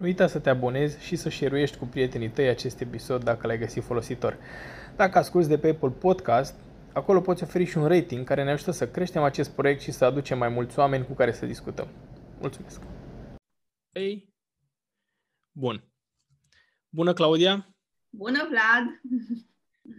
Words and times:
Nu 0.00 0.06
uita 0.06 0.26
să 0.26 0.38
te 0.38 0.50
abonezi 0.50 1.04
și 1.04 1.16
să 1.16 1.28
share 1.28 1.66
cu 1.78 1.86
prietenii 1.86 2.30
tăi 2.30 2.48
acest 2.48 2.80
episod 2.80 3.24
dacă 3.24 3.46
l-ai 3.46 3.58
găsit 3.58 3.82
folositor. 3.82 4.38
Dacă 4.96 5.18
asculti 5.18 5.48
de 5.48 5.58
pe 5.58 5.68
Apple 5.68 5.90
Podcast, 5.90 6.54
acolo 6.92 7.20
poți 7.20 7.42
oferi 7.42 7.64
și 7.64 7.78
un 7.78 7.86
rating 7.86 8.26
care 8.26 8.44
ne 8.44 8.50
ajută 8.50 8.70
să 8.70 8.88
creștem 8.88 9.22
acest 9.22 9.50
proiect 9.50 9.80
și 9.80 9.90
să 9.90 10.04
aducem 10.04 10.38
mai 10.38 10.48
mulți 10.48 10.78
oameni 10.78 11.06
cu 11.06 11.12
care 11.12 11.32
să 11.32 11.46
discutăm. 11.46 11.88
Mulțumesc! 12.38 12.80
Ei, 13.92 14.34
bun. 15.52 15.84
Bună, 16.88 17.12
Claudia! 17.12 17.74
Bună, 18.10 18.48
Vlad! 18.48 19.00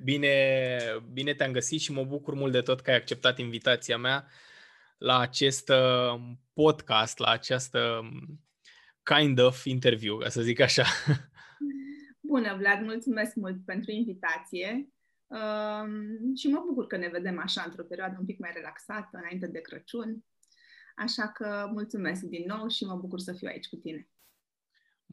Bine, 0.04 0.78
bine 1.12 1.34
te-am 1.34 1.52
găsit 1.52 1.80
și 1.80 1.92
mă 1.92 2.04
bucur 2.04 2.34
mult 2.34 2.52
de 2.52 2.62
tot 2.62 2.82
că 2.82 2.90
ai 2.90 2.98
acceptat 2.98 3.38
invitația 3.38 3.98
mea 3.98 4.28
la 4.98 5.20
acest 5.20 5.70
uh, 5.70 6.22
podcast, 6.54 7.18
la 7.18 7.30
această 7.30 8.02
kind 9.04 9.40
of 9.40 9.66
interview, 9.66 10.18
ca 10.18 10.30
să 10.30 10.42
zic 10.42 10.60
așa. 10.60 10.86
Bună, 12.20 12.56
Vlad, 12.58 12.82
mulțumesc 12.82 13.36
mult 13.36 13.66
pentru 13.66 13.92
invitație 13.92 14.90
um, 15.28 16.36
și 16.36 16.48
mă 16.48 16.64
bucur 16.68 16.88
că 16.88 16.98
ne 16.98 17.08
vedem 17.08 17.40
așa 17.40 17.64
într-o 17.66 17.84
perioadă 17.84 18.16
un 18.20 18.26
pic 18.26 18.40
mai 18.40 18.52
relaxată, 18.54 19.10
înainte 19.12 19.48
de 19.48 19.60
Crăciun. 19.62 20.26
Așa 20.96 21.28
că 21.28 21.70
mulțumesc 21.72 22.22
din 22.22 22.44
nou 22.48 22.68
și 22.68 22.86
mă 22.86 22.96
bucur 22.96 23.20
să 23.20 23.34
fiu 23.34 23.48
aici 23.48 23.68
cu 23.68 23.76
tine. 23.76 24.10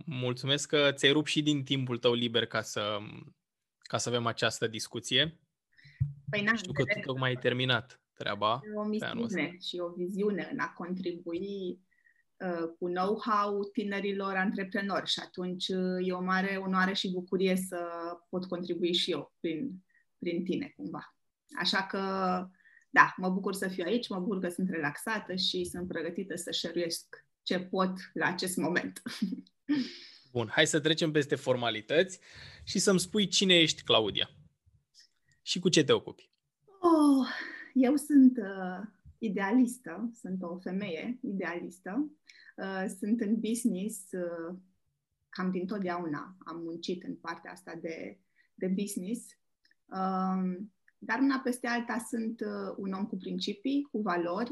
Mulțumesc 0.06 0.68
că 0.68 0.92
ți-ai 0.92 1.12
rupt 1.12 1.28
și 1.28 1.42
din 1.42 1.64
timpul 1.64 1.98
tău 1.98 2.12
liber 2.12 2.46
ca 2.46 2.62
să, 2.62 2.98
ca 3.78 3.98
să 3.98 4.08
avem 4.08 4.26
această 4.26 4.66
discuție. 4.66 5.38
Păi 6.30 6.42
n 6.42 6.56
Știu 6.56 6.72
că 6.72 6.82
tu 6.82 7.00
tocmai 7.04 7.28
ai 7.28 7.36
terminat 7.36 8.00
treaba. 8.12 8.60
O 8.74 8.84
misiune 8.84 9.56
și 9.60 9.78
o 9.78 9.88
viziune 9.88 10.48
în 10.52 10.58
a 10.58 10.72
contribui 10.72 11.70
uh, 11.70 11.87
cu 12.78 12.86
know-how 12.86 13.64
tinerilor 13.72 14.34
antreprenori 14.34 15.10
și 15.10 15.20
atunci 15.24 15.68
uh, 15.68 16.06
e 16.08 16.12
o 16.12 16.22
mare 16.22 16.56
onoare 16.56 16.92
și 16.92 17.12
bucurie 17.12 17.56
să 17.56 17.78
pot 18.28 18.44
contribui 18.44 18.92
și 18.92 19.10
eu 19.10 19.34
prin, 19.40 19.84
prin 20.18 20.44
tine 20.44 20.72
cumva. 20.76 21.16
Așa 21.58 21.82
că, 21.82 21.98
da, 22.90 23.14
mă 23.16 23.30
bucur 23.30 23.54
să 23.54 23.68
fiu 23.68 23.84
aici, 23.86 24.08
mă 24.08 24.18
bucur 24.18 24.40
că 24.40 24.48
sunt 24.48 24.68
relaxată 24.70 25.34
și 25.34 25.64
sunt 25.64 25.88
pregătită 25.88 26.36
să 26.36 26.50
șeruiesc 26.50 27.26
ce 27.42 27.60
pot 27.60 27.92
la 28.12 28.26
acest 28.26 28.56
moment. 28.56 29.02
Bun, 30.32 30.48
hai 30.50 30.66
să 30.66 30.80
trecem 30.80 31.10
peste 31.10 31.34
formalități 31.34 32.20
și 32.64 32.78
să-mi 32.78 33.00
spui 33.00 33.26
cine 33.26 33.54
ești, 33.54 33.82
Claudia. 33.82 34.30
Și 35.42 35.58
cu 35.58 35.68
ce 35.68 35.84
te 35.84 35.92
ocupi? 35.92 36.30
Oh, 36.80 37.26
eu 37.72 37.96
sunt 37.96 38.36
uh, 38.36 38.86
idealistă, 39.18 40.10
sunt 40.20 40.42
o 40.42 40.58
femeie 40.58 41.18
idealistă. 41.22 42.10
Uh, 42.56 42.84
sunt 42.98 43.20
în 43.20 43.40
business 43.40 44.12
uh, 44.12 44.56
cam 45.28 45.50
din 45.50 45.66
totdeauna. 45.66 46.36
Am 46.38 46.60
muncit 46.62 47.02
în 47.02 47.14
partea 47.14 47.52
asta 47.52 47.74
de, 47.80 48.18
de 48.54 48.66
business. 48.66 49.26
Uh, 49.86 50.56
dar 50.98 51.18
una 51.18 51.38
peste 51.38 51.66
alta 51.66 52.06
sunt 52.08 52.40
uh, 52.40 52.74
un 52.76 52.92
om 52.92 53.06
cu 53.06 53.16
principii, 53.16 53.88
cu 53.90 54.00
valori, 54.00 54.50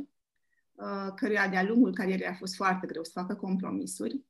uh, 0.74 1.12
căruia 1.14 1.48
de-a 1.48 1.64
lungul 1.64 1.94
carierei 1.94 2.26
a 2.26 2.34
fost 2.34 2.54
foarte 2.54 2.86
greu 2.86 3.04
să 3.04 3.10
facă 3.14 3.34
compromisuri 3.34 4.24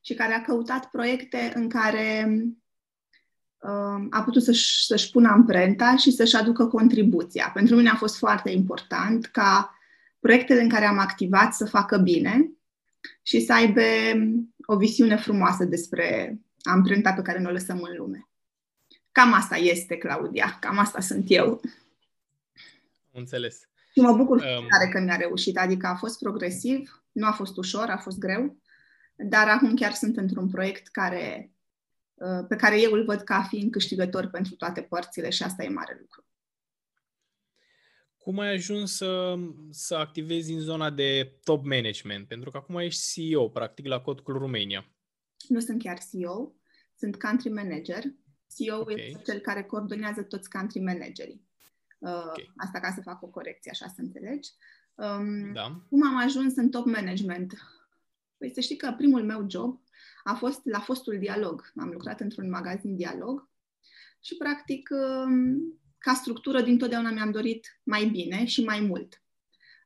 și 0.00 0.14
care 0.14 0.32
a 0.32 0.42
căutat 0.42 0.90
proiecte 0.90 1.52
în 1.54 1.68
care 1.68 2.26
uh, 3.58 4.06
a 4.10 4.22
putut 4.24 4.42
să-și, 4.42 4.86
să-și 4.86 5.10
pună 5.10 5.28
amprenta 5.28 5.96
și 5.96 6.10
să-și 6.10 6.36
aducă 6.36 6.66
contribuția. 6.66 7.50
Pentru 7.54 7.76
mine 7.76 7.88
a 7.88 7.96
fost 7.96 8.16
foarte 8.18 8.50
important 8.50 9.26
ca 9.26 9.77
proiectele 10.20 10.60
în 10.60 10.68
care 10.68 10.84
am 10.84 10.98
activat 10.98 11.54
să 11.54 11.66
facă 11.66 11.96
bine 11.96 12.50
și 13.22 13.40
să 13.40 13.52
aibă 13.52 13.80
o 14.66 14.76
visiune 14.76 15.16
frumoasă 15.16 15.64
despre 15.64 16.38
amprenta 16.62 17.12
pe 17.12 17.22
care 17.22 17.38
ne 17.38 17.48
o 17.48 17.52
lăsăm 17.52 17.82
în 17.82 17.96
lume. 17.96 18.28
Cam 19.12 19.32
asta 19.32 19.56
este, 19.56 19.96
Claudia, 19.96 20.56
cam 20.60 20.78
asta 20.78 21.00
sunt 21.00 21.24
eu. 21.28 21.60
Înțeles. 23.12 23.68
Și 23.92 24.00
mă 24.00 24.12
bucur 24.12 24.36
um... 24.36 24.66
tare 24.68 24.88
că 24.92 25.00
mi-a 25.00 25.16
reușit, 25.16 25.58
adică 25.58 25.86
a 25.86 25.94
fost 25.94 26.18
progresiv, 26.18 27.02
nu 27.12 27.26
a 27.26 27.32
fost 27.32 27.56
ușor, 27.56 27.88
a 27.88 27.96
fost 27.96 28.18
greu, 28.18 28.56
dar 29.16 29.48
acum 29.48 29.74
chiar 29.74 29.92
sunt 29.92 30.16
într-un 30.16 30.48
proiect 30.48 30.88
care, 30.88 31.52
uh, 32.14 32.44
pe 32.48 32.56
care 32.56 32.80
eu 32.80 32.92
îl 32.92 33.04
văd 33.04 33.20
ca 33.20 33.42
fiind 33.42 33.70
câștigător 33.70 34.26
pentru 34.26 34.54
toate 34.54 34.80
părțile 34.80 35.30
și 35.30 35.42
asta 35.42 35.62
e 35.62 35.68
mare 35.68 35.96
lucru. 36.00 36.27
Cum 38.28 38.38
ai 38.38 38.52
ajuns 38.52 38.96
să, 38.96 39.34
să 39.70 39.94
activezi 39.94 40.52
în 40.52 40.60
zona 40.60 40.90
de 40.90 41.38
top 41.44 41.64
management? 41.64 42.26
Pentru 42.26 42.50
că 42.50 42.56
acum 42.56 42.76
ești 42.76 43.12
CEO, 43.12 43.48
practic, 43.48 43.86
la 43.86 44.00
Codcul 44.00 44.38
România. 44.38 44.86
Nu 45.48 45.60
sunt 45.60 45.82
chiar 45.82 45.98
CEO, 46.10 46.54
sunt 46.96 47.16
country 47.16 47.50
manager. 47.50 48.02
CEO 48.56 48.80
okay. 48.80 48.94
este 48.96 49.22
cel 49.24 49.38
care 49.38 49.62
coordonează 49.62 50.22
toți 50.22 50.50
country 50.50 50.80
managerii. 50.80 51.48
Uh, 51.98 52.10
okay. 52.10 52.52
Asta 52.56 52.80
ca 52.80 52.92
să 52.94 53.00
fac 53.00 53.22
o 53.22 53.26
corecție, 53.26 53.70
așa 53.70 53.86
să 53.86 54.00
înțelegi. 54.00 54.50
Um, 54.94 55.52
da. 55.52 55.82
Cum 55.88 56.06
am 56.06 56.16
ajuns 56.16 56.56
în 56.56 56.70
top 56.70 56.86
management? 56.86 57.52
Păi 58.38 58.50
să 58.54 58.60
știi 58.60 58.76
că 58.76 58.94
primul 58.96 59.24
meu 59.24 59.46
job 59.50 59.80
a 60.24 60.34
fost 60.34 60.60
la 60.64 60.78
fostul 60.78 61.18
Dialog. 61.18 61.72
Am 61.76 61.88
lucrat 61.88 62.20
într-un 62.20 62.48
magazin 62.48 62.96
Dialog 62.96 63.48
și, 64.20 64.36
practic, 64.36 64.88
um, 64.90 65.78
ca 65.98 66.14
structură, 66.14 66.60
dintotdeauna 66.60 67.10
mi-am 67.10 67.30
dorit 67.30 67.80
mai 67.82 68.04
bine 68.04 68.44
și 68.44 68.64
mai 68.64 68.80
mult. 68.80 69.22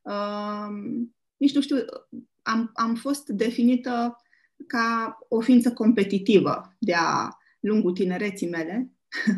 Um, 0.01 1.15
nici 1.37 1.53
nu 1.53 1.61
știu, 1.61 1.77
am, 2.41 2.71
am 2.73 2.95
fost 2.95 3.27
definită 3.27 4.17
ca 4.67 5.17
o 5.29 5.39
ființă 5.39 5.73
competitivă 5.73 6.75
de-a 6.79 7.37
lungul 7.59 7.91
tinereții 7.91 8.49
mele, 8.49 8.91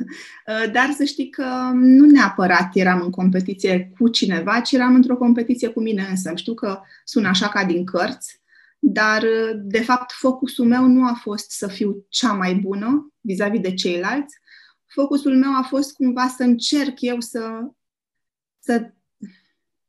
dar 0.75 0.91
să 0.96 1.03
știi 1.03 1.30
că 1.30 1.72
nu 1.74 2.06
neapărat 2.06 2.75
eram 2.75 3.02
în 3.02 3.09
competiție 3.09 3.94
cu 4.00 4.08
cineva, 4.08 4.59
ci 4.59 4.72
eram 4.72 4.96
într-o 4.96 5.18
competiție 5.18 5.68
cu 5.68 5.81
mine 5.81 6.08
însă. 6.09 6.31
Știu 6.35 6.53
că 6.53 6.81
sună 7.03 7.28
așa 7.28 7.47
ca 7.47 7.66
din 7.66 7.85
cărți, 7.85 8.44
dar, 8.80 9.24
de 9.56 9.81
fapt, 9.81 10.12
focusul 10.12 10.66
meu 10.66 10.85
nu 10.85 11.06
a 11.06 11.14
fost 11.22 11.52
să 11.52 11.68
fiu 11.68 12.06
cea 12.09 12.34
mai 12.34 12.56
bună 12.56 13.14
vis-a-vis 13.22 13.59
de 13.59 13.74
ceilalți. 13.74 14.38
Focusul 14.95 15.38
meu 15.38 15.56
a 15.56 15.61
fost 15.61 15.94
cumva 15.94 16.28
să 16.28 16.44
încerc 16.44 17.01
eu 17.01 17.19
să, 17.19 17.72
să, 18.59 18.94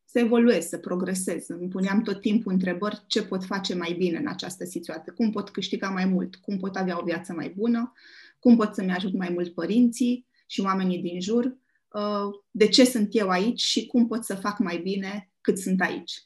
să 0.05 0.19
evoluez, 0.19 0.67
să 0.67 0.78
progresez. 0.78 1.49
Îmi 1.49 1.69
puneam 1.69 2.03
tot 2.03 2.21
timpul 2.21 2.53
întrebări 2.53 3.05
ce 3.06 3.22
pot 3.22 3.45
face 3.45 3.75
mai 3.75 3.95
bine 3.99 4.19
în 4.19 4.28
această 4.28 4.65
situație, 4.65 5.12
cum 5.12 5.31
pot 5.31 5.50
câștiga 5.50 5.89
mai 5.89 6.05
mult, 6.05 6.37
cum 6.37 6.56
pot 6.56 6.77
avea 6.77 6.99
o 7.00 7.05
viață 7.05 7.33
mai 7.33 7.53
bună, 7.56 7.93
cum 8.39 8.56
pot 8.56 8.75
să-mi 8.75 8.93
ajut 8.93 9.12
mai 9.12 9.28
mult 9.33 9.55
părinții 9.55 10.27
și 10.47 10.61
oamenii 10.61 11.03
din 11.03 11.21
jur, 11.21 11.45
uh, 11.45 12.41
de 12.50 12.69
ce 12.69 12.84
sunt 12.84 13.09
eu 13.11 13.28
aici 13.28 13.61
și 13.61 13.87
cum 13.87 14.06
pot 14.06 14.25
să 14.25 14.34
fac 14.34 14.59
mai 14.59 14.78
bine 14.78 15.31
cât 15.41 15.59
sunt 15.59 15.81
aici. 15.81 16.26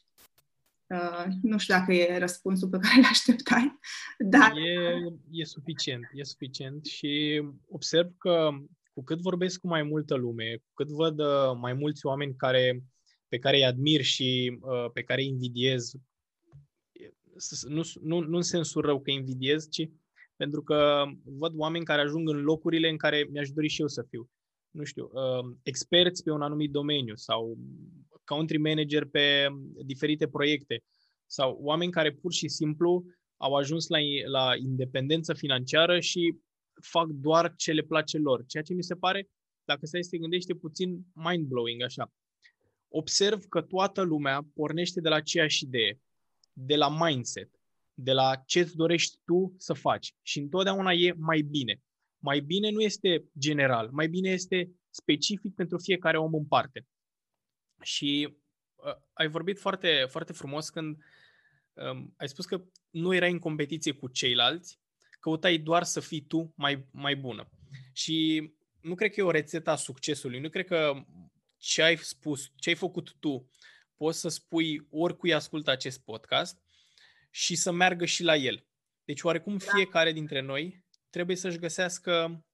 Uh, 0.91 1.25
nu 1.41 1.57
știu 1.57 1.73
dacă 1.73 1.93
e 1.93 2.17
răspunsul 2.17 2.69
pe 2.69 2.77
care 2.77 2.97
îl 2.97 3.03
așteptai, 3.03 3.79
dar... 4.17 4.51
E, 4.55 4.97
e 5.31 5.43
suficient, 5.43 6.03
e 6.13 6.23
suficient 6.23 6.85
și 6.85 7.43
observ 7.67 8.07
că 8.17 8.49
cu 8.93 9.03
cât 9.03 9.19
vorbesc 9.19 9.59
cu 9.59 9.67
mai 9.67 9.83
multă 9.83 10.15
lume, 10.15 10.55
cu 10.55 10.71
cât 10.73 10.87
văd 10.87 11.19
uh, 11.19 11.57
mai 11.59 11.73
mulți 11.73 12.05
oameni 12.05 12.35
care, 12.35 12.83
pe 13.27 13.39
care 13.39 13.57
îi 13.57 13.65
admir 13.65 14.01
și 14.01 14.59
uh, 14.61 14.91
pe 14.93 15.03
care 15.03 15.21
îi 15.21 15.27
invidiez, 15.27 15.91
nu, 17.67 17.81
nu, 18.01 18.19
nu 18.19 18.35
în 18.35 18.41
sensul 18.41 18.81
rău 18.81 19.01
că 19.01 19.11
invidiez, 19.11 19.69
ci 19.69 19.89
pentru 20.35 20.63
că 20.63 21.05
văd 21.23 21.53
oameni 21.55 21.85
care 21.85 22.01
ajung 22.01 22.29
în 22.29 22.41
locurile 22.41 22.89
în 22.89 22.97
care 22.97 23.27
mi-aș 23.31 23.49
dori 23.49 23.67
și 23.67 23.81
eu 23.81 23.87
să 23.87 24.05
fiu. 24.09 24.29
Nu 24.71 24.83
știu, 24.83 25.09
uh, 25.13 25.55
experți 25.63 26.23
pe 26.23 26.31
un 26.31 26.41
anumit 26.41 26.71
domeniu 26.71 27.15
sau 27.15 27.57
country 28.23 28.57
manager 28.57 29.05
pe 29.05 29.47
diferite 29.85 30.27
proiecte 30.27 30.83
sau 31.25 31.57
oameni 31.61 31.91
care 31.91 32.11
pur 32.11 32.33
și 32.33 32.47
simplu 32.47 33.03
au 33.37 33.53
ajuns 33.55 33.87
la, 33.87 33.97
la 34.25 34.55
independență 34.55 35.33
financiară 35.33 35.99
și 35.99 36.37
fac 36.81 37.07
doar 37.07 37.53
ce 37.55 37.71
le 37.71 37.81
place 37.81 38.17
lor. 38.17 38.45
Ceea 38.45 38.63
ce 38.63 38.73
mi 38.73 38.83
se 38.83 38.95
pare, 38.95 39.29
dacă 39.63 39.85
stai 39.85 40.03
să 40.03 40.09
te 40.09 40.17
gândește 40.17 40.53
puțin 40.53 41.05
mind-blowing 41.13 41.83
așa. 41.83 42.13
Observ 42.87 43.43
că 43.45 43.61
toată 43.61 44.01
lumea 44.01 44.47
pornește 44.53 45.01
de 45.01 45.09
la 45.09 45.15
aceeași 45.15 45.63
idee, 45.63 45.99
de 46.53 46.75
la 46.75 47.05
mindset, 47.05 47.49
de 47.93 48.11
la 48.11 48.43
ce 48.45 48.59
îți 48.59 48.75
dorești 48.75 49.17
tu 49.25 49.53
să 49.57 49.73
faci. 49.73 50.15
Și 50.21 50.39
întotdeauna 50.39 50.91
e 50.91 51.13
mai 51.17 51.41
bine. 51.41 51.81
Mai 52.17 52.39
bine 52.39 52.69
nu 52.69 52.81
este 52.81 53.25
general, 53.39 53.89
mai 53.91 54.07
bine 54.07 54.29
este 54.29 54.71
specific 54.89 55.55
pentru 55.55 55.77
fiecare 55.77 56.17
om 56.17 56.33
în 56.33 56.45
parte. 56.45 56.87
Și 57.81 58.37
uh, 58.75 58.95
ai 59.13 59.27
vorbit 59.27 59.59
foarte, 59.59 60.05
foarte 60.09 60.33
frumos 60.33 60.69
când 60.69 60.97
um, 61.73 62.13
ai 62.17 62.29
spus 62.29 62.45
că 62.45 62.61
nu 62.89 63.13
erai 63.13 63.31
în 63.31 63.39
competiție 63.39 63.91
cu 63.91 64.07
ceilalți, 64.07 64.79
căutai 65.19 65.57
doar 65.57 65.83
să 65.83 65.99
fii 65.99 66.21
tu 66.21 66.53
mai, 66.55 66.87
mai 66.91 67.15
bună. 67.15 67.49
Și 67.93 68.49
nu 68.81 68.95
cred 68.95 69.11
că 69.11 69.19
e 69.19 69.23
o 69.23 69.31
rețetă 69.31 69.69
a 69.69 69.75
succesului. 69.75 70.39
Nu 70.39 70.49
cred 70.49 70.65
că 70.65 71.05
ce 71.57 71.81
ai 71.81 71.97
spus, 71.97 72.51
ce 72.55 72.69
ai 72.69 72.75
făcut 72.75 73.15
tu, 73.19 73.49
poți 73.95 74.19
să 74.19 74.29
spui 74.29 74.87
oricui 74.89 75.33
ascultă 75.33 75.71
acest 75.71 76.03
podcast 76.03 76.61
și 77.29 77.55
să 77.55 77.71
meargă 77.71 78.05
și 78.05 78.23
la 78.23 78.35
el. 78.35 78.65
Deci 79.03 79.21
oarecum 79.21 79.57
da. 79.57 79.71
fiecare 79.73 80.11
dintre 80.11 80.39
noi 80.41 80.85
trebuie 81.09 81.35
să-și 81.35 81.57
găsească 81.57 82.45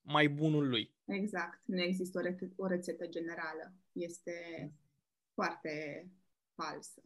mai 0.00 0.28
bunul 0.28 0.68
lui. 0.68 0.93
Exact. 1.04 1.60
Nu 1.64 1.82
există 1.82 2.18
o, 2.18 2.22
re- 2.22 2.52
o 2.56 2.66
rețetă 2.66 3.06
generală. 3.06 3.72
Este 3.92 4.70
foarte 5.34 6.06
falsă, 6.54 7.02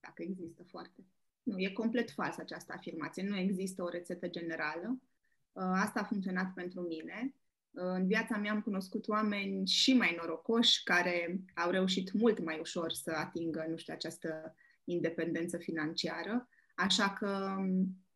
dacă 0.00 0.22
există 0.22 0.62
foarte. 0.62 1.04
Nu, 1.42 1.58
e 1.58 1.70
complet 1.72 2.10
fals 2.10 2.36
această 2.36 2.72
afirmație. 2.76 3.22
Nu 3.22 3.36
există 3.36 3.82
o 3.82 3.88
rețetă 3.88 4.28
generală. 4.28 5.00
Uh, 5.52 5.62
asta 5.62 6.00
a 6.00 6.04
funcționat 6.04 6.52
pentru 6.54 6.80
mine. 6.80 7.34
Uh, 7.70 7.82
în 7.82 8.06
viața 8.06 8.36
mea 8.36 8.52
am 8.52 8.62
cunoscut 8.62 9.08
oameni 9.08 9.66
și 9.66 9.94
mai 9.94 10.14
norocoși 10.20 10.82
care 10.82 11.40
au 11.54 11.70
reușit 11.70 12.12
mult 12.12 12.44
mai 12.44 12.58
ușor 12.60 12.92
să 12.92 13.10
atingă, 13.10 13.66
nu 13.68 13.76
știu, 13.76 13.94
această 13.94 14.56
independență 14.84 15.56
financiară. 15.56 16.48
Așa 16.74 17.10
că, 17.12 17.56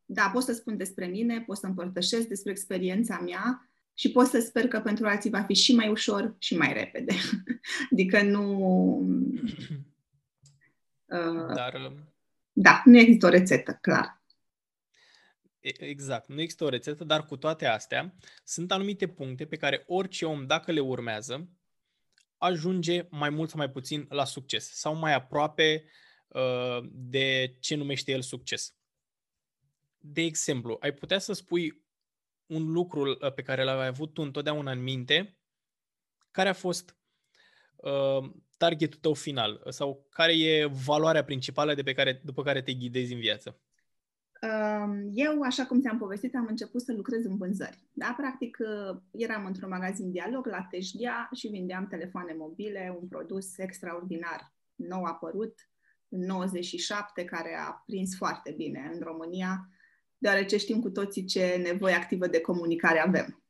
da, 0.05 0.31
pot 0.33 0.43
să 0.43 0.53
spun 0.53 0.77
despre 0.77 1.07
mine, 1.07 1.41
pot 1.41 1.57
să 1.57 1.67
împărtășesc 1.67 2.27
despre 2.29 2.51
experiența 2.51 3.19
mea 3.19 3.71
și 3.99 4.11
pot 4.11 4.27
să 4.27 4.41
sper 4.41 4.69
că 4.69 4.81
pentru 4.81 5.07
alții 5.07 5.31
va 5.31 5.43
fi 5.43 5.55
și 5.55 5.75
mai 5.75 5.89
ușor 5.89 6.37
și 6.39 6.57
mai 6.57 6.73
repede. 6.73 7.15
adică 7.93 8.23
nu... 8.23 8.45
Uh, 11.05 11.55
Dar... 11.55 11.75
Um, 11.75 12.15
da, 12.53 12.83
nu 12.85 12.99
există 12.99 13.27
o 13.27 13.29
rețetă, 13.29 13.79
clar. 13.81 14.23
Exact, 15.61 16.29
nu 16.29 16.41
există 16.41 16.65
o 16.65 16.69
rețetă, 16.69 17.05
dar 17.05 17.25
cu 17.25 17.37
toate 17.37 17.67
astea 17.67 18.15
sunt 18.45 18.73
anumite 18.73 19.09
puncte 19.09 19.47
pe 19.47 19.57
care 19.57 19.85
orice 19.87 20.27
om, 20.27 20.47
dacă 20.47 20.73
le 20.73 20.81
urmează, 20.81 21.49
ajunge 22.37 23.07
mai 23.11 23.31
mult 23.31 23.49
sau 23.49 23.59
mai 23.59 23.71
puțin 23.71 24.07
la 24.09 24.25
succes 24.25 24.71
sau 24.73 24.95
mai 24.95 25.15
aproape 25.15 25.85
uh, 26.29 26.79
de 26.93 27.57
ce 27.61 27.75
numește 27.75 28.13
el 28.13 28.23
succes. 28.23 28.75
De 29.99 30.23
exemplu, 30.23 30.77
ai 30.81 30.93
putea 30.93 31.19
să 31.19 31.33
spui 31.33 31.86
un 32.47 32.73
lucru 32.73 33.11
uh, 33.11 33.33
pe 33.35 33.43
care 33.43 33.65
l-ai 33.65 33.87
avut 33.87 34.13
tu 34.13 34.23
întotdeauna 34.23 34.71
în 34.73 34.83
minte, 34.83 35.39
care 36.31 36.49
a 36.49 36.53
fost 36.53 36.97
uh, 37.77 38.31
targetul 38.57 38.99
tău 39.01 39.15
final 39.15 39.63
sau 39.69 40.07
care 40.11 40.33
e 40.33 40.67
valoarea 40.85 41.25
principală 41.25 41.75
de 41.75 41.83
pe 41.83 41.93
care, 41.93 42.21
după 42.25 42.43
care 42.43 42.63
te 42.63 42.75
ghidezi 42.75 43.13
în 43.13 43.21
viață? 43.21 43.61
Um, 44.43 45.11
eu, 45.13 45.41
așa 45.41 45.67
cum 45.67 45.81
ți-am 45.81 45.99
povestit, 45.99 46.35
am 46.35 46.47
început 46.49 46.83
să 46.83 46.93
lucrez 46.93 47.25
în 47.25 47.37
vânzări. 47.37 47.89
Da? 47.93 48.15
Practic, 48.17 48.57
uh, 48.61 48.99
eram 49.11 49.47
într-un 49.47 49.69
magazin 49.69 50.11
Dialog 50.11 50.47
la 50.47 50.67
Teșghia 50.71 51.29
și 51.35 51.49
vindeam 51.49 51.87
telefoane 51.87 52.35
mobile, 52.39 52.97
un 53.01 53.09
produs 53.09 53.59
extraordinar, 53.59 54.55
nou 54.75 55.03
apărut, 55.03 55.55
în 56.09 56.21
97, 56.21 57.25
care 57.25 57.57
a 57.67 57.83
prins 57.87 58.17
foarte 58.17 58.55
bine 58.57 58.91
în 58.93 59.01
România, 59.01 59.69
deoarece 60.27 60.57
știm 60.57 60.81
cu 60.81 60.91
toții 60.91 61.25
ce 61.25 61.63
nevoie 61.65 61.95
activă 61.95 62.27
de 62.27 62.41
comunicare 62.41 63.03
avem. 63.07 63.43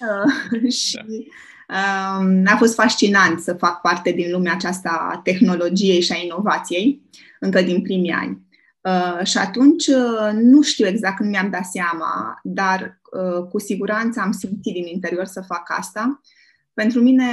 Uh, 0.00 0.70
și 0.80 0.98
uh, 1.68 2.42
a 2.44 2.56
fost 2.58 2.74
fascinant 2.74 3.40
să 3.40 3.54
fac 3.54 3.80
parte 3.80 4.10
din 4.10 4.30
lumea 4.30 4.52
aceasta 4.52 5.08
a 5.12 5.18
tehnologiei 5.18 6.00
și 6.00 6.12
a 6.12 6.16
inovației, 6.24 7.02
încă 7.40 7.62
din 7.62 7.82
primii 7.82 8.12
ani. 8.12 8.44
Uh, 8.80 9.26
și 9.26 9.38
atunci 9.38 9.86
uh, 9.86 10.30
nu 10.32 10.62
știu 10.62 10.86
exact 10.86 11.16
când 11.16 11.30
mi-am 11.30 11.50
dat 11.50 11.64
seama, 11.64 12.40
dar 12.42 13.00
uh, 13.12 13.48
cu 13.48 13.58
siguranță 13.58 14.20
am 14.20 14.32
simțit 14.32 14.72
din 14.72 14.86
interior 14.86 15.24
să 15.24 15.40
fac 15.40 15.62
asta. 15.78 16.20
Pentru 16.74 17.00
mine, 17.00 17.24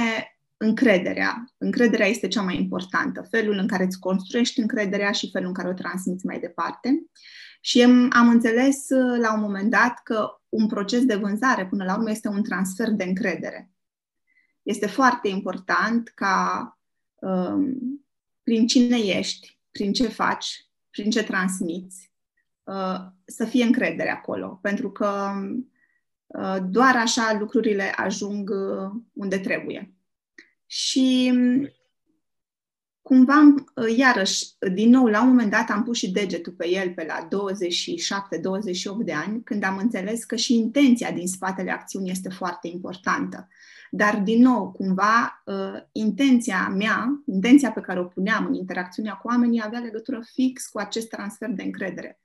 încrederea. 0.56 1.44
Încrederea 1.58 2.06
este 2.06 2.28
cea 2.28 2.42
mai 2.42 2.56
importantă. 2.56 3.26
Felul 3.30 3.58
în 3.58 3.66
care 3.66 3.84
îți 3.84 3.98
construiești 3.98 4.60
încrederea 4.60 5.10
și 5.12 5.30
felul 5.30 5.48
în 5.48 5.54
care 5.54 5.68
o 5.68 5.72
transmiți 5.72 6.26
mai 6.26 6.38
departe. 6.38 7.02
Și 7.66 7.82
am 8.10 8.28
înțeles 8.28 8.88
la 9.20 9.34
un 9.34 9.40
moment 9.40 9.70
dat 9.70 10.02
că 10.02 10.40
un 10.48 10.66
proces 10.66 11.04
de 11.04 11.14
vânzare, 11.14 11.66
până 11.66 11.84
la 11.84 11.94
urmă, 11.96 12.10
este 12.10 12.28
un 12.28 12.42
transfer 12.42 12.90
de 12.90 13.04
încredere. 13.04 13.70
Este 14.62 14.86
foarte 14.86 15.28
important 15.28 16.08
ca 16.08 16.78
um, 17.14 17.78
prin 18.42 18.66
cine 18.66 18.96
ești, 18.96 19.58
prin 19.70 19.92
ce 19.92 20.08
faci, 20.08 20.66
prin 20.90 21.10
ce 21.10 21.22
transmiți, 21.22 22.12
uh, 22.62 22.98
să 23.24 23.44
fie 23.44 23.64
încredere 23.64 24.10
acolo. 24.10 24.58
Pentru 24.62 24.90
că 24.90 25.32
uh, 26.26 26.56
doar 26.68 26.96
așa 26.96 27.36
lucrurile 27.38 27.92
ajung 27.96 28.50
uh, 28.50 28.90
unde 29.12 29.38
trebuie. 29.38 29.94
Și 30.66 31.32
cumva, 33.04 33.54
iarăși, 33.96 34.44
din 34.72 34.90
nou, 34.90 35.06
la 35.06 35.22
un 35.22 35.28
moment 35.28 35.50
dat 35.50 35.70
am 35.70 35.82
pus 35.82 35.96
și 35.96 36.10
degetul 36.10 36.52
pe 36.52 36.68
el 36.68 36.92
pe 36.92 37.04
la 37.08 37.28
27-28 37.28 39.04
de 39.04 39.12
ani, 39.12 39.42
când 39.42 39.64
am 39.64 39.76
înțeles 39.76 40.24
că 40.24 40.36
și 40.36 40.54
intenția 40.54 41.12
din 41.12 41.26
spatele 41.26 41.70
acțiunii 41.70 42.10
este 42.10 42.28
foarte 42.28 42.68
importantă. 42.68 43.48
Dar, 43.90 44.20
din 44.20 44.42
nou, 44.42 44.70
cumva, 44.70 45.42
uh, 45.44 45.82
intenția 45.92 46.68
mea, 46.68 47.22
intenția 47.26 47.72
pe 47.72 47.80
care 47.80 48.00
o 48.00 48.04
puneam 48.04 48.46
în 48.46 48.54
interacțiunea 48.54 49.14
cu 49.14 49.28
oamenii, 49.28 49.62
avea 49.64 49.78
legătură 49.78 50.22
fix 50.32 50.66
cu 50.66 50.78
acest 50.78 51.08
transfer 51.08 51.50
de 51.50 51.62
încredere. 51.62 52.20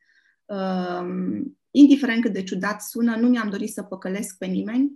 Um, 0.46 1.60
indiferent 1.72 2.22
cât 2.22 2.34
de 2.34 2.44
ciudat 2.44 2.82
sună, 2.82 3.16
nu 3.16 3.28
mi-am 3.28 3.50
dorit 3.50 3.70
să 3.70 3.84
păcălesc 3.84 4.38
pe 4.38 4.46
nimeni, 4.46 4.92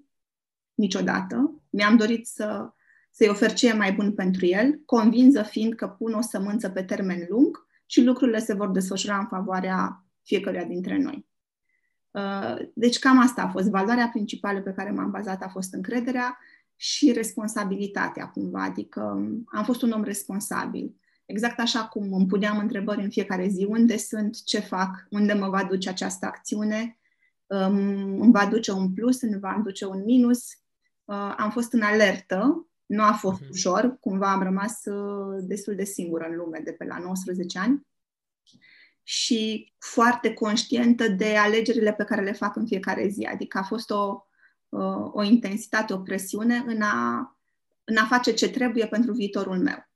niciodată. 0.73 1.61
Mi-am 1.69 1.97
dorit 1.97 2.27
să, 2.27 2.73
să-i 3.15 3.27
ofer 3.29 3.53
ce 3.53 3.67
e 3.67 3.73
mai 3.73 3.93
bun 3.93 4.13
pentru 4.13 4.45
el, 4.45 4.81
convinză 4.85 5.43
fiind 5.43 5.73
că 5.73 5.87
pun 5.87 6.13
o 6.13 6.21
sămânță 6.21 6.69
pe 6.69 6.83
termen 6.83 7.25
lung 7.29 7.65
și 7.85 8.03
lucrurile 8.03 8.39
se 8.39 8.53
vor 8.53 8.69
desfășura 8.69 9.17
în 9.17 9.25
favoarea 9.25 10.05
fiecăruia 10.23 10.63
dintre 10.63 10.97
noi. 10.97 11.27
Uh, 12.11 12.55
deci 12.73 12.99
cam 12.99 13.19
asta 13.19 13.41
a 13.41 13.49
fost. 13.49 13.69
Valoarea 13.69 14.07
principală 14.07 14.61
pe 14.61 14.73
care 14.73 14.91
m-am 14.91 15.11
bazat 15.11 15.41
a 15.41 15.47
fost 15.47 15.73
încrederea 15.73 16.37
și 16.75 17.11
responsabilitatea 17.11 18.27
cumva, 18.27 18.63
adică 18.63 19.01
am 19.45 19.63
fost 19.63 19.81
un 19.81 19.91
om 19.91 20.03
responsabil. 20.03 20.95
Exact 21.25 21.59
așa 21.59 21.85
cum 21.85 22.13
îmi 22.13 22.27
puneam 22.27 22.57
întrebări 22.57 23.03
în 23.03 23.09
fiecare 23.09 23.47
zi, 23.47 23.65
unde 23.69 23.97
sunt, 23.97 24.43
ce 24.43 24.59
fac, 24.59 25.07
unde 25.09 25.33
mă 25.33 25.49
va 25.49 25.63
duce 25.63 25.89
această 25.89 26.25
acțiune, 26.25 26.97
um, 27.45 28.21
îmi 28.21 28.31
va 28.31 28.45
duce 28.45 28.71
un 28.71 28.93
plus, 28.93 29.21
îmi 29.21 29.39
va 29.39 29.61
duce 29.63 29.85
un 29.85 30.03
minus. 30.03 30.43
Uh, 31.05 31.35
am 31.37 31.51
fost 31.51 31.73
în 31.73 31.81
alertă, 31.81 32.67
nu 32.85 33.03
a 33.03 33.11
fost 33.11 33.41
uh-huh. 33.41 33.49
ușor, 33.49 33.97
cumva 33.99 34.31
am 34.31 34.43
rămas 34.43 34.85
uh, 34.85 35.37
destul 35.41 35.75
de 35.75 35.83
singură 35.83 36.25
în 36.29 36.35
lume 36.35 36.61
de 36.63 36.71
pe 36.71 36.85
la 36.85 36.97
19 36.97 37.59
ani 37.59 37.87
și 39.03 39.73
foarte 39.77 40.33
conștientă 40.33 41.07
de 41.07 41.37
alegerile 41.37 41.93
pe 41.93 42.03
care 42.03 42.21
le 42.21 42.31
fac 42.31 42.55
în 42.55 42.65
fiecare 42.65 43.07
zi. 43.07 43.23
Adică 43.23 43.57
a 43.57 43.63
fost 43.63 43.89
o, 43.89 44.25
o 45.11 45.23
intensitate, 45.23 45.93
o 45.93 45.99
presiune 45.99 46.63
în 46.65 46.81
a, 46.81 47.27
în 47.83 47.97
a 47.97 48.05
face 48.05 48.33
ce 48.33 48.49
trebuie 48.49 48.87
pentru 48.87 49.13
viitorul 49.13 49.59
meu. 49.59 49.87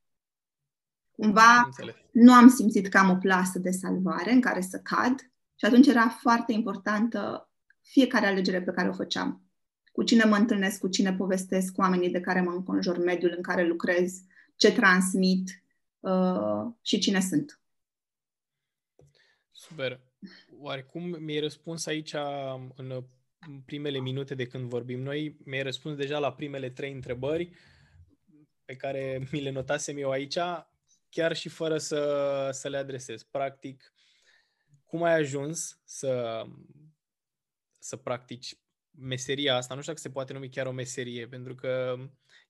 Cumva 1.11 1.69
nu 2.11 2.33
am 2.33 2.49
simțit 2.49 2.87
că 2.87 2.97
am 2.97 3.09
o 3.09 3.15
plasă 3.15 3.59
de 3.59 3.71
salvare 3.71 4.31
în 4.31 4.41
care 4.41 4.61
să 4.61 4.79
cad 4.79 5.19
și 5.55 5.65
atunci 5.65 5.87
era 5.87 6.09
foarte 6.09 6.51
importantă 6.51 7.49
fiecare 7.81 8.25
alegere 8.25 8.61
pe 8.61 8.71
care 8.71 8.89
o 8.89 8.93
făceam. 8.93 9.46
Cu 9.97 10.03
cine 10.03 10.23
mă 10.23 10.35
întâlnesc, 10.35 10.79
cu 10.79 10.87
cine 10.87 11.13
povestesc, 11.13 11.73
cu 11.73 11.81
oamenii 11.81 12.09
de 12.09 12.19
care 12.19 12.41
mă 12.41 12.51
înconjur, 12.51 12.97
mediul 12.97 13.33
în 13.35 13.41
care 13.41 13.67
lucrez, 13.67 14.21
ce 14.55 14.71
transmit 14.71 15.63
uh, 15.99 16.73
și 16.81 16.99
cine 16.99 17.21
sunt. 17.21 17.61
Super. 19.51 20.01
Oarecum 20.59 21.03
mi-ai 21.03 21.39
răspuns 21.39 21.85
aici 21.85 22.13
în 22.75 23.61
primele 23.65 23.99
minute 23.99 24.35
de 24.35 24.47
când 24.47 24.69
vorbim 24.69 24.99
noi, 24.99 25.37
mi-ai 25.45 25.63
răspuns 25.63 25.95
deja 25.95 26.19
la 26.19 26.33
primele 26.33 26.69
trei 26.69 26.91
întrebări 26.91 27.51
pe 28.65 28.75
care 28.75 29.27
mi 29.31 29.41
le 29.41 29.49
notasem 29.49 29.97
eu 29.97 30.09
aici, 30.09 30.37
chiar 31.09 31.35
și 31.35 31.49
fără 31.49 31.77
să, 31.77 32.49
să 32.51 32.69
le 32.69 32.77
adresez. 32.77 33.23
Practic, 33.23 33.93
cum 34.85 35.03
ai 35.03 35.13
ajuns 35.13 35.79
să, 35.83 36.43
să 37.79 37.95
practici 37.95 38.57
meseria 38.99 39.55
asta? 39.55 39.73
Nu 39.73 39.81
știu 39.81 39.93
dacă 39.93 40.05
se 40.07 40.13
poate 40.13 40.33
numi 40.33 40.49
chiar 40.49 40.65
o 40.65 40.71
meserie, 40.71 41.27
pentru 41.27 41.55
că 41.55 41.95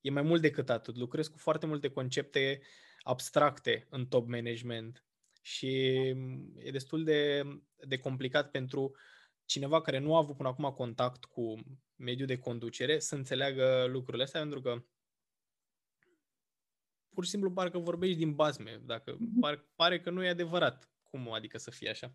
e 0.01 0.09
mai 0.09 0.21
mult 0.21 0.41
decât 0.41 0.69
atât. 0.69 0.95
Lucrez 0.95 1.27
cu 1.27 1.37
foarte 1.37 1.65
multe 1.65 1.89
concepte 1.89 2.61
abstracte 2.99 3.87
în 3.89 4.07
top 4.07 4.27
management 4.27 5.05
și 5.41 5.93
e 6.55 6.71
destul 6.71 7.03
de, 7.03 7.43
de 7.75 7.97
complicat 7.97 8.51
pentru 8.51 8.81
uh, 8.81 8.97
cineva 9.47 9.81
care 9.81 9.97
nu 9.97 10.15
a 10.15 10.17
avut 10.17 10.35
până 10.35 10.49
acum 10.49 10.71
contact 10.71 11.25
cu 11.25 11.55
mediul 11.95 12.27
de 12.27 12.39
conducere 12.39 12.99
să 12.99 13.15
înțeleagă 13.15 13.85
lucrurile 13.89 14.23
astea, 14.23 14.39
pentru 14.39 14.61
că 14.61 14.83
pur 17.13 17.23
și 17.23 17.29
simplu 17.29 17.51
parcă 17.51 17.77
vorbești 17.77 18.17
din 18.17 18.35
bazme, 18.35 18.81
dacă 18.85 19.15
mhm. 19.19 19.39
par, 19.39 19.65
pare 19.75 19.99
că 19.99 20.09
nu 20.09 20.23
e 20.23 20.29
adevărat. 20.29 20.91
Cum 21.03 21.31
adică 21.31 21.57
să 21.57 21.71
fie 21.71 21.89
așa? 21.89 22.13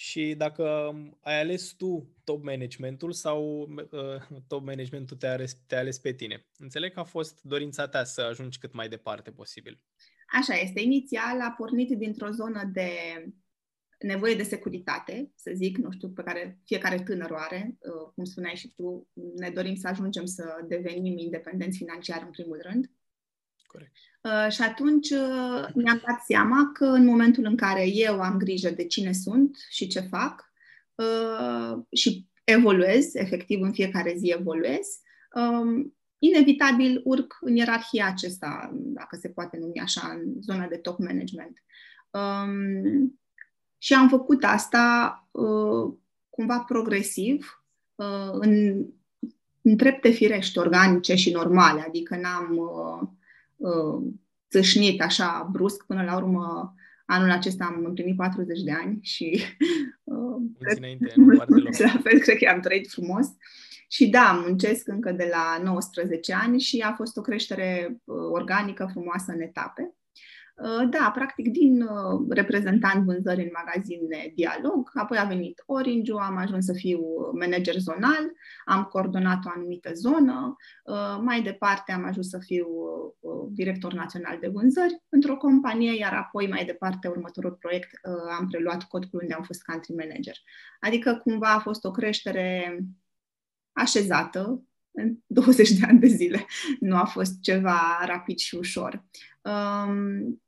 Și 0.00 0.34
dacă 0.36 0.94
ai 1.20 1.40
ales 1.40 1.70
tu 1.70 2.16
top 2.24 2.44
managementul 2.44 3.12
sau 3.12 3.68
uh, 3.90 4.38
top 4.46 4.64
managementul 4.64 5.16
te-a 5.16 5.32
ales, 5.32 5.54
te-a 5.66 5.78
ales 5.78 5.98
pe 5.98 6.12
tine. 6.12 6.46
Înțeleg 6.58 6.92
că 6.92 7.00
a 7.00 7.04
fost 7.04 7.42
dorința 7.42 7.88
ta 7.88 8.04
să 8.04 8.20
ajungi 8.20 8.58
cât 8.58 8.72
mai 8.72 8.88
departe 8.88 9.30
posibil. 9.30 9.80
Așa 10.32 10.54
este. 10.54 10.80
Inițial 10.80 11.40
a 11.40 11.50
pornit 11.50 11.96
dintr-o 11.96 12.30
zonă 12.30 12.70
de 12.72 12.90
nevoie 13.98 14.34
de 14.34 14.42
securitate, 14.42 15.32
să 15.34 15.50
zic, 15.54 15.76
nu 15.76 15.90
știu, 15.90 16.08
pe 16.08 16.22
care 16.22 16.60
fiecare 16.64 17.02
tânăr 17.02 17.30
o 17.30 17.36
are, 17.36 17.76
uh, 17.78 18.12
cum 18.14 18.24
spuneai 18.24 18.56
și 18.56 18.72
tu, 18.74 19.08
ne 19.36 19.50
dorim 19.50 19.74
să 19.74 19.88
ajungem 19.88 20.24
să 20.24 20.64
devenim 20.68 21.16
independenți 21.16 21.78
financiar 21.78 22.22
în 22.22 22.30
primul 22.30 22.60
rând. 22.62 22.90
Corect. 23.66 23.96
Uh, 24.20 24.52
și 24.52 24.62
atunci 24.62 25.10
uh, 25.10 25.68
mi-am 25.74 26.02
dat 26.06 26.20
seama 26.26 26.70
că 26.72 26.84
în 26.84 27.04
momentul 27.04 27.44
în 27.44 27.56
care 27.56 27.86
eu 27.86 28.20
am 28.20 28.36
grijă 28.36 28.70
de 28.70 28.86
cine 28.86 29.12
sunt 29.12 29.56
și 29.70 29.86
ce 29.86 30.00
fac 30.00 30.46
și 31.92 32.26
evoluez, 32.44 33.14
efectiv 33.14 33.60
în 33.62 33.72
fiecare 33.72 34.14
zi 34.16 34.34
evoluez, 34.38 34.86
um, 35.34 35.96
inevitabil 36.18 37.00
urc 37.04 37.38
în 37.40 37.56
ierarhia 37.56 38.06
acesta, 38.06 38.70
dacă 38.72 39.16
se 39.16 39.28
poate 39.28 39.56
numi 39.56 39.80
așa, 39.80 40.08
în 40.08 40.42
zona 40.42 40.66
de 40.66 40.76
top 40.76 40.98
management. 40.98 41.62
Um, 42.10 43.20
și 43.78 43.94
am 43.94 44.08
făcut 44.08 44.44
asta 44.44 45.28
uh, 45.30 45.94
cumva 46.30 46.58
progresiv, 46.58 47.64
uh, 47.94 48.30
în, 48.32 48.84
în 49.62 49.76
trepte 49.76 50.10
firești, 50.10 50.58
organice 50.58 51.14
și 51.14 51.30
normale, 51.30 51.80
adică 51.80 52.16
n-am 52.16 52.56
uh, 52.56 53.00
uh, 53.02 53.08
țâșnit 54.50 55.02
așa 55.02 55.48
brusc 55.52 55.86
până 55.86 56.02
la 56.02 56.16
urmă 56.16 56.74
anul 57.10 57.30
acesta 57.30 57.64
am 57.64 57.84
împlinit 57.84 58.16
40 58.16 58.60
de 58.60 58.72
ani 58.72 58.98
și 59.02 59.42
uh, 60.04 60.42
cred, 60.58 60.76
înainte, 60.76 61.12
la 61.84 62.00
fel, 62.02 62.18
cred 62.18 62.36
că 62.36 62.48
am 62.48 62.60
trăit 62.60 62.90
frumos. 62.90 63.26
Și 63.88 64.08
da, 64.08 64.42
muncesc 64.46 64.88
încă 64.88 65.12
de 65.12 65.28
la 65.30 65.60
19 65.64 66.34
ani 66.34 66.60
și 66.60 66.80
a 66.80 66.92
fost 66.92 67.16
o 67.16 67.20
creștere 67.20 68.00
uh, 68.04 68.16
organică, 68.32 68.88
frumoasă 68.92 69.32
în 69.32 69.40
etape. 69.40 69.94
Uh, 70.58 70.88
da, 70.90 71.10
practic 71.14 71.48
din 71.48 71.82
uh, 71.82 72.26
reprezentant 72.28 73.04
vânzări 73.04 73.42
în 73.42 73.50
magazine 73.64 74.32
Dialog, 74.34 74.90
apoi 74.94 75.18
a 75.18 75.24
venit 75.24 75.62
Orange, 75.66 76.12
am 76.12 76.36
ajuns 76.36 76.64
să 76.64 76.72
fiu 76.72 77.00
manager 77.32 77.74
zonal, 77.76 78.32
am 78.64 78.84
coordonat 78.84 79.44
o 79.46 79.50
anumită 79.54 79.92
zonă, 79.92 80.56
uh, 80.84 81.18
mai 81.22 81.42
departe 81.42 81.92
am 81.92 82.04
ajuns 82.04 82.28
să 82.28 82.38
fiu 82.38 82.66
director 83.50 83.92
național 83.92 84.38
de 84.40 84.48
vânzări 84.48 85.02
într-o 85.08 85.36
companie, 85.36 85.96
iar 85.96 86.12
apoi 86.12 86.48
mai 86.48 86.64
departe 86.64 87.08
următorul 87.08 87.52
proiect 87.60 87.90
am 88.38 88.46
preluat 88.48 88.82
codul 88.82 89.20
unde 89.20 89.34
am 89.34 89.42
fost 89.42 89.62
country 89.62 89.94
manager. 89.94 90.34
Adică 90.80 91.20
cumva 91.24 91.52
a 91.52 91.58
fost 91.58 91.84
o 91.84 91.90
creștere 91.90 92.78
așezată, 93.72 94.62
în 94.90 95.16
20 95.26 95.70
de 95.70 95.86
ani 95.86 95.98
de 95.98 96.06
zile. 96.06 96.46
Nu 96.80 96.96
a 96.96 97.04
fost 97.04 97.40
ceva 97.40 97.80
rapid 98.06 98.38
și 98.38 98.54
ușor. 98.54 99.04
Um, 99.42 100.42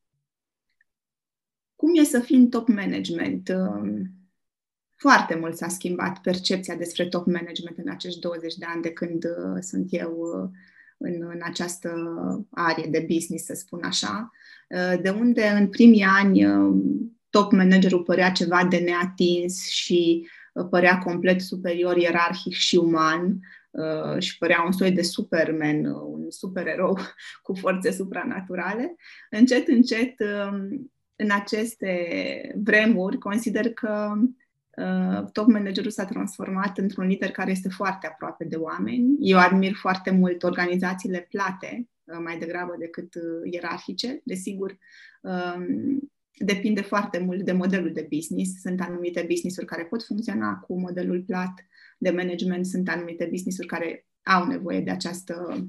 cum 1.81 1.91
e 1.95 2.03
să 2.03 2.21
fii 2.21 2.37
în 2.37 2.49
top 2.49 2.69
management? 2.69 3.49
Um, 3.49 4.11
foarte 4.97 5.35
mult 5.35 5.57
s-a 5.57 5.69
schimbat 5.69 6.19
percepția 6.19 6.75
despre 6.75 7.07
top 7.07 7.27
management 7.27 7.79
în 7.79 7.91
acești 7.91 8.21
20 8.21 8.55
de 8.55 8.65
ani 8.69 8.83
de 8.83 8.91
când 8.91 9.25
uh, 9.25 9.61
sunt 9.61 9.87
eu 9.91 10.11
uh, 10.11 10.49
în, 10.99 11.23
în 11.35 11.41
această 11.43 11.93
arie 12.51 12.87
de 12.91 13.07
business, 13.09 13.45
să 13.45 13.55
spun 13.55 13.83
așa, 13.83 14.31
uh, 14.69 15.01
de 15.03 15.11
unde 15.11 15.47
în 15.47 15.69
primii 15.69 16.03
ani 16.03 16.47
um, 16.47 16.83
top 17.31 17.53
managerul 17.53 18.03
părea 18.03 18.31
ceva 18.31 18.65
de 18.65 18.79
neatins 18.79 19.69
și 19.69 20.29
părea 20.71 20.99
complet 20.99 21.41
superior 21.41 21.97
ierarhic 21.97 22.53
și 22.53 22.77
uman 22.77 23.41
și 24.19 24.39
părea 24.39 24.63
un 24.67 24.73
soi 24.73 24.93
de 24.93 25.03
superman, 25.03 25.85
un 25.85 26.31
supererou 26.31 26.99
cu 27.43 27.55
forțe 27.55 27.91
supranaturale. 27.91 28.97
Încet, 29.31 29.69
încet 29.69 30.15
um, 30.21 30.91
în 31.21 31.31
aceste 31.31 32.55
vremuri, 32.65 33.19
consider 33.19 33.73
că 33.73 34.12
uh, 34.77 35.31
top 35.33 35.47
managerul 35.47 35.91
s-a 35.91 36.05
transformat 36.05 36.79
într-un 36.79 37.07
lider 37.07 37.31
care 37.31 37.50
este 37.50 37.69
foarte 37.69 38.07
aproape 38.07 38.45
de 38.45 38.57
oameni. 38.57 39.17
Eu 39.19 39.39
admir 39.39 39.75
foarte 39.75 40.11
mult 40.11 40.43
organizațiile 40.43 41.27
plate, 41.31 41.89
uh, 42.05 42.19
mai 42.25 42.39
degrabă 42.39 42.75
decât 42.79 43.15
uh, 43.15 43.53
ierarhice. 43.53 44.21
Desigur, 44.25 44.79
uh, 45.23 45.67
depinde 46.39 46.81
foarte 46.81 47.19
mult 47.19 47.43
de 47.43 47.53
modelul 47.53 47.93
de 47.93 48.09
business. 48.11 48.61
Sunt 48.61 48.81
anumite 48.81 49.25
business-uri 49.29 49.67
care 49.67 49.85
pot 49.85 50.05
funcționa 50.05 50.55
cu 50.55 50.81
modelul 50.81 51.23
plat 51.27 51.55
de 51.99 52.11
management, 52.11 52.67
sunt 52.67 52.89
anumite 52.89 53.29
business-uri 53.31 53.69
care 53.69 54.07
au 54.23 54.47
nevoie 54.47 54.81
de 54.81 54.91
această, 54.91 55.67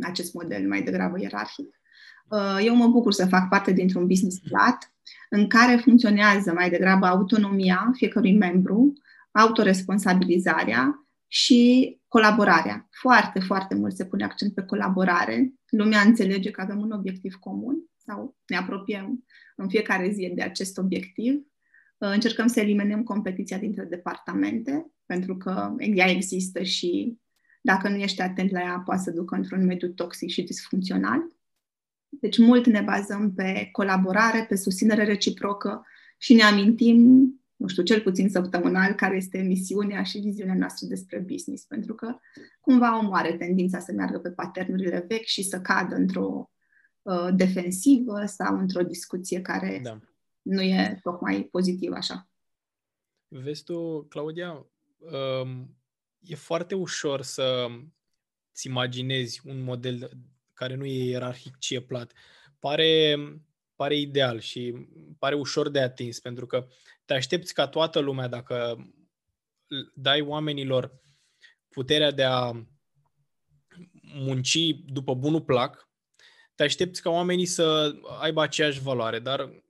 acest 0.00 0.34
model 0.34 0.68
mai 0.68 0.82
degrabă 0.82 1.20
ierarhic. 1.20 1.80
Uh, 2.28 2.58
eu 2.64 2.74
mă 2.74 2.86
bucur 2.86 3.12
să 3.12 3.26
fac 3.26 3.48
parte 3.48 3.72
dintr-un 3.72 4.06
business 4.06 4.38
plat 4.38 4.94
în 5.30 5.48
care 5.48 5.76
funcționează 5.76 6.52
mai 6.52 6.70
degrabă 6.70 7.06
autonomia 7.06 7.90
fiecărui 7.94 8.36
membru, 8.36 8.92
autoresponsabilizarea 9.30 11.06
și 11.26 11.98
colaborarea. 12.08 12.88
Foarte, 12.90 13.40
foarte 13.40 13.74
mult 13.74 13.94
se 13.94 14.06
pune 14.06 14.24
accent 14.24 14.54
pe 14.54 14.62
colaborare. 14.62 15.52
Lumea 15.68 16.00
înțelege 16.00 16.50
că 16.50 16.60
avem 16.60 16.80
un 16.80 16.90
obiectiv 16.90 17.34
comun 17.34 17.76
sau 17.96 18.36
ne 18.46 18.56
apropiem 18.56 19.24
în 19.56 19.68
fiecare 19.68 20.10
zi 20.10 20.32
de 20.34 20.42
acest 20.42 20.78
obiectiv. 20.78 21.34
Uh, 21.98 22.10
încercăm 22.12 22.46
să 22.46 22.60
eliminăm 22.60 23.02
competiția 23.02 23.58
dintre 23.58 23.84
departamente, 23.84 24.86
pentru 25.06 25.36
că 25.36 25.74
ea 25.78 26.10
există 26.10 26.62
și 26.62 27.18
dacă 27.60 27.88
nu 27.88 27.96
ești 27.96 28.20
atent 28.20 28.50
la 28.50 28.60
ea, 28.60 28.82
poate 28.84 29.02
să 29.02 29.10
ducă 29.10 29.34
într-un 29.34 29.64
mediu 29.64 29.88
toxic 29.88 30.28
și 30.28 30.42
disfuncțional. 30.42 31.20
Deci 32.20 32.38
mult 32.38 32.66
ne 32.66 32.80
bazăm 32.80 33.34
pe 33.34 33.68
colaborare, 33.72 34.46
pe 34.48 34.56
susținere 34.56 35.04
reciprocă 35.04 35.86
și 36.18 36.34
ne 36.34 36.42
amintim, 36.42 36.98
nu 37.56 37.68
știu, 37.68 37.82
cel 37.82 38.00
puțin 38.00 38.28
săptămânal, 38.28 38.92
care 38.92 39.16
este 39.16 39.38
misiunea 39.38 40.02
și 40.02 40.18
viziunea 40.18 40.54
noastră 40.54 40.86
despre 40.86 41.18
business, 41.18 41.64
pentru 41.64 41.94
că 41.94 42.16
cumva 42.60 42.98
omul 42.98 43.14
are 43.14 43.36
tendința 43.36 43.78
să 43.78 43.92
meargă 43.92 44.18
pe 44.18 44.30
paternurile 44.30 45.04
vechi 45.08 45.26
și 45.26 45.42
să 45.42 45.60
cadă 45.60 45.94
într-o 45.94 46.50
uh, 47.02 47.28
defensivă 47.34 48.24
sau 48.26 48.58
într-o 48.58 48.82
discuție 48.82 49.40
care 49.40 49.80
da. 49.82 49.98
nu 50.42 50.62
e 50.62 50.98
tocmai 51.02 51.48
pozitivă 51.50 51.94
așa. 51.94 52.28
Vezi 53.28 53.62
tu, 53.62 54.06
Claudia, 54.08 54.66
um, 54.98 55.76
e 56.20 56.34
foarte 56.34 56.74
ușor 56.74 57.22
să 57.22 57.66
ți 58.54 58.66
imaginezi 58.66 59.40
un 59.44 59.62
model 59.62 60.10
care 60.54 60.74
nu 60.74 60.84
e 60.84 61.04
ierarhic, 61.04 61.58
ci 61.58 61.70
e 61.70 61.80
plat, 61.80 62.12
pare, 62.58 63.16
pare 63.76 63.96
ideal 63.96 64.40
și 64.40 64.86
pare 65.18 65.34
ușor 65.34 65.68
de 65.68 65.80
atins, 65.80 66.20
pentru 66.20 66.46
că 66.46 66.66
te 67.04 67.14
aștepți 67.14 67.54
ca 67.54 67.68
toată 67.68 67.98
lumea, 67.98 68.28
dacă 68.28 68.86
dai 69.94 70.20
oamenilor 70.20 71.00
puterea 71.68 72.10
de 72.10 72.24
a 72.24 72.52
munci 74.02 74.58
după 74.86 75.14
bunul 75.14 75.42
plac, 75.42 75.88
te 76.54 76.62
aștepți 76.62 77.02
ca 77.02 77.10
oamenii 77.10 77.46
să 77.46 77.94
aibă 78.20 78.42
aceeași 78.42 78.80
valoare, 78.80 79.18
dar 79.18 79.62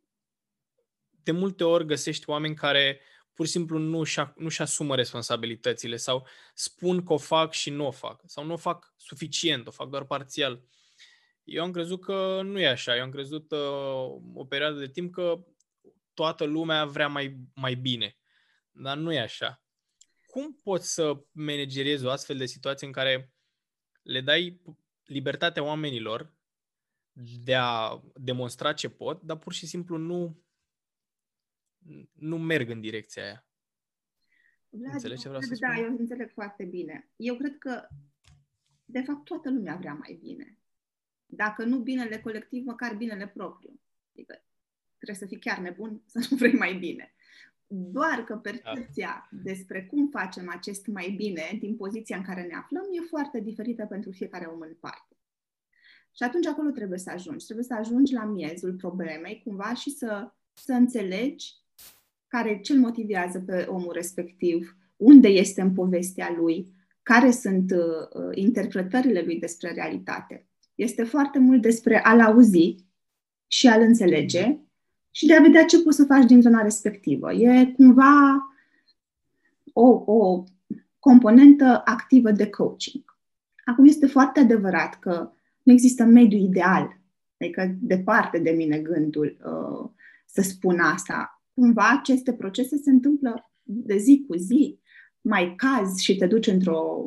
de 1.22 1.32
multe 1.32 1.64
ori 1.64 1.86
găsești 1.86 2.30
oameni 2.30 2.54
care 2.54 3.00
pur 3.34 3.46
și 3.46 3.52
simplu 3.52 3.78
nu-și, 3.78 4.20
nu-și 4.36 4.62
asumă 4.62 4.94
responsabilitățile 4.94 5.96
sau 5.96 6.26
spun 6.54 7.04
că 7.04 7.12
o 7.12 7.18
fac 7.18 7.52
și 7.52 7.70
nu 7.70 7.86
o 7.86 7.90
fac 7.90 8.22
sau 8.26 8.44
nu 8.44 8.52
o 8.52 8.56
fac 8.56 8.94
suficient, 8.96 9.66
o 9.66 9.70
fac 9.70 9.88
doar 9.88 10.04
parțial. 10.04 10.62
Eu 11.44 11.62
am 11.62 11.70
crezut 11.70 12.00
că 12.00 12.40
nu 12.44 12.60
e 12.60 12.66
așa. 12.68 12.96
Eu 12.96 13.02
am 13.02 13.10
crezut 13.10 13.50
uh, 13.50 13.58
o 14.34 14.44
perioadă 14.48 14.78
de 14.78 14.88
timp 14.88 15.12
că 15.12 15.44
toată 16.14 16.44
lumea 16.44 16.84
vrea 16.84 17.08
mai, 17.08 17.36
mai 17.54 17.74
bine. 17.74 18.16
Dar 18.70 18.96
nu 18.96 19.12
e 19.12 19.20
așa. 19.20 19.62
Cum 20.26 20.54
poți 20.62 20.94
să 20.94 21.24
manageriezi 21.32 22.04
o 22.04 22.10
astfel 22.10 22.36
de 22.36 22.46
situație 22.46 22.86
în 22.86 22.92
care 22.92 23.32
le 24.02 24.20
dai 24.20 24.60
libertatea 25.04 25.62
oamenilor 25.62 26.34
de 27.44 27.54
a 27.54 28.00
demonstra 28.14 28.72
ce 28.72 28.88
pot, 28.88 29.22
dar 29.22 29.38
pur 29.38 29.52
și 29.52 29.66
simplu 29.66 29.96
nu, 29.96 30.43
nu 32.12 32.38
merg 32.38 32.68
în 32.68 32.80
direcția 32.80 33.22
aia? 33.22 33.46
Vlad, 34.68 34.92
Înțelegi 34.92 35.20
ce 35.20 35.28
vreau 35.28 35.42
să 35.42 35.54
spun? 35.54 35.68
Da, 35.68 35.80
eu 35.80 35.96
înțeleg 35.98 36.30
foarte 36.30 36.64
bine. 36.64 37.08
Eu 37.16 37.36
cred 37.36 37.58
că, 37.58 37.88
de 38.84 39.00
fapt, 39.00 39.24
toată 39.24 39.50
lumea 39.50 39.76
vrea 39.76 39.94
mai 39.94 40.18
bine. 40.22 40.58
Dacă 41.26 41.64
nu 41.64 41.78
binele 41.78 42.18
colectiv, 42.18 42.64
măcar 42.64 42.94
binele 42.96 43.28
propriu. 43.28 43.80
Adică 44.12 44.44
trebuie 44.96 45.16
să 45.16 45.26
fii 45.26 45.38
chiar 45.38 45.58
nebun 45.58 46.02
să 46.06 46.26
nu 46.30 46.36
vrei 46.36 46.52
mai 46.52 46.74
bine. 46.74 47.14
Doar 47.66 48.24
că 48.24 48.36
percepția 48.36 49.28
despre 49.30 49.86
cum 49.86 50.08
facem 50.08 50.48
acest 50.48 50.86
mai 50.86 51.10
bine 51.10 51.56
din 51.60 51.76
poziția 51.76 52.16
în 52.16 52.22
care 52.22 52.42
ne 52.42 52.54
aflăm 52.54 52.82
e 52.92 53.06
foarte 53.08 53.40
diferită 53.40 53.86
pentru 53.86 54.10
fiecare 54.10 54.46
om 54.46 54.60
în 54.60 54.74
parte. 54.80 55.16
Și 56.16 56.22
atunci 56.22 56.46
acolo 56.46 56.70
trebuie 56.70 56.98
să 56.98 57.10
ajungi. 57.10 57.44
Trebuie 57.44 57.64
să 57.64 57.74
ajungi 57.74 58.12
la 58.12 58.24
miezul 58.24 58.74
problemei 58.74 59.42
cumva 59.44 59.74
și 59.74 59.90
să, 59.90 60.32
să 60.52 60.72
înțelegi 60.72 61.63
care 62.34 62.60
ce 62.60 62.72
îl 62.72 62.78
motivează 62.78 63.40
pe 63.40 63.66
omul 63.68 63.92
respectiv, 63.92 64.76
unde 64.96 65.28
este 65.28 65.60
în 65.60 65.72
povestea 65.72 66.34
lui, 66.38 66.72
care 67.02 67.30
sunt 67.30 67.70
uh, 67.70 68.30
interpretările 68.34 69.22
lui 69.24 69.38
despre 69.38 69.72
realitate. 69.72 70.46
Este 70.74 71.04
foarte 71.04 71.38
mult 71.38 71.62
despre 71.62 72.04
a-l 72.04 72.20
auzi 72.20 72.74
și 73.46 73.68
a-l 73.68 73.80
înțelege 73.80 74.58
și 75.10 75.26
de 75.26 75.34
a 75.34 75.40
vedea 75.40 75.64
ce 75.64 75.82
poți 75.82 75.96
să 75.96 76.04
faci 76.04 76.24
din 76.24 76.40
zona 76.40 76.62
respectivă. 76.62 77.32
E 77.32 77.66
cumva 77.66 78.36
o, 79.72 80.12
o 80.12 80.44
componentă 80.98 81.82
activă 81.84 82.30
de 82.30 82.50
coaching. 82.50 83.18
Acum 83.64 83.84
este 83.84 84.06
foarte 84.06 84.40
adevărat 84.40 84.98
că 84.98 85.30
nu 85.62 85.72
există 85.72 86.04
mediu 86.04 86.38
ideal, 86.38 87.00
adică 87.38 87.74
departe 87.80 88.38
de 88.38 88.50
mine 88.50 88.78
gândul 88.78 89.36
uh, 89.44 89.90
să 90.26 90.42
spun 90.42 90.78
asta. 90.78 91.33
Cumva 91.54 91.98
aceste 92.00 92.32
procese 92.32 92.76
se 92.76 92.90
întâmplă 92.90 93.50
de 93.62 93.96
zi 93.96 94.24
cu 94.28 94.36
zi, 94.36 94.78
mai 95.20 95.54
cazi 95.56 96.04
și 96.04 96.16
te 96.16 96.26
duci 96.26 96.46
într-o 96.46 97.06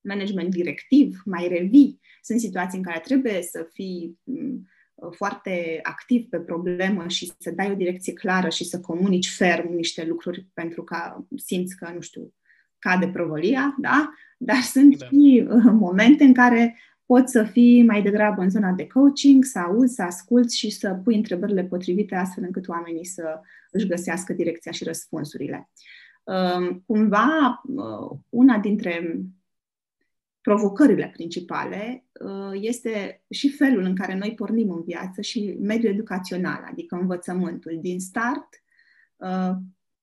management 0.00 0.50
directiv, 0.50 1.22
mai 1.24 1.48
revii. 1.48 2.00
Sunt 2.22 2.40
situații 2.40 2.78
în 2.78 2.84
care 2.84 3.00
trebuie 3.00 3.42
să 3.42 3.68
fii 3.72 4.18
mm, 4.22 4.66
foarte 5.10 5.78
activ 5.82 6.28
pe 6.28 6.38
problemă 6.38 7.08
și 7.08 7.32
să 7.38 7.50
dai 7.50 7.70
o 7.70 7.74
direcție 7.74 8.12
clară 8.12 8.48
și 8.48 8.64
să 8.64 8.80
comunici 8.80 9.28
ferm 9.28 9.72
niște 9.72 10.04
lucruri 10.04 10.46
pentru 10.54 10.84
că 10.84 11.24
simți 11.36 11.76
că, 11.76 11.90
nu 11.94 12.00
știu, 12.00 12.34
cade 12.78 13.08
provălia, 13.08 13.74
da? 13.78 14.10
Dar 14.38 14.60
sunt 14.60 14.96
da. 14.96 15.06
și 15.06 15.46
uh, 15.48 15.64
momente 15.72 16.24
în 16.24 16.34
care 16.34 16.78
poți 17.06 17.32
să 17.32 17.44
fii 17.44 17.82
mai 17.84 18.02
degrabă 18.02 18.42
în 18.42 18.50
zona 18.50 18.72
de 18.72 18.86
coaching, 18.86 19.44
să 19.44 19.58
auzi, 19.58 19.94
să 19.94 20.02
asculți 20.02 20.58
și 20.58 20.70
să 20.70 21.00
pui 21.04 21.14
întrebările 21.14 21.64
potrivite 21.64 22.14
astfel 22.14 22.44
încât 22.44 22.68
oamenii 22.68 23.04
să 23.04 23.40
își 23.70 23.86
găsească 23.86 24.32
direcția 24.32 24.72
și 24.72 24.84
răspunsurile. 24.84 25.70
Um, 26.24 26.82
cumva, 26.86 27.62
uh, 27.64 28.18
una 28.28 28.58
dintre 28.58 29.20
provocările 30.40 31.10
principale 31.12 32.04
uh, 32.20 32.58
este 32.60 33.24
și 33.30 33.50
felul 33.50 33.82
în 33.82 33.94
care 33.94 34.16
noi 34.16 34.34
pornim 34.34 34.70
în 34.70 34.82
viață 34.82 35.20
și 35.20 35.56
mediul 35.60 35.92
educațional, 35.92 36.66
adică 36.70 36.96
învățământul. 36.96 37.78
Din 37.80 38.00
start, 38.00 38.48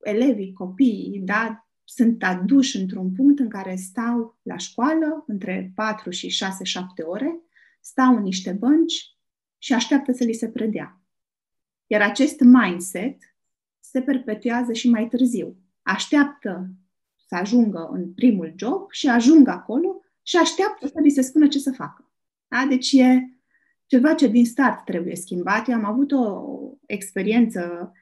elevii, 0.02 0.54
copiii, 0.54 1.22
da, 1.24 1.68
sunt 1.84 2.24
aduși 2.24 2.78
într-un 2.78 3.12
punct 3.12 3.40
în 3.40 3.50
care 3.50 3.76
stau 3.76 4.40
la 4.42 4.58
școală 4.58 5.24
între 5.28 5.72
4 5.76 6.10
și 6.10 6.38
6-7 6.44 7.06
ore, 7.06 7.40
stau 7.82 8.16
în 8.16 8.22
niște 8.22 8.52
bănci 8.52 9.18
și 9.58 9.74
așteaptă 9.74 10.12
să 10.12 10.24
li 10.24 10.34
se 10.34 10.50
predea. 10.50 11.02
Iar 11.88 12.02
acest 12.02 12.40
mindset 12.40 13.18
se 13.80 14.02
perpetuează 14.02 14.74
și 14.74 14.90
mai 14.90 15.08
târziu. 15.08 15.58
Așteaptă 15.82 16.70
să 17.28 17.36
ajungă 17.36 17.90
în 17.92 18.14
primul 18.14 18.54
job 18.56 18.92
și 18.92 19.08
ajung 19.08 19.48
acolo 19.48 20.02
și 20.22 20.38
așteaptă 20.38 20.88
să 20.88 21.00
li 21.02 21.10
se 21.10 21.22
spună 21.22 21.48
ce 21.48 21.60
să 21.60 21.72
facă. 21.72 22.12
Da? 22.48 22.66
Deci 22.70 22.92
e 22.92 23.30
ceva 23.86 24.14
ce 24.14 24.28
din 24.28 24.46
start 24.46 24.86
trebuie 24.86 25.16
schimbat. 25.16 25.68
Eu 25.68 25.76
am 25.76 25.86
avut 25.86 26.12
o 26.12 26.44
experiență 26.86 27.92
uh, 27.94 28.02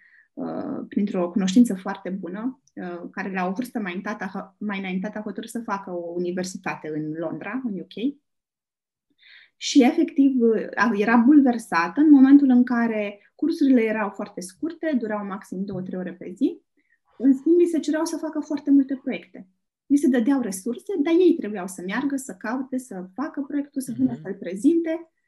printr-o 0.88 1.30
cunoștință 1.30 1.76
foarte 1.76 2.10
bună 2.10 2.62
Uh, 2.76 3.10
care 3.12 3.32
la 3.32 3.48
o 3.48 3.52
vârstă 3.52 3.80
mai 3.80 3.92
înaintată, 3.92 4.56
mai 4.60 4.80
înaintată 4.80 5.18
a 5.18 5.22
hotărât 5.22 5.50
să 5.50 5.60
facă 5.60 5.92
o 5.92 6.14
universitate 6.16 6.92
în 6.94 7.12
Londra, 7.12 7.62
în 7.66 7.80
UK. 7.80 8.16
Și 9.58 9.84
efectiv 9.84 10.42
uh, 10.42 10.92
era 10.94 11.18
bulversată 11.18 12.02
în 12.02 12.10
momentul 12.10 12.50
în 12.50 12.64
care 12.64 13.32
cursurile 13.36 13.82
erau 13.82 14.10
foarte 14.10 14.42
scurte, 14.42 14.96
durau 15.00 15.26
maxim 15.26 15.66
2-3 15.90 15.96
ore 15.96 16.14
pe 16.14 16.34
zi. 16.36 16.62
În 17.18 17.34
schimb, 17.34 17.58
li 17.58 17.66
se 17.66 17.80
cereau 17.80 18.06
să 18.06 18.18
facă 18.18 18.40
foarte 18.40 18.72
multe 18.72 19.00
proiecte. 19.04 19.48
Li 19.86 19.98
se 19.98 20.08
dădeau 20.08 20.42
resurse, 20.42 20.94
dar 21.00 21.14
ei 21.14 21.36
trebuiau 21.40 21.68
să 21.68 21.84
meargă, 21.86 22.16
să 22.16 22.36
caute, 22.38 22.78
să 22.78 23.10
facă 23.14 23.42
proiectul, 23.42 23.82
să 23.82 23.92
vină 23.96 24.14
mm-hmm. 24.14 24.22
să-l 24.22 24.36
prezinte 24.40 24.90
Uh, 24.92 25.20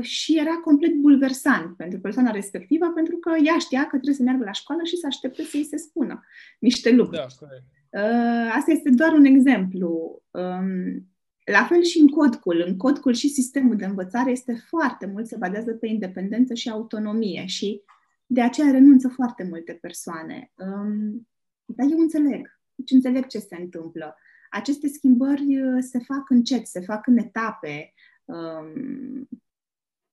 și 0.00 0.38
era 0.38 0.54
complet 0.64 0.94
bulversant 0.94 1.76
pentru 1.76 2.00
persoana 2.00 2.30
respectivă, 2.30 2.86
pentru 2.86 3.16
că 3.16 3.30
ea 3.44 3.58
știa 3.58 3.80
că 3.82 3.88
trebuie 3.88 4.14
să 4.14 4.22
meargă 4.22 4.44
la 4.44 4.52
școală 4.52 4.82
și 4.84 4.96
să 4.96 5.06
aștepte 5.06 5.42
să 5.42 5.56
îi 5.56 5.64
se 5.64 5.76
spună 5.76 6.24
niște 6.58 6.90
lucruri. 6.90 7.16
Da, 7.16 7.26
corect. 7.38 7.64
Uh, 7.90 8.52
asta 8.56 8.70
este 8.70 8.90
doar 8.90 9.12
un 9.12 9.24
exemplu. 9.24 10.22
Um, 10.30 11.06
la 11.44 11.64
fel 11.64 11.82
și 11.82 12.00
în 12.00 12.08
codcul. 12.08 12.64
În 12.66 12.76
codcul 12.76 13.12
și 13.12 13.28
sistemul 13.28 13.76
de 13.76 13.84
învățare 13.84 14.30
este 14.30 14.54
foarte 14.68 15.06
mult, 15.06 15.26
se 15.26 15.36
bazează 15.36 15.72
pe 15.72 15.86
independență 15.86 16.54
și 16.54 16.70
autonomie 16.70 17.46
și 17.46 17.82
de 18.26 18.42
aceea 18.42 18.70
renunță 18.70 19.08
foarte 19.08 19.46
multe 19.48 19.72
persoane. 19.72 20.52
Um, 20.54 21.28
dar 21.64 21.86
eu 21.90 21.98
înțeleg. 21.98 22.60
Deci 22.74 22.90
înțeleg 22.90 23.26
ce 23.26 23.38
se 23.38 23.56
întâmplă. 23.60 24.16
Aceste 24.50 24.88
schimbări 24.88 25.62
uh, 25.62 25.78
se 25.80 25.98
fac 25.98 26.30
încet, 26.30 26.66
se 26.66 26.80
fac 26.80 27.06
în 27.06 27.16
etape. 27.16 27.92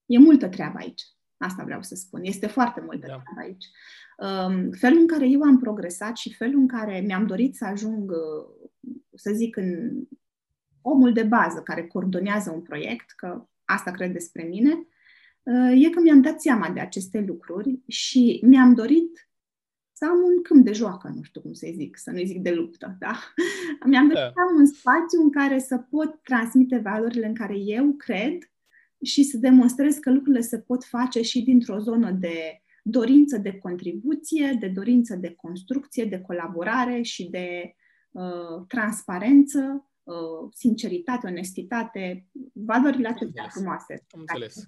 Um, 0.09 0.15
E 0.15 0.17
multă 0.17 0.47
treabă 0.47 0.77
aici. 0.77 1.01
Asta 1.37 1.63
vreau 1.63 1.81
să 1.81 1.95
spun. 1.95 2.23
Este 2.23 2.47
foarte 2.47 2.81
multă 2.81 3.07
da. 3.07 3.13
treabă 3.13 3.39
aici. 3.39 3.65
Um, 4.17 4.71
felul 4.71 4.99
în 4.99 5.07
care 5.07 5.27
eu 5.27 5.41
am 5.41 5.59
progresat 5.59 6.17
și 6.17 6.33
felul 6.33 6.59
în 6.59 6.67
care 6.67 6.99
mi-am 6.99 7.25
dorit 7.25 7.55
să 7.55 7.65
ajung, 7.65 8.11
uh, 8.11 8.69
să 9.15 9.31
zic, 9.33 9.55
în 9.55 10.01
omul 10.81 11.13
de 11.13 11.23
bază 11.23 11.61
care 11.61 11.87
coordonează 11.87 12.51
un 12.51 12.61
proiect, 12.61 13.11
că 13.11 13.47
asta 13.65 13.91
cred 13.91 14.11
despre 14.11 14.43
mine, 14.43 14.87
uh, 15.43 15.83
e 15.85 15.89
că 15.89 15.99
mi-am 16.01 16.21
dat 16.21 16.41
seama 16.41 16.69
de 16.69 16.79
aceste 16.79 17.19
lucruri 17.27 17.79
și 17.87 18.39
mi-am 18.43 18.73
dorit 18.73 19.29
să 19.91 20.05
am 20.05 20.17
un 20.17 20.41
câmp 20.41 20.65
de 20.65 20.71
joacă, 20.71 21.11
nu 21.15 21.21
știu 21.21 21.41
cum 21.41 21.53
să 21.53 21.67
zic, 21.73 21.97
să 21.97 22.11
nu 22.11 22.23
zic 22.23 22.41
de 22.41 22.51
luptă, 22.51 22.95
da? 22.99 23.19
Mi-am 23.89 24.07
dorit 24.07 24.23
da. 24.23 24.31
să 24.33 24.39
am 24.49 24.55
un 24.59 24.65
spațiu 24.65 25.21
în 25.21 25.31
care 25.31 25.59
să 25.59 25.77
pot 25.77 26.23
transmite 26.23 26.77
valorile 26.77 27.27
în 27.27 27.33
care 27.33 27.57
eu 27.57 27.93
cred 27.93 28.37
și 29.03 29.23
să 29.23 29.37
demonstrez 29.37 29.95
că 29.95 30.11
lucrurile 30.11 30.41
se 30.41 30.59
pot 30.59 30.83
face 30.83 31.21
și 31.21 31.41
dintr-o 31.41 31.79
zonă 31.79 32.11
de 32.11 32.61
dorință 32.83 33.37
de 33.37 33.57
contribuție, 33.57 34.57
de 34.59 34.67
dorință 34.67 35.15
de 35.15 35.33
construcție, 35.33 36.05
de 36.05 36.21
colaborare 36.21 37.01
și 37.01 37.29
de 37.29 37.75
uh, 38.11 38.65
transparență, 38.67 39.89
uh, 40.03 40.49
sinceritate, 40.53 41.27
onestitate, 41.27 42.27
valorile 42.53 43.07
atât 43.07 43.31
frumoase. 43.49 44.05
Am 44.09 44.19
înțeles. 44.19 44.67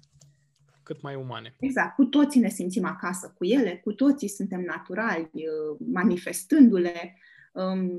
Cât 0.82 1.02
mai 1.02 1.14
umane. 1.14 1.56
Exact. 1.60 1.94
Cu 1.94 2.04
toții 2.04 2.40
ne 2.40 2.48
simțim 2.48 2.84
acasă 2.84 3.34
cu 3.36 3.44
ele, 3.44 3.80
cu 3.84 3.92
toții 3.92 4.28
suntem 4.28 4.60
naturali, 4.60 5.30
uh, 5.32 5.78
manifestându-le. 5.92 7.16
Um, 7.52 7.90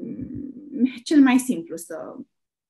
cel 1.03 1.21
mai 1.21 1.37
simplu 1.37 1.75
să 1.75 1.95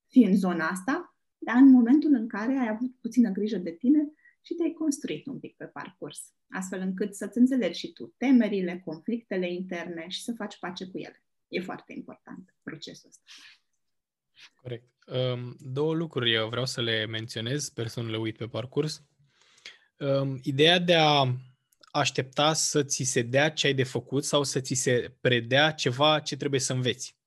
fii 0.07 0.25
în 0.25 0.35
zona 0.35 0.67
asta 0.67 1.12
dar 1.43 1.55
în 1.55 1.69
momentul 1.69 2.13
în 2.13 2.27
care 2.27 2.51
ai 2.57 2.69
avut 2.69 2.95
puțină 3.01 3.29
grijă 3.31 3.57
de 3.57 3.71
tine 3.71 4.11
și 4.41 4.53
te-ai 4.53 4.71
construit 4.71 5.25
un 5.25 5.39
pic 5.39 5.55
pe 5.55 5.65
parcurs, 5.65 6.33
astfel 6.49 6.79
încât 6.79 7.15
să-ți 7.15 7.37
înțelegi 7.37 7.79
și 7.79 7.91
tu 7.91 8.13
temerile, 8.17 8.81
conflictele 8.85 9.53
interne 9.53 10.07
și 10.07 10.23
să 10.23 10.33
faci 10.33 10.59
pace 10.59 10.85
cu 10.85 10.97
ele. 10.97 11.23
E 11.47 11.59
foarte 11.59 11.93
important 11.93 12.55
procesul 12.63 13.09
ăsta. 13.09 13.23
Corect. 14.61 14.87
Um, 15.07 15.55
două 15.59 15.93
lucruri 15.93 16.47
vreau 16.49 16.65
să 16.65 16.81
le 16.81 17.05
menționez, 17.05 17.63
sper 17.63 17.87
să 17.87 18.01
nu 18.01 18.09
le 18.09 18.17
uit 18.17 18.37
pe 18.37 18.47
parcurs. 18.47 19.03
Um, 19.97 20.39
ideea 20.41 20.79
de 20.79 20.95
a 20.95 21.35
aștepta 21.91 22.53
să 22.53 22.83
ți 22.83 23.03
se 23.03 23.21
dea 23.21 23.51
ce 23.51 23.67
ai 23.67 23.73
de 23.73 23.83
făcut 23.83 24.23
sau 24.23 24.43
să 24.43 24.59
ți 24.59 24.73
se 24.73 25.15
predea 25.21 25.71
ceva 25.71 26.19
ce 26.19 26.35
trebuie 26.35 26.59
să 26.59 26.73
înveți. 26.73 27.17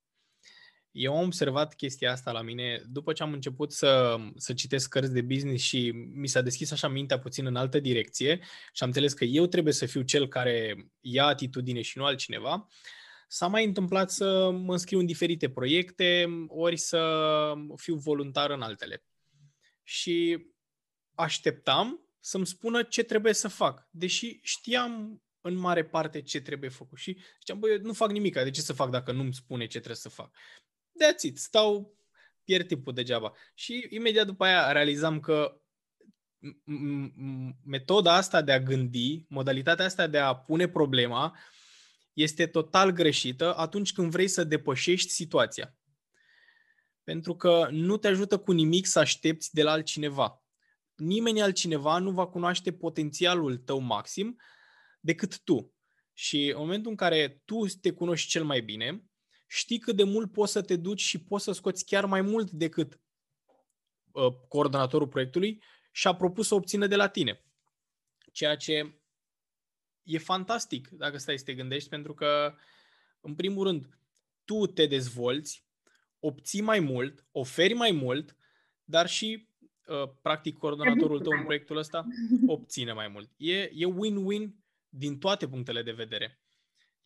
Eu 0.96 1.16
am 1.16 1.24
observat 1.24 1.74
chestia 1.74 2.12
asta 2.12 2.32
la 2.32 2.42
mine 2.42 2.82
după 2.86 3.12
ce 3.12 3.22
am 3.22 3.32
început 3.32 3.72
să, 3.72 4.16
să 4.36 4.52
citesc 4.52 4.88
cărți 4.88 5.12
de 5.12 5.20
business 5.20 5.64
și 5.64 5.90
mi 5.90 6.26
s-a 6.26 6.40
deschis 6.40 6.70
așa 6.70 6.88
mintea 6.88 7.18
puțin 7.18 7.46
în 7.46 7.56
altă 7.56 7.80
direcție 7.80 8.40
și 8.72 8.82
am 8.82 8.88
înțeles 8.88 9.12
că 9.12 9.24
eu 9.24 9.46
trebuie 9.46 9.72
să 9.72 9.86
fiu 9.86 10.02
cel 10.02 10.28
care 10.28 10.86
ia 11.00 11.24
atitudine 11.26 11.80
și 11.80 11.98
nu 11.98 12.04
altcineva. 12.04 12.68
S-a 13.28 13.46
mai 13.46 13.64
întâmplat 13.64 14.10
să 14.10 14.50
mă 14.50 14.72
înscriu 14.72 14.98
în 14.98 15.06
diferite 15.06 15.50
proiecte, 15.50 16.26
ori 16.48 16.76
să 16.76 17.52
fiu 17.76 17.94
voluntar 17.94 18.50
în 18.50 18.62
altele. 18.62 19.04
Și 19.82 20.46
așteptam 21.14 22.08
să-mi 22.20 22.46
spună 22.46 22.82
ce 22.82 23.02
trebuie 23.02 23.32
să 23.32 23.48
fac, 23.48 23.88
deși 23.90 24.38
știam 24.42 25.22
în 25.40 25.54
mare 25.54 25.84
parte 25.84 26.22
ce 26.22 26.40
trebuie 26.40 26.70
făcut. 26.70 26.98
Și 26.98 27.18
ziceam, 27.38 27.58
băi, 27.58 27.78
nu 27.78 27.92
fac 27.92 28.10
nimic, 28.10 28.34
de 28.34 28.50
ce 28.50 28.60
să 28.60 28.72
fac 28.72 28.90
dacă 28.90 29.12
nu-mi 29.12 29.34
spune 29.34 29.64
ce 29.64 29.78
trebuie 29.78 29.96
să 29.96 30.08
fac? 30.08 30.30
That's 31.04 31.22
it, 31.22 31.38
stau, 31.38 31.96
pierd 32.44 32.66
timpul 32.66 32.92
degeaba. 32.92 33.32
Și 33.54 33.86
imediat 33.90 34.26
după 34.26 34.44
aia 34.44 34.72
realizam 34.72 35.20
că 35.20 35.60
metoda 37.64 38.14
asta 38.14 38.42
de 38.42 38.52
a 38.52 38.60
gândi, 38.60 39.24
modalitatea 39.28 39.84
asta 39.84 40.06
de 40.06 40.18
a 40.18 40.36
pune 40.36 40.68
problema, 40.68 41.38
este 42.12 42.46
total 42.46 42.90
greșită 42.90 43.56
atunci 43.56 43.92
când 43.92 44.10
vrei 44.10 44.28
să 44.28 44.44
depășești 44.44 45.10
situația. 45.10 45.76
Pentru 47.04 47.36
că 47.36 47.68
nu 47.70 47.96
te 47.96 48.08
ajută 48.08 48.38
cu 48.38 48.52
nimic 48.52 48.86
să 48.86 48.98
aștepți 48.98 49.54
de 49.54 49.62
la 49.62 49.70
altcineva. 49.70 50.44
Nimeni 50.94 51.42
altcineva 51.42 51.98
nu 51.98 52.10
va 52.10 52.26
cunoaște 52.26 52.72
potențialul 52.72 53.56
tău 53.56 53.78
maxim 53.78 54.40
decât 55.00 55.40
tu. 55.40 55.74
Și 56.12 56.50
în 56.50 56.58
momentul 56.58 56.90
în 56.90 56.96
care 56.96 57.42
tu 57.44 57.66
te 57.80 57.90
cunoști 57.90 58.28
cel 58.28 58.44
mai 58.44 58.60
bine, 58.60 59.04
știi 59.46 59.78
cât 59.78 59.96
de 59.96 60.04
mult 60.04 60.32
poți 60.32 60.52
să 60.52 60.62
te 60.62 60.76
duci 60.76 61.00
și 61.00 61.22
poți 61.22 61.44
să 61.44 61.52
scoți 61.52 61.84
chiar 61.84 62.04
mai 62.04 62.20
mult 62.20 62.50
decât 62.50 63.00
uh, 64.12 64.32
coordonatorul 64.48 65.08
proiectului 65.08 65.62
și 65.90 66.06
a 66.06 66.14
propus 66.14 66.46
să 66.46 66.54
obțină 66.54 66.86
de 66.86 66.96
la 66.96 67.08
tine. 67.08 67.44
Ceea 68.32 68.56
ce 68.56 69.00
e 70.02 70.18
fantastic 70.18 70.88
dacă 70.88 71.18
stai 71.18 71.38
să 71.38 71.44
te 71.44 71.54
gândești, 71.54 71.88
pentru 71.88 72.14
că, 72.14 72.54
în 73.20 73.34
primul 73.34 73.64
rând, 73.64 73.98
tu 74.44 74.66
te 74.66 74.86
dezvolți, 74.86 75.66
obții 76.18 76.60
mai 76.60 76.80
mult, 76.80 77.26
oferi 77.30 77.72
mai 77.72 77.90
mult, 77.90 78.36
dar 78.84 79.08
și, 79.08 79.48
uh, 79.86 80.10
practic, 80.22 80.56
coordonatorul 80.56 81.20
tău 81.20 81.32
în 81.32 81.44
proiectul 81.44 81.76
ăsta 81.76 82.06
obține 82.46 82.92
mai 82.92 83.08
mult. 83.08 83.30
E, 83.36 83.60
e 83.60 83.86
win-win 83.86 84.50
din 84.88 85.18
toate 85.18 85.48
punctele 85.48 85.82
de 85.82 85.92
vedere. 85.92 86.40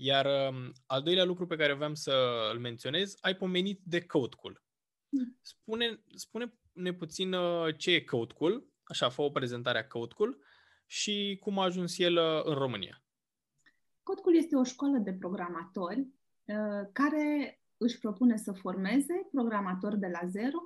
Iar 0.02 0.26
um, 0.26 0.72
al 0.86 1.02
doilea 1.02 1.24
lucru 1.24 1.46
pe 1.46 1.56
care 1.56 1.74
vreau 1.74 1.94
să 1.94 2.12
îl 2.52 2.58
menționez, 2.58 3.16
ai 3.20 3.34
pomenit 3.34 3.80
de 3.84 4.06
Code 4.06 4.36
Cool. 4.36 4.62
Hmm. 5.08 5.38
Spune, 5.40 6.00
spune-ne 6.14 6.92
puțin 6.92 7.32
uh, 7.32 7.76
ce 7.76 7.90
e 7.90 8.00
Code 8.00 8.32
Cool, 8.32 8.64
așa, 8.82 9.08
fă 9.08 9.22
o 9.22 9.30
prezentare 9.30 9.78
a 9.78 9.86
Code 9.86 10.14
Cool 10.14 10.38
și 10.86 11.36
cum 11.40 11.58
a 11.58 11.64
ajuns 11.64 11.98
el 11.98 12.16
uh, 12.16 12.40
în 12.44 12.54
România. 12.54 13.02
Code 14.02 14.20
Cool 14.20 14.36
este 14.36 14.56
o 14.56 14.64
școală 14.64 14.98
de 14.98 15.12
programatori 15.12 16.00
uh, 16.44 16.88
care 16.92 17.60
își 17.76 17.98
propune 17.98 18.36
să 18.36 18.52
formeze 18.52 19.28
programatori 19.30 19.98
de 19.98 20.06
la 20.06 20.28
zero 20.28 20.58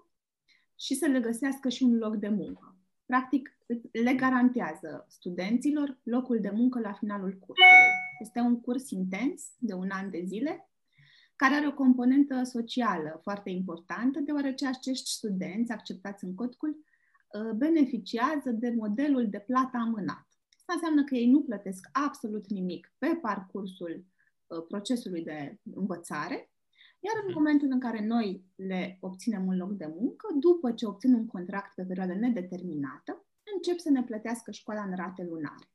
și 0.78 0.94
să 0.94 1.06
le 1.06 1.20
găsească 1.20 1.68
și 1.68 1.82
un 1.82 1.98
loc 1.98 2.16
de 2.16 2.28
muncă. 2.28 2.76
Practic, 3.06 3.56
le 3.92 4.14
garantează 4.14 5.06
studenților 5.08 5.98
locul 6.02 6.40
de 6.40 6.50
muncă 6.50 6.80
la 6.80 6.92
finalul 6.92 7.32
cursului. 7.32 8.03
Este 8.24 8.40
un 8.40 8.60
curs 8.60 8.90
intens 8.90 9.50
de 9.58 9.74
un 9.74 9.88
an 9.90 10.10
de 10.10 10.22
zile, 10.24 10.70
care 11.36 11.54
are 11.54 11.66
o 11.66 11.74
componentă 11.74 12.42
socială 12.42 13.20
foarte 13.22 13.50
importantă, 13.50 14.20
deoarece 14.20 14.66
acești 14.66 15.10
studenți 15.10 15.72
acceptați 15.72 16.24
în 16.24 16.34
Codcul 16.34 16.70
uh, 16.70 17.50
beneficiază 17.56 18.50
de 18.50 18.70
modelul 18.76 19.28
de 19.28 19.38
plată 19.38 19.76
amânat. 19.76 20.26
Asta 20.58 20.72
înseamnă 20.72 21.04
că 21.04 21.14
ei 21.14 21.30
nu 21.30 21.42
plătesc 21.42 21.88
absolut 21.92 22.46
nimic 22.48 22.94
pe 22.98 23.18
parcursul 23.22 24.04
uh, 24.46 24.64
procesului 24.68 25.22
de 25.22 25.58
învățare, 25.74 26.50
iar 27.00 27.14
în 27.22 27.28
mhm. 27.28 27.38
momentul 27.38 27.68
în 27.70 27.80
care 27.80 28.06
noi 28.06 28.44
le 28.54 28.98
obținem 29.00 29.46
un 29.46 29.56
loc 29.56 29.72
de 29.72 29.92
muncă, 29.98 30.26
după 30.38 30.72
ce 30.72 30.86
obțin 30.86 31.14
un 31.14 31.26
contract 31.26 31.74
pe 31.74 31.84
perioadă 31.84 32.14
nedeterminată, 32.14 33.26
încep 33.54 33.78
să 33.78 33.90
ne 33.90 34.02
plătească 34.02 34.50
școala 34.50 34.82
în 34.82 34.96
rate 34.96 35.24
lunare. 35.24 35.73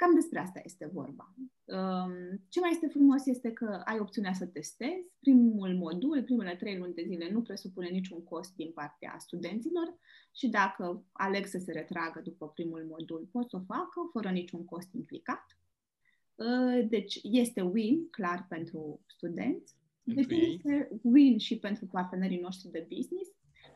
Cam 0.00 0.14
despre 0.14 0.38
asta 0.38 0.60
este 0.64 0.90
vorba. 0.92 1.34
Um, 1.64 2.40
ce 2.48 2.60
mai 2.60 2.70
este 2.70 2.86
frumos 2.86 3.26
este 3.26 3.52
că 3.52 3.82
ai 3.84 3.98
opțiunea 3.98 4.32
să 4.32 4.46
testezi. 4.46 5.06
Primul 5.20 5.74
modul, 5.74 6.22
primele 6.22 6.56
trei 6.56 6.78
luni 6.78 6.94
de 6.94 7.04
zile, 7.06 7.30
nu 7.30 7.42
presupune 7.42 7.88
niciun 7.88 8.24
cost 8.24 8.54
din 8.54 8.70
partea 8.74 9.16
studenților 9.18 9.94
și 10.32 10.48
dacă 10.48 11.04
aleg 11.12 11.46
să 11.46 11.58
se 11.58 11.72
retragă 11.72 12.20
după 12.24 12.48
primul 12.48 12.86
modul, 12.88 13.28
pot 13.32 13.50
să 13.50 13.56
o 13.56 13.64
facă 13.66 14.08
fără 14.12 14.30
niciun 14.30 14.64
cost 14.64 14.92
implicat. 14.92 15.58
Uh, 16.34 16.88
deci 16.88 17.20
este 17.22 17.60
win, 17.60 18.10
clar, 18.10 18.46
pentru 18.48 19.00
studenți. 19.06 19.74
Deci 20.02 20.30
este 20.30 20.90
win 21.02 21.38
și 21.38 21.58
pentru 21.58 21.86
partenerii 21.86 22.40
noștri 22.40 22.70
de 22.70 22.86
business, 22.88 23.30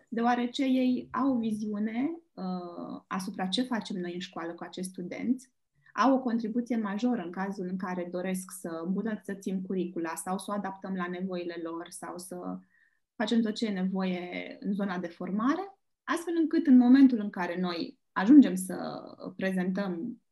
deoarece 0.08 0.64
ei 0.64 1.08
au 1.10 1.34
o 1.34 1.38
viziune 1.38 2.18
uh, 2.34 3.02
asupra 3.06 3.46
ce 3.46 3.62
facem 3.62 3.96
noi 3.96 4.12
în 4.12 4.20
școală 4.20 4.52
cu 4.52 4.62
acești 4.62 4.90
studenți, 4.90 5.52
au 5.94 6.14
o 6.14 6.20
contribuție 6.20 6.76
majoră 6.76 7.22
în 7.22 7.30
cazul 7.30 7.66
în 7.68 7.76
care 7.76 8.08
doresc 8.10 8.50
să 8.60 8.82
îmbunătățim 8.84 9.62
curicula 9.62 10.14
sau 10.14 10.38
să 10.38 10.44
o 10.48 10.52
adaptăm 10.52 10.94
la 10.94 11.06
nevoile 11.06 11.60
lor 11.62 11.86
sau 11.90 12.18
să 12.18 12.58
facem 13.14 13.40
tot 13.40 13.54
ce 13.54 13.66
e 13.66 13.70
nevoie 13.70 14.56
în 14.60 14.72
zona 14.72 14.98
de 14.98 15.06
formare, 15.06 15.78
astfel 16.04 16.34
încât 16.36 16.66
în 16.66 16.76
momentul 16.76 17.18
în 17.18 17.30
care 17.30 17.60
noi 17.60 17.98
ajungem 18.12 18.54
să 18.54 19.02
prezentăm 19.36 20.22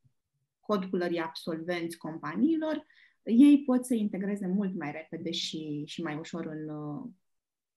codculării 0.61 1.21
absolvenți 1.21 1.97
companiilor, 1.97 2.87
ei 3.23 3.63
pot 3.65 3.85
să 3.85 3.95
integreze 3.95 4.47
mult 4.47 4.75
mai 4.79 4.93
repede 4.93 5.31
și, 5.31 5.83
și 5.87 6.03
mai 6.03 6.17
ușor 6.17 6.47
în, 6.47 6.69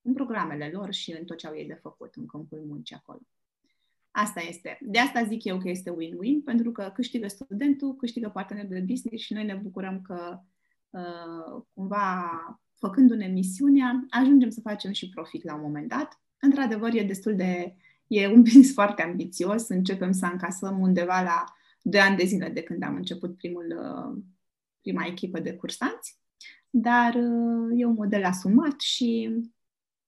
în 0.01 0.13
programele 0.13 0.69
lor 0.73 0.93
și 0.93 1.11
în 1.11 1.25
tot 1.25 1.37
ce 1.37 1.47
au 1.47 1.55
ei 1.55 1.67
de 1.67 1.79
făcut 1.81 2.15
în 2.15 2.25
câmpul 2.25 2.63
muncii 2.65 2.95
acolo. 2.95 3.21
Asta 4.17 4.41
este. 4.47 4.77
De 4.81 4.99
asta 4.99 5.23
zic 5.23 5.43
eu 5.43 5.57
că 5.57 5.69
este 5.69 5.91
win-win, 5.91 6.43
pentru 6.45 6.71
că 6.71 6.91
câștigă 6.93 7.27
studentul, 7.27 7.95
câștigă 7.95 8.29
partenerul 8.29 8.69
de 8.69 8.79
business 8.79 9.23
și 9.23 9.33
noi 9.33 9.45
ne 9.45 9.59
bucurăm 9.63 10.01
că 10.01 10.39
uh, 10.89 11.63
cumva 11.73 12.31
făcându-ne 12.75 13.27
misiunea, 13.27 14.05
ajungem 14.09 14.49
să 14.49 14.61
facem 14.61 14.91
și 14.91 15.09
profit 15.09 15.43
la 15.43 15.55
un 15.55 15.61
moment 15.61 15.89
dat. 15.89 16.21
Într-adevăr, 16.39 16.93
e 16.93 17.03
destul 17.03 17.35
de... 17.35 17.75
E 18.07 18.27
un 18.27 18.41
business 18.47 18.73
foarte 18.73 19.01
ambițios. 19.01 19.67
Începem 19.67 20.11
să 20.11 20.25
încasăm 20.31 20.79
undeva 20.79 21.21
la 21.21 21.43
2 21.81 21.99
ani 21.99 22.17
de 22.17 22.25
zile 22.25 22.49
de 22.49 22.61
când 22.61 22.83
am 22.83 22.95
început 22.95 23.37
primul, 23.37 23.65
uh, 23.79 24.21
prima 24.81 25.05
echipă 25.05 25.39
de 25.39 25.53
cursanți, 25.53 26.19
dar 26.69 27.13
uh, 27.15 27.79
e 27.79 27.85
un 27.85 27.93
model 27.93 28.25
asumat 28.25 28.79
și 28.79 29.29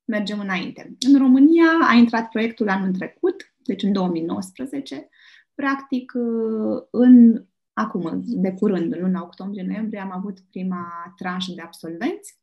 mergem 0.08 0.40
înainte. 0.40 0.96
În 1.08 1.18
România 1.18 1.66
a 1.90 1.94
intrat 1.94 2.30
proiectul 2.30 2.70
anul 2.70 2.92
trecut, 2.92 3.54
deci 3.64 3.84
în 3.84 3.92
2019. 3.92 5.10
Practic, 5.56 6.12
în, 6.92 7.46
acum, 7.74 8.22
de 8.26 8.54
curând, 8.54 8.94
în 8.94 9.02
luna 9.02 9.22
octombrie-noiembrie, 9.22 10.00
am 10.00 10.12
avut 10.12 10.40
prima 10.40 11.14
tranșă 11.16 11.52
de 11.56 11.62
absolvenți 11.62 12.40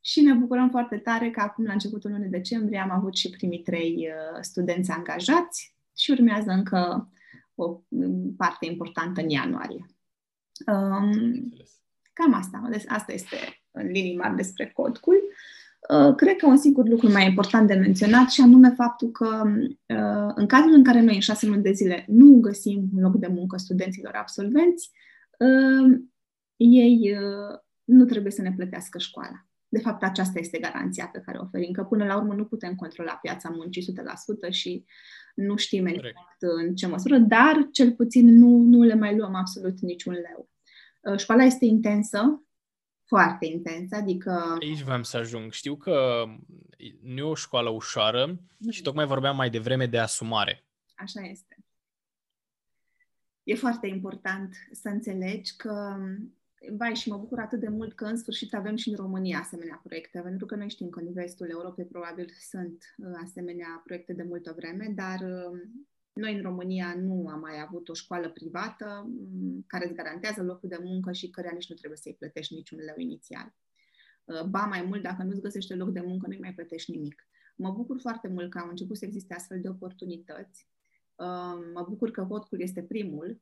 și 0.00 0.20
ne 0.20 0.32
bucurăm 0.32 0.70
foarte 0.70 0.96
tare 0.96 1.30
că 1.30 1.40
acum, 1.40 1.64
la 1.64 1.72
începutul 1.72 2.10
lunii 2.10 2.28
decembrie, 2.28 2.78
am 2.78 2.90
avut 2.90 3.16
și 3.16 3.30
primii 3.30 3.62
trei 3.62 4.08
uh, 4.08 4.38
studenți 4.40 4.90
angajați 4.90 5.76
și 5.96 6.10
urmează 6.10 6.50
încă 6.50 7.08
o 7.54 7.80
um, 7.88 8.34
parte 8.36 8.66
importantă 8.66 9.20
în 9.20 9.28
ianuarie. 9.28 9.86
Um, 10.66 11.52
cam 12.12 12.32
asta. 12.32 12.66
Deci 12.70 12.84
asta 12.86 13.12
este 13.12 13.36
în 13.70 13.86
linii 13.86 14.16
mari 14.16 14.36
despre 14.36 14.70
Codcul. 14.70 15.14
Uh, 15.14 15.63
cred 16.16 16.36
că 16.36 16.46
un 16.46 16.56
singur 16.56 16.88
lucru 16.88 17.10
mai 17.10 17.26
important 17.26 17.66
de 17.66 17.74
menționat 17.74 18.30
și 18.30 18.40
anume 18.40 18.70
faptul 18.76 19.10
că 19.10 19.42
uh, 19.46 20.32
în 20.34 20.46
cazul 20.46 20.72
în 20.72 20.84
care 20.84 21.00
noi 21.00 21.14
în 21.14 21.20
șase 21.20 21.46
luni 21.46 21.62
de 21.62 21.72
zile 21.72 22.04
nu 22.08 22.38
găsim 22.40 22.88
un 22.94 23.02
loc 23.02 23.16
de 23.16 23.26
muncă 23.26 23.56
studenților 23.56 24.14
absolvenți, 24.14 24.90
uh, 25.38 26.00
ei 26.56 27.16
nu 27.84 28.04
trebuie 28.04 28.32
să 28.32 28.42
ne 28.42 28.52
plătească 28.52 28.98
școala. 28.98 29.46
De 29.68 29.80
fapt, 29.80 30.02
aceasta 30.02 30.38
este 30.38 30.58
garanția 30.58 31.06
pe 31.12 31.22
care 31.24 31.38
o 31.38 31.42
oferim, 31.42 31.72
că 31.72 31.82
până 31.82 32.04
la 32.04 32.16
urmă 32.16 32.34
nu 32.34 32.44
putem 32.44 32.74
controla 32.74 33.18
piața 33.22 33.48
muncii 33.48 33.94
100% 34.48 34.50
și 34.50 34.84
nu 35.34 35.56
știm 35.56 35.86
exact 35.86 36.36
în 36.38 36.74
ce 36.74 36.86
măsură, 36.86 37.18
dar 37.18 37.68
cel 37.72 37.92
puțin 37.92 38.38
nu, 38.38 38.56
nu 38.56 38.82
le 38.82 38.94
mai 38.94 39.16
luăm 39.16 39.34
absolut 39.34 39.80
niciun 39.80 40.12
leu. 40.12 40.48
Școala 41.16 41.42
este 41.42 41.64
intensă, 41.64 42.43
foarte 43.16 43.46
intensă, 43.46 43.96
adică... 43.96 44.56
Aici 44.60 44.82
vreau 44.82 45.02
să 45.02 45.16
ajung. 45.16 45.52
Știu 45.52 45.76
că 45.76 46.24
nu 47.00 47.18
e 47.18 47.22
o 47.22 47.34
școală 47.34 47.70
ușoară 47.70 48.40
nu. 48.58 48.70
și 48.70 48.82
tocmai 48.82 49.06
vorbeam 49.06 49.36
mai 49.36 49.50
devreme 49.50 49.86
de 49.86 49.98
asumare. 49.98 50.64
Așa 50.94 51.20
este. 51.20 51.56
E 53.42 53.54
foarte 53.54 53.86
important 53.86 54.54
să 54.72 54.88
înțelegi 54.88 55.56
că 55.56 55.96
Vai, 56.76 56.94
și 56.94 57.08
mă 57.08 57.16
bucur 57.16 57.38
atât 57.38 57.60
de 57.60 57.68
mult 57.68 57.94
că 57.94 58.04
în 58.04 58.16
sfârșit 58.16 58.54
avem 58.54 58.76
și 58.76 58.88
în 58.88 58.96
România 58.96 59.38
asemenea 59.38 59.80
proiecte, 59.82 60.20
pentru 60.20 60.46
că 60.46 60.54
noi 60.54 60.70
știm 60.70 60.88
că 60.88 61.00
în 61.00 61.12
vestul 61.12 61.50
Europei 61.50 61.84
probabil 61.84 62.30
sunt 62.50 62.94
uh, 62.96 63.06
asemenea 63.22 63.82
proiecte 63.84 64.12
de 64.12 64.22
multă 64.22 64.52
vreme, 64.56 64.92
dar 64.94 65.20
uh, 65.20 65.60
noi 66.14 66.34
în 66.34 66.42
România 66.42 66.94
nu 66.94 67.28
am 67.28 67.40
mai 67.40 67.60
avut 67.66 67.88
o 67.88 67.94
școală 67.94 68.30
privată 68.30 69.06
mm, 69.06 69.64
care 69.66 69.84
îți 69.84 69.94
garantează 69.94 70.42
locul 70.42 70.68
de 70.68 70.78
muncă 70.82 71.12
și 71.12 71.30
care 71.30 71.50
nici 71.52 71.68
nu 71.68 71.74
trebuie 71.74 71.98
să-i 71.98 72.14
plătești 72.18 72.54
niciun 72.54 72.78
leu 72.78 72.94
inițial. 72.96 73.54
Uh, 74.24 74.42
ba 74.42 74.64
mai 74.64 74.82
mult, 74.82 75.02
dacă 75.02 75.22
nu-ți 75.22 75.40
găsește 75.40 75.74
loc 75.74 75.90
de 75.90 76.00
muncă, 76.00 76.26
nu-i 76.26 76.38
mai 76.38 76.54
plătești 76.54 76.90
nimic. 76.90 77.28
Mă 77.56 77.70
bucur 77.70 78.00
foarte 78.00 78.28
mult 78.28 78.50
că 78.50 78.58
au 78.58 78.68
început 78.68 78.96
să 78.96 79.04
existe 79.04 79.34
astfel 79.34 79.60
de 79.60 79.68
oportunități. 79.68 80.68
Uh, 81.14 81.56
mă 81.74 81.86
bucur 81.88 82.10
că 82.10 82.22
Hotcul 82.22 82.60
este 82.60 82.82
primul 82.82 83.40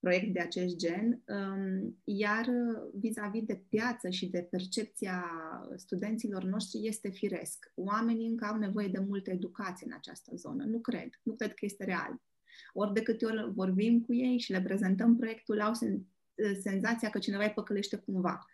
proiect 0.00 0.32
de 0.32 0.40
acest 0.40 0.76
gen, 0.76 1.22
um, 1.26 2.00
iar 2.04 2.50
vis-a-vis 2.94 3.42
de 3.42 3.62
piață 3.68 4.10
și 4.10 4.26
de 4.26 4.48
percepția 4.50 5.24
studenților 5.76 6.42
noștri 6.42 6.86
este 6.86 7.10
firesc. 7.10 7.72
Oamenii 7.74 8.28
încă 8.28 8.44
au 8.44 8.58
nevoie 8.58 8.88
de 8.88 8.98
multă 8.98 9.30
educație 9.30 9.86
în 9.86 9.92
această 9.96 10.34
zonă. 10.34 10.64
Nu 10.64 10.78
cred. 10.78 11.08
Nu 11.22 11.34
cred 11.34 11.54
că 11.54 11.64
este 11.64 11.84
real. 11.84 12.20
Ori 12.72 12.92
de 12.92 13.02
câte 13.02 13.24
ori 13.24 13.52
vorbim 13.54 14.00
cu 14.00 14.14
ei 14.14 14.38
și 14.38 14.52
le 14.52 14.62
prezentăm 14.62 15.16
proiectul, 15.16 15.60
au 15.60 15.72
senzația 16.60 17.10
că 17.10 17.18
cineva 17.18 17.44
îi 17.44 17.52
păcălește 17.54 17.96
cumva. 17.96 18.46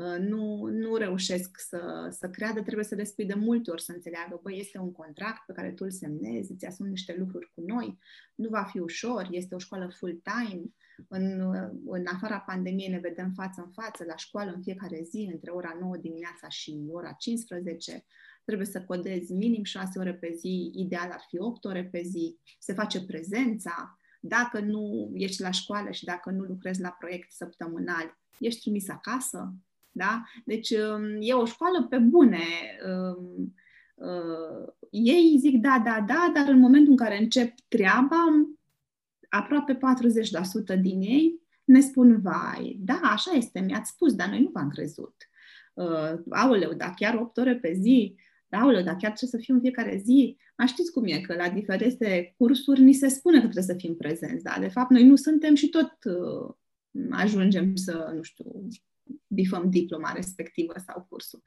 Uh, 0.00 0.18
nu, 0.18 0.66
nu 0.66 0.96
reușesc 0.96 1.58
să, 1.58 2.08
să 2.18 2.28
creadă, 2.28 2.62
trebuie 2.62 2.84
să 2.84 2.94
le 2.94 3.04
spui 3.04 3.24
de 3.24 3.34
multe 3.34 3.70
ori 3.70 3.82
să 3.82 3.92
înțeleagă, 3.92 4.40
băi, 4.42 4.58
este 4.58 4.78
un 4.78 4.92
contract 4.92 5.46
pe 5.46 5.52
care 5.52 5.70
tu 5.70 5.84
îl 5.84 5.90
semnezi, 5.90 6.52
îți 6.52 6.66
asumi 6.66 6.88
niște 6.88 7.14
lucruri 7.18 7.52
cu 7.54 7.60
noi, 7.66 7.98
nu 8.34 8.48
va 8.48 8.62
fi 8.62 8.78
ușor, 8.78 9.28
este 9.30 9.54
o 9.54 9.58
școală 9.58 9.92
full-time, 9.98 10.62
în, 11.08 11.40
în 11.86 12.06
afara 12.06 12.38
pandemiei 12.38 12.88
ne 12.88 12.98
vedem 12.98 13.32
față 13.34 13.62
în 13.64 13.70
față, 13.70 14.04
la 14.04 14.16
școală 14.16 14.52
în 14.54 14.62
fiecare 14.62 15.02
zi, 15.02 15.28
între 15.32 15.50
ora 15.50 15.76
9 15.80 15.96
dimineața 15.96 16.48
și 16.48 16.80
ora 16.90 17.12
15, 17.12 18.04
trebuie 18.44 18.66
să 18.66 18.82
codezi 18.82 19.32
minim 19.32 19.64
6 19.64 19.98
ore 19.98 20.14
pe 20.14 20.34
zi, 20.36 20.70
ideal 20.74 21.10
ar 21.10 21.24
fi 21.28 21.38
8 21.38 21.64
ore 21.64 21.84
pe 21.84 22.02
zi, 22.02 22.38
se 22.58 22.72
face 22.72 23.04
prezența, 23.04 23.98
dacă 24.20 24.60
nu 24.60 25.10
ești 25.14 25.42
la 25.42 25.50
școală 25.50 25.90
și 25.90 26.04
dacă 26.04 26.30
nu 26.30 26.42
lucrezi 26.42 26.80
la 26.80 26.90
proiect 26.90 27.32
săptămânal, 27.32 28.18
ești 28.38 28.60
trimis 28.60 28.88
acasă. 28.88 29.54
Da? 29.90 30.22
Deci 30.44 30.70
um, 30.70 31.16
e 31.20 31.32
o 31.32 31.44
școală 31.44 31.86
pe 31.90 31.98
bune. 31.98 32.44
Um, 32.86 33.54
uh, 33.94 34.72
ei 34.90 35.36
zic 35.38 35.60
da, 35.60 35.82
da, 35.84 36.04
da, 36.06 36.30
dar 36.34 36.48
în 36.48 36.58
momentul 36.58 36.90
în 36.90 36.96
care 36.96 37.18
încep 37.18 37.54
treaba, 37.68 38.24
aproape 39.28 39.78
40% 40.76 40.80
din 40.80 41.00
ei 41.00 41.40
ne 41.64 41.80
spun, 41.80 42.20
vai, 42.20 42.76
da, 42.80 43.00
așa 43.02 43.30
este, 43.34 43.60
mi-ați 43.60 43.90
spus, 43.90 44.14
dar 44.14 44.28
noi 44.28 44.42
nu 44.42 44.50
v-am 44.52 44.68
crezut. 44.68 45.14
Uh, 45.74 46.12
aoleu, 46.30 46.72
dar 46.72 46.94
chiar 46.96 47.14
8 47.14 47.36
ore 47.36 47.56
pe 47.56 47.72
zi, 47.72 48.16
aoleu, 48.50 48.82
dar 48.82 48.96
chiar 48.96 49.12
trebuie 49.12 49.40
să 49.40 49.46
fiu 49.46 49.54
în 49.54 49.60
fiecare 49.60 49.96
zi. 50.04 50.36
Mai 50.56 50.66
știți 50.66 50.92
cum 50.92 51.04
e, 51.06 51.20
că 51.20 51.34
la 51.34 51.48
diferite 51.48 52.34
cursuri 52.36 52.80
ni 52.80 52.92
se 52.92 53.08
spune 53.08 53.34
că 53.34 53.42
trebuie 53.42 53.62
să 53.62 53.74
fim 53.74 53.96
prezenți, 53.96 54.44
dar 54.44 54.58
de 54.60 54.68
fapt 54.68 54.90
noi 54.90 55.04
nu 55.04 55.16
suntem 55.16 55.54
și 55.54 55.68
tot 55.68 55.96
uh, 56.04 56.54
ajungem 57.10 57.76
să, 57.76 58.12
nu 58.14 58.22
știu, 58.22 58.66
bifăm 59.26 59.70
diploma 59.70 60.12
respectivă 60.12 60.72
sau 60.86 61.06
cursul. 61.08 61.42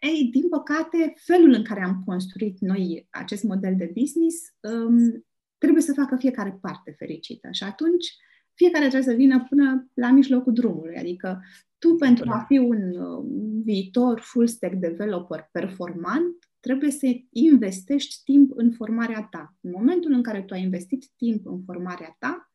Ei, 0.00 0.28
din 0.32 0.48
păcate, 0.48 1.14
felul 1.16 1.52
în 1.52 1.64
care 1.64 1.82
am 1.82 2.02
construit 2.04 2.58
noi 2.60 3.06
acest 3.10 3.42
model 3.42 3.74
de 3.76 3.92
business 3.94 4.36
um, 4.60 5.26
trebuie 5.58 5.82
să 5.82 5.92
facă 5.92 6.16
fiecare 6.16 6.58
parte 6.60 6.94
fericită. 6.98 7.48
Și 7.50 7.64
atunci, 7.64 8.06
fiecare 8.54 8.88
trebuie 8.88 9.10
să 9.10 9.18
vină 9.18 9.46
până 9.48 9.90
la 9.94 10.10
mijlocul 10.10 10.52
drumului. 10.52 10.96
Adică, 10.96 11.40
tu, 11.78 11.94
pentru 11.94 12.30
a 12.30 12.44
fi 12.48 12.58
un 12.58 12.96
uh, 12.96 13.24
viitor 13.64 14.20
full 14.20 14.46
stack 14.46 14.74
developer 14.74 15.48
performant, 15.52 16.36
trebuie 16.60 16.90
să 16.90 17.06
investești 17.30 18.22
timp 18.24 18.52
în 18.54 18.70
formarea 18.72 19.22
ta. 19.30 19.56
În 19.60 19.70
momentul 19.70 20.12
în 20.12 20.22
care 20.22 20.42
tu 20.42 20.54
ai 20.54 20.62
investit 20.62 21.06
timp 21.16 21.46
în 21.46 21.62
formarea 21.64 22.16
ta, 22.18 22.52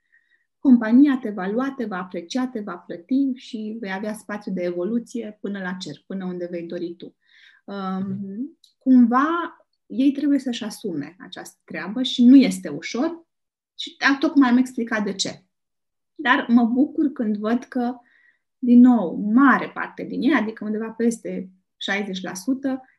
compania 0.64 1.18
te 1.22 1.30
va 1.30 1.48
lua, 1.48 1.74
te 1.78 1.86
va 1.86 1.98
aprecia, 1.98 2.48
te 2.48 2.60
va 2.60 2.76
plăti 2.76 3.32
și 3.36 3.78
vei 3.80 3.92
avea 3.92 4.14
spațiu 4.14 4.52
de 4.52 4.62
evoluție 4.62 5.38
până 5.42 5.60
la 5.60 5.74
cer, 5.74 6.04
până 6.08 6.26
unde 6.26 6.48
vei 6.52 6.64
dori 6.64 6.96
tu. 6.96 7.16
Um, 7.66 8.60
cumva, 8.78 9.28
ei 9.86 10.12
trebuie 10.12 10.40
să-și 10.40 10.64
asume 10.64 11.16
această 11.20 11.60
treabă 11.64 12.04
și 12.04 12.24
nu 12.24 12.36
este 12.36 12.70
ușor 12.70 13.26
și 13.76 13.98
tocmai 14.20 14.50
am 14.50 14.58
explicat 14.58 15.04
de 15.04 15.14
ce. 15.14 15.44
Dar 16.16 16.46
mă 16.50 16.64
bucur 16.64 17.12
când 17.12 17.38
văd 17.38 17.64
că, 17.64 17.96
din 18.58 18.80
nou, 18.80 19.16
mare 19.16 19.70
parte 19.70 20.04
din 20.04 20.22
ei, 20.22 20.34
adică 20.34 20.66
undeva 20.66 20.90
peste 20.90 21.50
60%, 21.50 21.52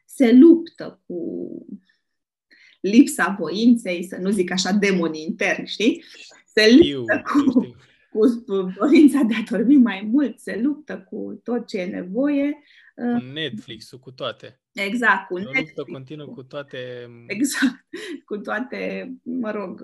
se 0.04 0.32
luptă 0.32 1.02
cu 1.06 1.48
lipsa 2.80 3.36
voinței, 3.38 4.04
să 4.04 4.16
nu 4.16 4.30
zic 4.30 4.50
așa, 4.50 4.72
demonii 4.72 5.24
interni, 5.24 5.66
știi? 5.66 6.04
Se 6.54 6.92
luptă 6.92 7.22
cu, 7.32 7.76
cu 8.10 8.26
dorința 8.78 9.22
de 9.22 9.34
a 9.34 9.56
dormi 9.56 9.76
mai 9.76 10.08
mult, 10.12 10.38
se 10.38 10.60
luptă 10.62 11.06
cu 11.10 11.40
tot 11.44 11.66
ce 11.66 11.80
e 11.80 11.86
nevoie. 11.86 12.62
Cu 12.94 13.24
Netflix-ul, 13.32 13.98
cu 13.98 14.10
toate. 14.10 14.60
Exact, 14.72 15.26
cu 15.26 15.38
Netflix. 15.38 15.66
luptă 15.66 15.92
continuă 15.92 16.26
cu 16.26 16.42
toate... 16.42 17.08
Exact, 17.26 17.86
cu 18.24 18.38
toate, 18.38 19.12
mă 19.22 19.50
rog... 19.50 19.82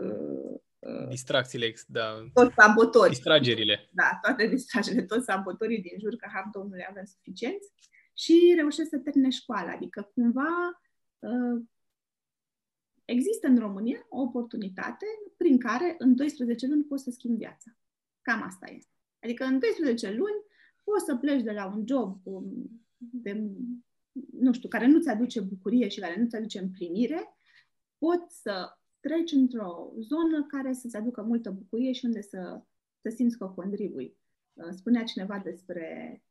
Uh, 0.79 1.09
Distracțiile, 1.09 1.75
da. 1.87 2.25
Toți 2.33 2.55
sabotori. 2.55 3.09
Distragerile. 3.09 3.91
Da, 3.93 4.19
toate 4.23 4.47
distragerile, 4.47 5.03
toți 5.03 5.25
sabotorii 5.25 5.83
din 5.83 5.99
jur, 6.01 6.17
că 6.17 6.29
har 6.33 6.49
Domnului 6.53 6.87
avem 6.89 7.05
suficienți 7.05 7.69
și 8.15 8.53
reușesc 8.57 8.89
să 8.89 8.97
termine 8.97 9.31
școala. 9.31 9.71
Adică, 9.71 10.11
cumva, 10.15 10.81
uh, 11.19 11.63
există 13.11 13.47
în 13.47 13.59
România 13.59 14.07
o 14.09 14.21
oportunitate 14.21 15.07
prin 15.37 15.59
care 15.59 15.95
în 15.99 16.15
12 16.15 16.67
luni 16.67 16.85
poți 16.85 17.03
să 17.03 17.11
schimbi 17.11 17.39
viața. 17.39 17.77
Cam 18.23 18.43
asta 18.43 18.71
e. 18.71 18.79
Adică 19.21 19.45
în 19.45 19.59
12 19.59 20.11
luni 20.11 20.45
poți 20.85 21.05
să 21.05 21.17
pleci 21.17 21.43
de 21.43 21.51
la 21.51 21.67
un 21.67 21.85
job 21.87 22.21
um, 22.23 22.71
de, 22.97 23.51
nu 24.33 24.53
știu, 24.53 24.69
care 24.69 24.87
nu-ți 24.87 25.09
aduce 25.09 25.41
bucurie 25.41 25.89
și 25.89 26.01
care 26.01 26.21
nu-ți 26.21 26.37
aduce 26.37 26.59
împlinire, 26.59 27.35
poți 27.99 28.41
să 28.41 28.79
treci 29.01 29.33
într-o 29.33 29.93
zonă 29.99 30.47
care 30.49 30.73
să-ți 30.73 30.97
aducă 30.97 31.23
multă 31.23 31.51
bucurie 31.51 31.93
și 31.93 32.05
unde 32.05 32.21
să, 32.21 32.63
să 33.01 33.09
simți 33.09 33.39
că 33.39 33.45
o 33.45 33.55
contribui. 33.55 34.17
Uh, 34.53 34.69
spunea 34.71 35.05
cineva 35.05 35.39
despre 35.39 36.23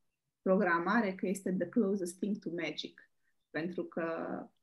programare 0.41 1.15
că 1.15 1.27
este 1.27 1.51
the 1.51 1.69
closest 1.69 2.17
thing 2.17 2.37
to 2.37 2.49
magic. 2.53 3.11
Pentru 3.49 3.83
că 3.83 4.39
uh, 4.41 4.58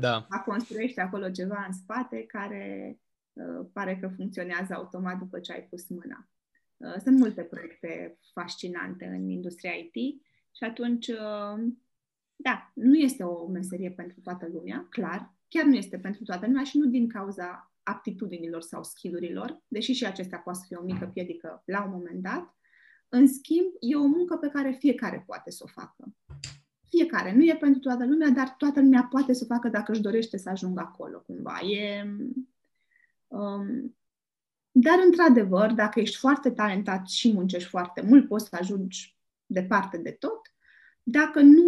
da. 0.00 0.26
a 0.28 0.40
construiește 0.40 1.00
acolo 1.00 1.30
ceva 1.30 1.64
în 1.66 1.72
spate 1.72 2.24
care 2.26 2.98
uh, 3.32 3.66
pare 3.72 3.98
că 4.00 4.08
funcționează 4.08 4.74
automat 4.74 5.18
după 5.18 5.40
ce 5.40 5.52
ai 5.52 5.62
pus 5.62 5.88
mâna. 5.88 6.28
Uh, 6.76 6.94
sunt 7.02 7.18
multe 7.18 7.42
proiecte 7.42 8.18
fascinante 8.32 9.04
în 9.04 9.28
industria 9.28 9.72
IT 9.72 10.22
și 10.56 10.64
atunci, 10.64 11.10
da, 12.36 12.72
nu 12.74 12.94
este 12.94 13.22
o 13.22 13.46
meserie 13.46 13.90
pentru 13.90 14.20
toată 14.20 14.48
lumea, 14.52 14.86
clar, 14.90 15.34
chiar 15.48 15.64
nu 15.64 15.74
este 15.74 15.98
pentru 15.98 16.22
toată 16.22 16.46
lumea 16.46 16.64
și 16.64 16.78
nu 16.78 16.86
din 16.86 17.08
cauza 17.08 17.72
aptitudinilor 17.82 18.62
sau 18.62 18.84
skillurilor, 18.84 19.62
deși 19.68 19.92
și 19.92 20.06
acestea 20.06 20.38
poate 20.38 20.58
să 20.58 20.64
fie 20.68 20.76
o 20.76 20.84
mică 20.84 21.10
piedică 21.12 21.62
la 21.66 21.84
un 21.84 21.90
moment 21.90 22.22
dat, 22.22 22.56
în 23.08 23.28
schimb, 23.28 23.66
e 23.80 23.96
o 23.96 24.06
muncă 24.06 24.36
pe 24.36 24.48
care 24.48 24.76
fiecare 24.78 25.22
poate 25.26 25.50
să 25.50 25.62
o 25.64 25.66
facă. 25.66 26.14
Fiecare. 26.96 27.34
Nu 27.34 27.44
e 27.44 27.56
pentru 27.60 27.80
toată 27.80 28.06
lumea, 28.06 28.28
dar 28.28 28.54
toată 28.58 28.80
lumea 28.80 29.06
poate 29.10 29.32
să 29.32 29.40
o 29.44 29.54
facă 29.54 29.68
dacă 29.68 29.92
își 29.92 30.00
dorește 30.00 30.36
să 30.36 30.48
ajungă 30.48 30.80
acolo, 30.80 31.20
cumva. 31.20 31.60
E, 31.60 32.16
um, 33.26 33.96
dar, 34.70 34.98
într-adevăr, 35.04 35.72
dacă 35.72 36.00
ești 36.00 36.16
foarte 36.16 36.50
talentat 36.50 37.08
și 37.08 37.32
muncești 37.32 37.68
foarte 37.68 38.00
mult, 38.00 38.28
poți 38.28 38.48
să 38.48 38.56
ajungi 38.60 39.16
departe 39.46 39.96
de 39.96 40.10
tot. 40.10 40.40
Dacă 41.02 41.40
nu 41.40 41.66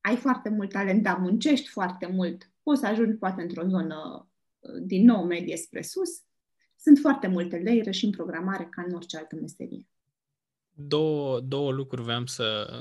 ai 0.00 0.16
foarte 0.16 0.48
mult 0.48 0.72
talent, 0.72 1.02
dar 1.02 1.18
muncești 1.18 1.68
foarte 1.68 2.06
mult, 2.06 2.50
poți 2.62 2.80
să 2.80 2.86
ajungi 2.86 3.16
poate 3.16 3.42
într-o 3.42 3.68
zonă 3.68 4.28
din 4.82 5.04
nou 5.04 5.24
medie 5.24 5.56
spre 5.56 5.82
sus. 5.82 6.10
Sunt 6.76 6.98
foarte 6.98 7.26
multe 7.26 7.56
leire 7.56 7.90
și 7.90 8.04
în 8.04 8.10
programare 8.10 8.64
ca 8.70 8.84
în 8.86 8.94
orice 8.94 9.16
altă 9.16 9.36
meserie 9.40 9.86
două, 10.86 11.40
două 11.40 11.72
lucruri 11.72 12.02
vreau 12.02 12.26
să, 12.26 12.78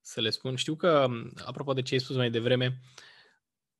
să 0.00 0.20
le 0.20 0.30
spun. 0.30 0.56
Știu 0.56 0.74
că, 0.76 1.08
apropo 1.44 1.72
de 1.72 1.82
ce 1.82 1.94
ai 1.94 2.00
spus 2.00 2.16
mai 2.16 2.30
devreme, 2.30 2.80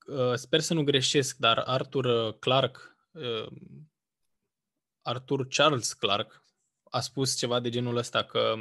uh, 0.06 0.35
sper 0.35 0.61
să 0.61 0.74
nu 0.74 0.83
greșesc, 0.83 1.37
dar 1.37 1.59
Arthur 1.59 2.04
uh, 2.04 2.38
Clark, 2.38 2.96
uh, 3.12 3.46
Arthur 5.02 5.46
Charles 5.48 5.92
Clark, 5.92 6.44
a 6.90 7.00
spus 7.00 7.37
ceva 7.37 7.61
de 7.61 7.68
genul 7.68 7.96
ăsta, 7.96 8.24
că 8.24 8.54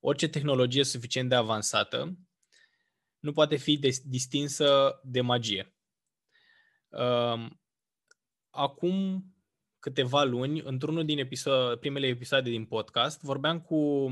orice 0.00 0.28
tehnologie 0.28 0.84
suficient 0.84 1.28
de 1.28 1.34
avansată 1.34 2.18
nu 3.18 3.32
poate 3.32 3.56
fi 3.56 3.78
distinsă 4.04 5.00
de 5.04 5.20
magie. 5.20 5.74
Acum 8.50 9.24
câteva 9.78 10.24
luni, 10.24 10.60
într-unul 10.60 11.04
din 11.04 11.18
episod, 11.18 11.78
primele 11.78 12.06
episoade 12.06 12.50
din 12.50 12.64
podcast, 12.64 13.22
vorbeam 13.22 13.60
cu 13.60 14.10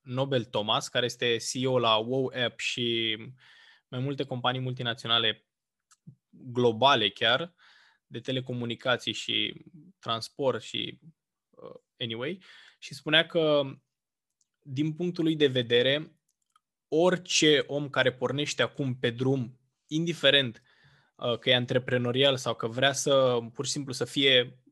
Nobel 0.00 0.44
Thomas, 0.44 0.88
care 0.88 1.04
este 1.04 1.36
CEO 1.36 1.78
la 1.78 1.96
Wow 1.96 2.32
App 2.44 2.58
și 2.58 3.16
mai 3.88 4.00
multe 4.00 4.24
companii 4.24 4.60
multinaționale 4.60 5.46
globale 6.28 7.10
chiar, 7.10 7.54
de 8.06 8.20
telecomunicații 8.20 9.12
și 9.12 9.64
transport 9.98 10.62
și 10.62 11.00
uh, 11.50 11.80
anyway, 11.98 12.42
și 12.78 12.94
spunea 12.94 13.26
că 13.26 13.62
din 14.62 14.92
punctul 14.92 15.24
lui 15.24 15.36
de 15.36 15.46
vedere, 15.46 16.20
orice 16.88 17.64
om 17.66 17.88
care 17.88 18.12
pornește 18.12 18.62
acum 18.62 18.98
pe 18.98 19.10
drum, 19.10 19.60
indiferent 19.86 20.62
uh, 21.16 21.38
că 21.38 21.50
e 21.50 21.54
antreprenorial 21.54 22.36
sau 22.36 22.54
că 22.54 22.66
vrea 22.66 22.92
să 22.92 23.38
pur 23.54 23.66
și 23.66 23.72
simplu 23.72 23.92
să 23.92 24.04
fie 24.04 24.62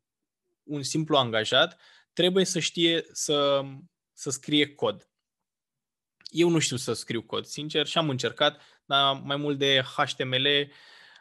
un 0.63 0.83
simplu 0.83 1.17
angajat 1.17 1.81
trebuie 2.13 2.45
să 2.45 2.59
știe 2.59 3.05
să, 3.13 3.63
să 4.13 4.31
scrie 4.31 4.75
cod. 4.75 5.11
Eu 6.29 6.49
nu 6.49 6.59
știu 6.59 6.77
să 6.77 6.93
scriu 6.93 7.23
cod, 7.23 7.45
sincer, 7.45 7.87
și 7.87 7.99
am 7.99 8.09
încercat, 8.09 8.61
dar 8.85 9.21
mai 9.25 9.37
mult 9.37 9.59
de 9.59 9.83
HTML, 9.97 10.73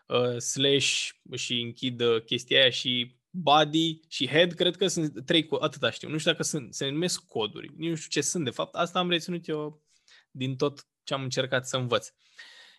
uh, 0.07 0.37
slash 0.37 1.09
și 1.35 1.61
închid 1.61 2.01
uh, 2.01 2.23
chestia 2.23 2.59
aia 2.59 2.69
și 2.69 3.15
body 3.29 3.99
și 4.07 4.27
head, 4.27 4.53
cred 4.53 4.75
că 4.75 4.87
sunt 4.87 5.25
trei, 5.25 5.47
atâta 5.59 5.89
știu. 5.89 6.09
Nu 6.09 6.17
știu 6.17 6.31
dacă 6.31 6.43
sunt, 6.43 6.73
se 6.73 6.89
numesc 6.89 7.25
coduri, 7.25 7.73
nu 7.77 7.95
știu 7.95 8.09
ce 8.09 8.27
sunt 8.27 8.43
de 8.43 8.49
fapt. 8.49 8.75
Asta 8.75 8.99
am 8.99 9.09
reținut 9.09 9.47
eu 9.47 9.81
din 10.31 10.55
tot 10.55 10.87
ce 11.03 11.13
am 11.13 11.23
încercat 11.23 11.67
să 11.67 11.77
învăț. 11.77 12.07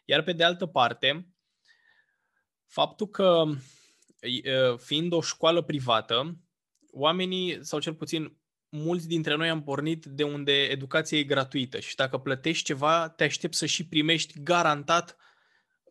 Iar 0.04 0.22
pe 0.22 0.32
de 0.32 0.44
altă 0.44 0.66
parte, 0.66 1.28
faptul 2.66 3.08
că 3.08 3.44
uh, 3.46 4.78
fiind 4.78 5.12
o 5.12 5.20
școală 5.20 5.62
privată, 5.62 6.38
oamenii, 6.92 7.64
sau 7.64 7.78
cel 7.80 7.94
puțin 7.94 8.38
mulți 8.68 9.08
dintre 9.08 9.34
noi 9.34 9.48
am 9.48 9.62
pornit 9.62 10.04
de 10.04 10.22
unde 10.22 10.52
educația 10.52 11.18
e 11.18 11.22
gratuită 11.22 11.80
și 11.80 11.94
dacă 11.94 12.18
plătești 12.18 12.64
ceva, 12.64 13.08
te 13.08 13.24
aștept 13.24 13.54
să 13.54 13.66
și 13.66 13.88
primești 13.88 14.42
garantat 14.42 15.16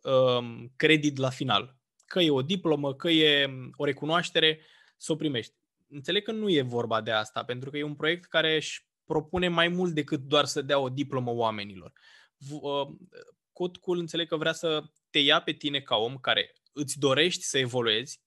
um, 0.02 0.72
credit 0.76 1.16
la 1.16 1.30
final. 1.30 1.76
Că 2.06 2.20
e 2.20 2.30
o 2.30 2.42
diplomă, 2.42 2.94
că 2.94 3.08
e 3.08 3.50
o 3.76 3.84
recunoaștere, 3.84 4.60
să 4.96 5.12
o 5.12 5.16
primești. 5.16 5.54
înțeleg 5.88 6.24
că 6.24 6.32
nu 6.32 6.50
e 6.50 6.62
vorba 6.62 7.00
de 7.00 7.10
asta, 7.10 7.44
pentru 7.44 7.70
că 7.70 7.76
e 7.76 7.82
un 7.82 7.94
proiect 7.94 8.24
care 8.24 8.54
își 8.54 8.86
propune 9.04 9.48
mai 9.48 9.68
mult 9.68 9.92
decât 9.92 10.20
doar 10.20 10.44
să 10.44 10.62
dea 10.62 10.78
o 10.78 10.88
diplomă 10.88 11.30
oamenilor. 11.30 11.92
Uh, 12.50 12.88
Codcool 13.52 13.98
înțeleg 13.98 14.28
că 14.28 14.36
vrea 14.36 14.52
să 14.52 14.82
te 15.10 15.18
ia 15.18 15.40
pe 15.40 15.52
tine 15.52 15.80
ca 15.80 15.96
om 15.96 16.16
care 16.16 16.52
îți 16.72 16.98
dorești 16.98 17.42
să 17.42 17.58
evoluezi 17.58 18.20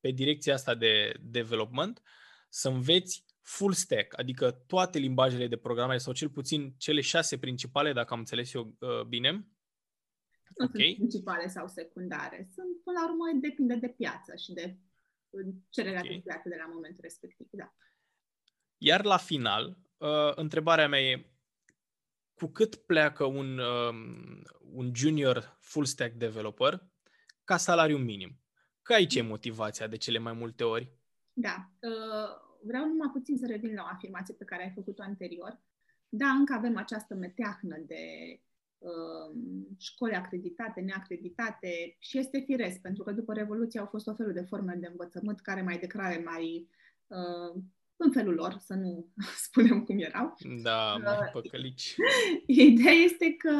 pe 0.00 0.10
direcția 0.10 0.54
asta 0.54 0.74
de 0.74 1.14
development, 1.20 2.02
să 2.48 2.68
înveți 2.68 3.24
full 3.48 3.72
stack, 3.72 4.18
adică 4.18 4.50
toate 4.50 4.98
limbajele 4.98 5.46
de 5.46 5.56
programare 5.56 5.98
sau 5.98 6.12
cel 6.12 6.28
puțin 6.28 6.74
cele 6.78 7.00
șase 7.00 7.38
principale, 7.38 7.92
dacă 7.92 8.12
am 8.12 8.18
înțeles 8.18 8.54
eu 8.54 8.76
uh, 8.78 9.02
bine. 9.02 9.30
Nu 9.30 10.64
okay. 10.64 10.84
sunt 10.84 10.96
principale 10.96 11.48
sau 11.48 11.68
secundare. 11.68 12.48
Sunt, 12.54 12.82
până 12.84 12.98
la 12.98 13.08
urmă, 13.10 13.24
depinde 13.40 13.74
de 13.74 13.88
piață 13.88 14.36
și 14.36 14.52
de 14.52 14.78
cererea 15.68 16.00
okay. 16.00 16.14
de 16.14 16.20
piață 16.24 16.48
de 16.48 16.56
la 16.58 16.70
momentul 16.72 17.00
respectiv. 17.02 17.46
Da. 17.50 17.74
Iar 18.78 19.04
la 19.04 19.16
final, 19.16 19.78
uh, 19.96 20.32
întrebarea 20.34 20.88
mea 20.88 21.00
e 21.00 21.32
cu 22.34 22.46
cât 22.46 22.74
pleacă 22.74 23.24
un, 23.24 23.58
uh, 23.58 23.94
un 24.72 24.94
junior 24.94 25.56
full 25.60 25.84
stack 25.84 26.14
developer 26.14 26.86
ca 27.44 27.56
salariu 27.56 27.96
minim? 27.96 28.40
Că 28.82 28.92
aici 28.92 29.14
e 29.14 29.22
motivația 29.22 29.86
de 29.86 29.96
cele 29.96 30.18
mai 30.18 30.32
multe 30.32 30.64
ori. 30.64 30.92
Da. 31.32 31.70
Uh, 31.80 32.47
vreau 32.62 32.86
numai 32.86 33.10
puțin 33.12 33.36
să 33.36 33.46
revin 33.46 33.74
la 33.74 33.82
o 33.82 33.92
afirmație 33.92 34.34
pe 34.34 34.44
care 34.44 34.62
ai 34.62 34.72
făcut-o 34.74 35.02
anterior. 35.02 35.60
Da, 36.08 36.28
încă 36.28 36.52
avem 36.52 36.76
această 36.76 37.14
meteahnă 37.14 37.76
de 37.86 38.04
uh, 38.78 39.36
școli 39.78 40.14
acreditate, 40.14 40.80
neacreditate 40.80 41.96
și 41.98 42.18
este 42.18 42.38
firesc, 42.38 42.80
pentru 42.80 43.02
că 43.02 43.12
după 43.12 43.32
Revoluție 43.32 43.80
au 43.80 43.86
fost 43.86 44.06
o 44.06 44.14
felul 44.14 44.32
de 44.32 44.46
forme 44.48 44.74
de 44.74 44.86
învățământ 44.86 45.40
care 45.40 45.62
mai 45.62 45.78
declare 45.78 46.22
mai 46.24 46.68
uh, 47.06 47.62
în 47.96 48.12
felul 48.12 48.34
lor, 48.34 48.56
să 48.58 48.74
nu 48.74 49.12
spunem 49.46 49.84
cum 49.84 49.98
erau. 49.98 50.34
Da, 50.62 50.96
mai 50.96 51.12
uh, 51.12 51.30
păcălici. 51.32 51.96
Ideea 52.46 52.92
este 52.92 53.34
că 53.36 53.52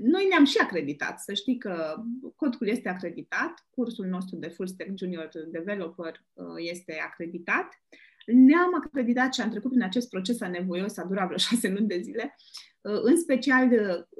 noi 0.00 0.26
ne-am 0.28 0.44
și 0.44 0.58
acreditat. 0.58 1.20
Să 1.20 1.34
știi 1.34 1.58
că 1.58 2.02
codul 2.36 2.68
este 2.68 2.88
acreditat, 2.88 3.66
cursul 3.70 4.06
nostru 4.06 4.36
de 4.36 4.48
Full 4.48 4.68
Stack 4.68 4.90
Junior 4.98 5.28
Developer 5.50 6.24
uh, 6.32 6.46
este 6.56 7.00
acreditat. 7.06 7.82
Ne-am 8.26 8.74
acreditat 8.74 9.34
și 9.34 9.40
am 9.40 9.50
trecut 9.50 9.70
prin 9.70 9.82
acest 9.82 10.08
proces 10.08 10.40
anevoios, 10.40 10.96
a 10.96 11.04
durat 11.04 11.24
vreo 11.24 11.38
șase 11.48 11.68
luni 11.68 11.86
de 11.86 12.00
zile, 12.00 12.34
uh, 12.80 13.00
în 13.02 13.16
special 13.16 13.68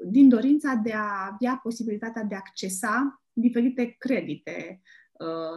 din 0.07 0.29
dorința 0.29 0.73
de 0.83 0.93
a 0.93 1.29
avea 1.31 1.59
posibilitatea 1.63 2.23
de 2.23 2.35
a 2.35 2.41
accesa 2.45 3.21
diferite 3.33 3.95
credite 3.97 4.81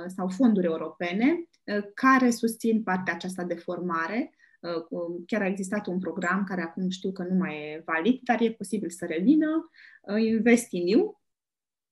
sau 0.06 0.28
fonduri 0.28 0.66
europene 0.66 1.48
care 1.94 2.30
susțin 2.30 2.82
partea 2.82 3.14
aceasta 3.14 3.44
de 3.44 3.54
formare. 3.54 4.30
Uh, 4.60 5.22
chiar 5.26 5.42
a 5.42 5.46
existat 5.46 5.86
un 5.86 5.98
program 5.98 6.44
care 6.44 6.62
acum 6.62 6.88
știu 6.88 7.12
că 7.12 7.22
nu 7.22 7.34
mai 7.34 7.54
e 7.54 7.82
valid, 7.86 8.20
dar 8.22 8.40
e 8.40 8.52
posibil 8.52 8.90
să 8.90 9.06
revină, 9.06 9.70
uh, 10.02 10.22
Invest 10.22 10.72
in 10.72 10.86
You, 10.86 11.20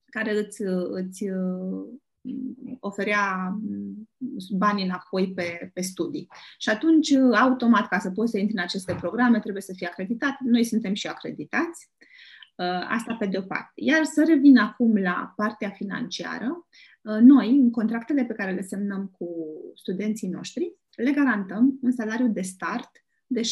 care 0.04 0.38
îți, 0.38 0.62
îți 0.90 1.28
uh, 1.28 1.84
oferea 2.80 3.56
mm, 3.60 4.08
bani 4.56 4.82
înapoi 4.82 5.32
pe, 5.32 5.70
pe 5.74 5.80
studii. 5.80 6.28
Și 6.58 6.68
atunci, 6.68 7.12
automat, 7.12 7.88
ca 7.88 7.98
să 7.98 8.10
poți 8.10 8.30
să 8.30 8.38
intri 8.38 8.56
în 8.56 8.62
aceste 8.62 8.94
programe, 9.00 9.40
trebuie 9.40 9.62
să 9.62 9.72
fii 9.76 9.86
acreditat. 9.86 10.36
Noi 10.40 10.64
suntem 10.64 10.94
și 10.94 11.06
acreditați. 11.06 11.90
Asta 12.88 13.16
pe 13.18 13.26
de 13.26 13.38
o 13.38 13.42
parte. 13.42 13.72
Iar 13.74 14.04
să 14.04 14.24
revin 14.26 14.58
acum 14.58 14.96
la 14.96 15.32
partea 15.36 15.70
financiară, 15.70 16.66
Uh, 17.06 17.18
noi, 17.20 17.50
în 17.50 17.70
contractele 17.70 18.24
pe 18.24 18.32
care 18.32 18.52
le 18.52 18.62
semnăm 18.62 19.06
cu 19.18 19.28
studenții 19.74 20.28
noștri, 20.28 20.74
le 20.96 21.10
garantăm 21.10 21.78
un 21.82 21.92
salariu 21.92 22.28
de 22.28 22.40
start 22.40 22.90
de 23.26 23.40
6.000 23.40 23.46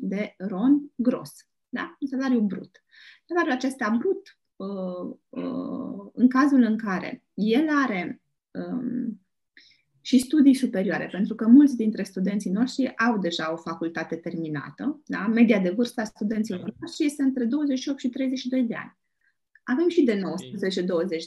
de 0.00 0.34
ron 0.38 0.92
gros. 0.94 1.32
Da? 1.68 1.96
Un 2.00 2.08
salariu 2.08 2.40
brut. 2.40 2.84
Salariul 3.26 3.52
acesta 3.52 3.96
brut, 3.98 4.38
uh, 4.56 5.16
uh, 5.28 6.10
în 6.12 6.28
cazul 6.28 6.62
în 6.62 6.76
care 6.76 7.24
el 7.34 7.68
are 7.84 8.22
um, 8.50 9.20
și 10.00 10.18
studii 10.18 10.54
superioare, 10.54 11.08
pentru 11.12 11.34
că 11.34 11.46
mulți 11.46 11.76
dintre 11.76 12.02
studenții 12.02 12.50
noștri 12.50 12.96
au 12.96 13.18
deja 13.18 13.52
o 13.52 13.56
facultate 13.56 14.16
terminată. 14.16 15.02
Da? 15.06 15.26
Media 15.26 15.58
de 15.58 15.70
vârstă 15.70 16.00
a 16.00 16.04
studenților 16.04 16.74
noștri 16.80 17.04
este 17.04 17.22
între 17.22 17.44
28 17.44 17.98
și 17.98 18.08
32 18.08 18.62
de 18.62 18.74
ani. 18.74 18.96
Avem 19.62 19.88
și 19.88 20.02
de 20.02 20.16
19-20 20.16 20.20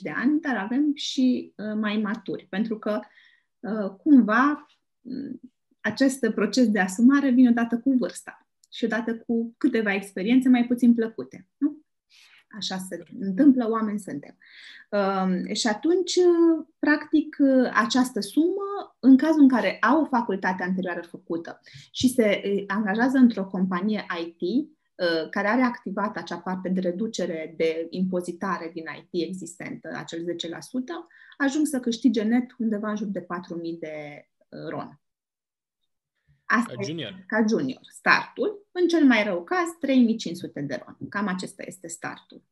de 0.01 0.09
ani, 0.09 0.39
dar 0.39 0.57
avem 0.57 0.91
și 0.93 1.53
uh, 1.55 1.73
mai 1.79 1.97
maturi, 1.97 2.47
pentru 2.49 2.79
că 2.79 2.99
uh, 3.59 3.89
cumva 3.89 4.51
uh, 4.51 4.80
acest 5.81 6.29
proces 6.29 6.69
de 6.69 6.79
asumare 6.79 7.29
vine 7.29 7.49
odată 7.49 7.77
cu 7.79 7.95
vârsta 7.99 8.47
și 8.71 8.85
odată 8.85 9.17
cu 9.17 9.53
câteva 9.57 9.93
experiențe 9.93 10.49
mai 10.49 10.65
puțin 10.65 10.93
plăcute. 10.93 11.47
Nu? 11.57 11.77
Așa 12.57 12.77
se 12.77 13.03
întâmplă, 13.19 13.69
oameni 13.69 13.99
suntem. 13.99 14.37
Uh, 14.89 15.55
și 15.55 15.67
atunci, 15.67 16.15
uh, 16.15 16.65
practic, 16.79 17.37
uh, 17.39 17.69
această 17.73 18.19
sumă, 18.19 18.95
în 18.99 19.17
cazul 19.17 19.41
în 19.41 19.47
care 19.47 19.77
au 19.79 20.01
o 20.01 20.05
facultate 20.05 20.63
anterioară 20.63 21.01
făcută 21.01 21.61
și 21.91 22.07
se 22.07 22.41
angajează 22.67 23.17
într-o 23.17 23.45
companie 23.45 24.05
IT, 24.25 24.69
Uh, 25.01 25.29
care 25.29 25.47
are 25.47 25.61
activat 25.61 26.17
acea 26.17 26.37
parte 26.37 26.69
de 26.69 26.79
reducere 26.79 27.53
de 27.57 27.87
impozitare 27.89 28.71
din 28.73 28.83
IT 28.99 29.27
existentă, 29.27 29.89
acel 29.95 30.23
10%, 30.23 31.07
ajung 31.37 31.65
să 31.65 31.79
câștige 31.79 32.23
net 32.23 32.55
undeva 32.57 32.89
în 32.89 32.95
jur 32.95 33.07
de 33.07 33.21
4.000 33.21 33.25
de 33.79 33.93
uh, 34.17 34.30
RON. 34.69 35.01
Asta 36.45 36.73
ca 36.73 36.81
junior. 36.81 37.11
Este, 37.11 37.23
ca 37.27 37.45
junior. 37.47 37.81
Startul, 37.89 38.67
în 38.71 38.87
cel 38.87 39.05
mai 39.05 39.23
rău 39.23 39.43
caz, 39.43 39.69
3500 39.79 40.61
de 40.61 40.83
RON. 40.85 40.97
Cam 41.09 41.27
acesta 41.27 41.63
este 41.65 41.87
startul. 41.87 42.43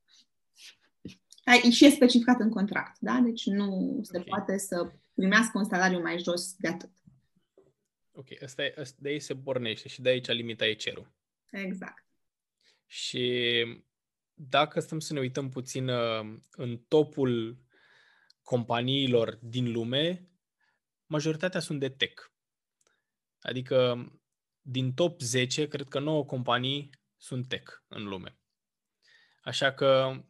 Și 1.72 1.86
e 1.86 1.90
specificat 1.90 2.40
în 2.40 2.50
contract, 2.50 3.00
da? 3.00 3.20
Deci 3.24 3.46
nu 3.46 4.00
se 4.02 4.18
okay. 4.18 4.28
poate 4.30 4.58
să 4.58 4.92
primească 5.14 5.58
un 5.58 5.66
salariu 5.66 6.02
mai 6.02 6.20
jos 6.20 6.56
de 6.58 6.68
atât. 6.68 6.90
Ok, 8.12 8.28
asta 8.44 8.64
e, 8.64 8.76
asta 8.80 8.98
de 9.00 9.10
aici 9.10 9.22
se 9.22 9.36
pornește 9.36 9.88
și 9.88 10.02
de 10.02 10.10
aici 10.10 10.28
limita 10.28 10.66
e 10.66 10.74
cerul. 10.74 11.12
Exact. 11.52 12.06
Și 12.86 13.66
dacă 14.34 14.80
stăm 14.80 15.00
să 15.00 15.14
ne 15.14 15.20
uităm 15.20 15.50
puțin 15.50 15.88
uh, 15.88 16.38
în 16.52 16.78
topul 16.88 17.58
companiilor 18.44 19.40
din 19.42 19.72
lume, 19.72 20.29
majoritatea 21.10 21.60
sunt 21.60 21.80
de 21.80 21.89
tech. 21.89 22.24
Adică 23.41 24.08
din 24.62 24.93
top 24.93 25.22
10, 25.22 25.67
cred 25.67 25.88
că 25.88 26.00
9 26.00 26.26
companii 26.26 26.89
sunt 27.17 27.48
tech 27.48 27.74
în 27.88 28.04
lume. 28.04 28.39
Așa 29.41 29.74
că 29.74 30.22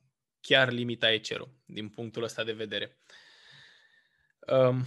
chiar 0.42 0.72
limita 0.72 1.12
e 1.12 1.20
cerul, 1.20 1.56
din 1.66 1.90
punctul 1.90 2.24
ăsta 2.24 2.44
de 2.44 2.52
vedere. 2.52 2.98
Um, 4.48 4.86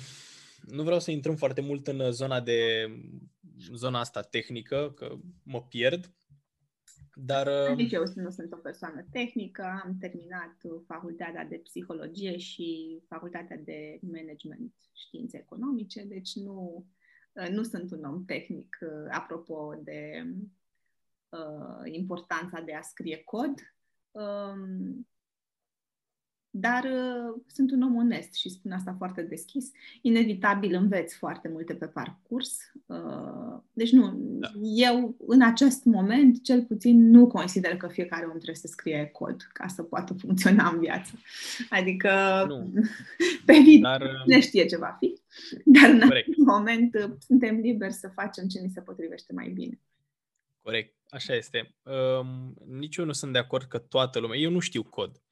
nu 0.62 0.83
vreau 0.83 1.00
să 1.00 1.11
intrăm 1.11 1.37
foarte 1.37 1.61
mult 1.61 1.87
în 1.87 2.12
zona 2.12 2.40
de 2.40 2.90
zona 3.72 3.98
asta 4.00 4.22
tehnică, 4.22 4.92
că 4.92 5.16
mă 5.42 5.62
pierd, 5.62 6.14
dar... 7.14 7.75
Nici 7.75 7.92
eu 7.92 8.05
nu 8.14 8.31
sunt 8.31 8.53
o 8.53 8.57
persoană 8.57 9.07
tehnică, 9.11 9.81
am 9.85 9.96
terminat 10.01 10.57
facultatea 10.87 11.44
de 11.44 11.57
psihologie 11.57 12.38
și 12.38 13.01
facultatea 13.09 13.57
de 13.57 13.98
management 14.01 14.75
științe 14.92 15.38
economice, 15.38 16.05
deci 16.05 16.35
nu, 16.35 16.87
nu 17.51 17.62
sunt 17.62 17.90
un 17.90 18.05
om 18.05 18.25
tehnic 18.25 18.79
apropo 19.11 19.75
de 19.83 20.27
uh, 21.29 21.92
importanța 21.92 22.61
de 22.61 22.75
a 22.75 22.81
scrie 22.81 23.22
cod. 23.25 23.55
Um, 24.11 25.07
dar 26.55 26.85
uh, 26.85 27.43
sunt 27.47 27.71
un 27.71 27.83
om 27.83 27.97
onest 27.97 28.35
și 28.35 28.49
spun 28.49 28.73
asta 28.73 28.95
foarte 28.99 29.23
deschis. 29.23 29.71
Inevitabil 30.01 30.75
înveți 30.75 31.17
foarte 31.17 31.49
multe 31.49 31.75
pe 31.75 31.87
parcurs. 31.87 32.59
Uh, 32.87 33.61
deci 33.73 33.92
nu, 33.92 34.13
da. 34.17 34.48
eu 34.63 35.17
în 35.27 35.42
acest 35.42 35.85
moment, 35.85 36.42
cel 36.42 36.65
puțin, 36.65 37.11
nu 37.11 37.27
consider 37.27 37.77
că 37.77 37.88
fiecare 37.88 38.25
om 38.25 38.33
trebuie 38.33 38.55
să 38.55 38.67
scrie 38.67 39.11
cod 39.13 39.48
ca 39.53 39.67
să 39.67 39.83
poată 39.83 40.15
funcționa 40.15 40.69
în 40.69 40.79
viață. 40.79 41.13
Adică, 41.71 42.44
nu. 42.48 42.73
pe 43.46 43.59
viitor, 43.63 43.98
dar, 43.98 44.00
uh, 44.00 44.27
ne 44.27 44.40
știe 44.40 44.67
ce 44.67 44.77
va 44.77 44.96
fi. 44.98 45.21
Dar 45.65 45.90
în 45.90 46.00
corect. 46.00 46.29
acest 46.29 46.46
moment 46.46 46.94
uh, 46.94 47.11
suntem 47.19 47.57
liberi 47.57 47.92
să 47.92 48.09
facem 48.09 48.46
ce 48.46 48.61
ni 48.61 48.71
se 48.71 48.81
potrivește 48.81 49.33
mai 49.33 49.48
bine. 49.48 49.81
Corect, 50.63 50.96
așa 51.09 51.35
este. 51.35 51.75
Um, 51.83 52.55
nici 52.79 52.96
eu 52.96 53.05
nu 53.05 53.13
sunt 53.13 53.33
de 53.33 53.38
acord 53.38 53.65
că 53.65 53.79
toată 53.79 54.19
lumea, 54.19 54.38
eu 54.38 54.50
nu 54.50 54.59
știu 54.59 54.83
cod 54.83 55.23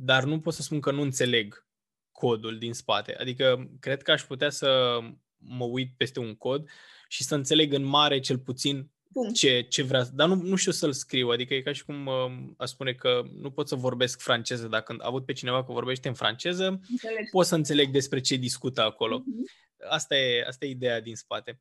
dar 0.00 0.24
nu 0.24 0.40
pot 0.40 0.54
să 0.54 0.62
spun 0.62 0.80
că 0.80 0.90
nu 0.90 1.02
înțeleg 1.02 1.66
codul 2.12 2.58
din 2.58 2.72
spate. 2.72 3.16
Adică 3.16 3.70
cred 3.80 4.02
că 4.02 4.10
aș 4.10 4.22
putea 4.22 4.50
să 4.50 4.98
mă 5.36 5.64
uit 5.64 5.92
peste 5.96 6.18
un 6.18 6.34
cod 6.34 6.68
și 7.08 7.24
să 7.24 7.34
înțeleg 7.34 7.72
în 7.72 7.82
mare 7.82 8.20
cel 8.20 8.38
puțin 8.38 8.90
ce, 9.34 9.60
ce 9.60 9.82
vrea, 9.82 10.04
dar 10.14 10.28
nu, 10.28 10.34
nu 10.34 10.56
știu 10.56 10.72
să-l 10.72 10.92
scriu, 10.92 11.28
adică 11.28 11.54
e 11.54 11.60
ca 11.60 11.72
și 11.72 11.84
cum 11.84 12.06
uh, 12.06 12.32
a 12.56 12.64
spune 12.64 12.92
că 12.92 13.22
nu 13.32 13.50
pot 13.50 13.68
să 13.68 13.74
vorbesc 13.74 14.20
franceză, 14.20 14.66
dacă 14.66 14.92
am 14.92 14.98
avut 15.02 15.24
pe 15.24 15.32
cineva 15.32 15.64
că 15.64 15.72
vorbește 15.72 16.08
în 16.08 16.14
franceză, 16.14 16.80
înțeleg. 16.88 17.30
pot 17.30 17.46
să 17.46 17.54
înțeleg 17.54 17.90
despre 17.90 18.20
ce 18.20 18.36
discută 18.36 18.82
acolo. 18.82 19.20
Uh-huh. 19.20 19.88
asta 19.88 20.16
e, 20.16 20.44
asta 20.46 20.66
e 20.66 20.70
ideea 20.70 21.00
din 21.00 21.16
spate. 21.16 21.60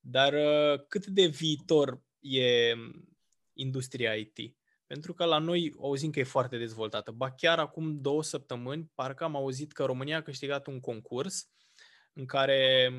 Dar 0.00 0.32
uh, 0.32 0.84
cât 0.88 1.06
de 1.06 1.26
viitor 1.26 2.02
e 2.20 2.74
industria 3.52 4.14
IT? 4.14 4.56
Pentru 4.86 5.14
că 5.14 5.24
la 5.24 5.38
noi 5.38 5.74
auzim 5.80 6.10
că 6.10 6.18
e 6.18 6.24
foarte 6.24 6.58
dezvoltată. 6.58 7.10
Ba 7.10 7.30
chiar 7.30 7.58
acum 7.58 8.00
două 8.00 8.22
săptămâni, 8.22 8.90
parcă 8.94 9.24
am 9.24 9.36
auzit 9.36 9.72
că 9.72 9.84
România 9.84 10.16
a 10.16 10.22
câștigat 10.22 10.66
un 10.66 10.80
concurs 10.80 11.48
în 12.12 12.26
care 12.26 12.90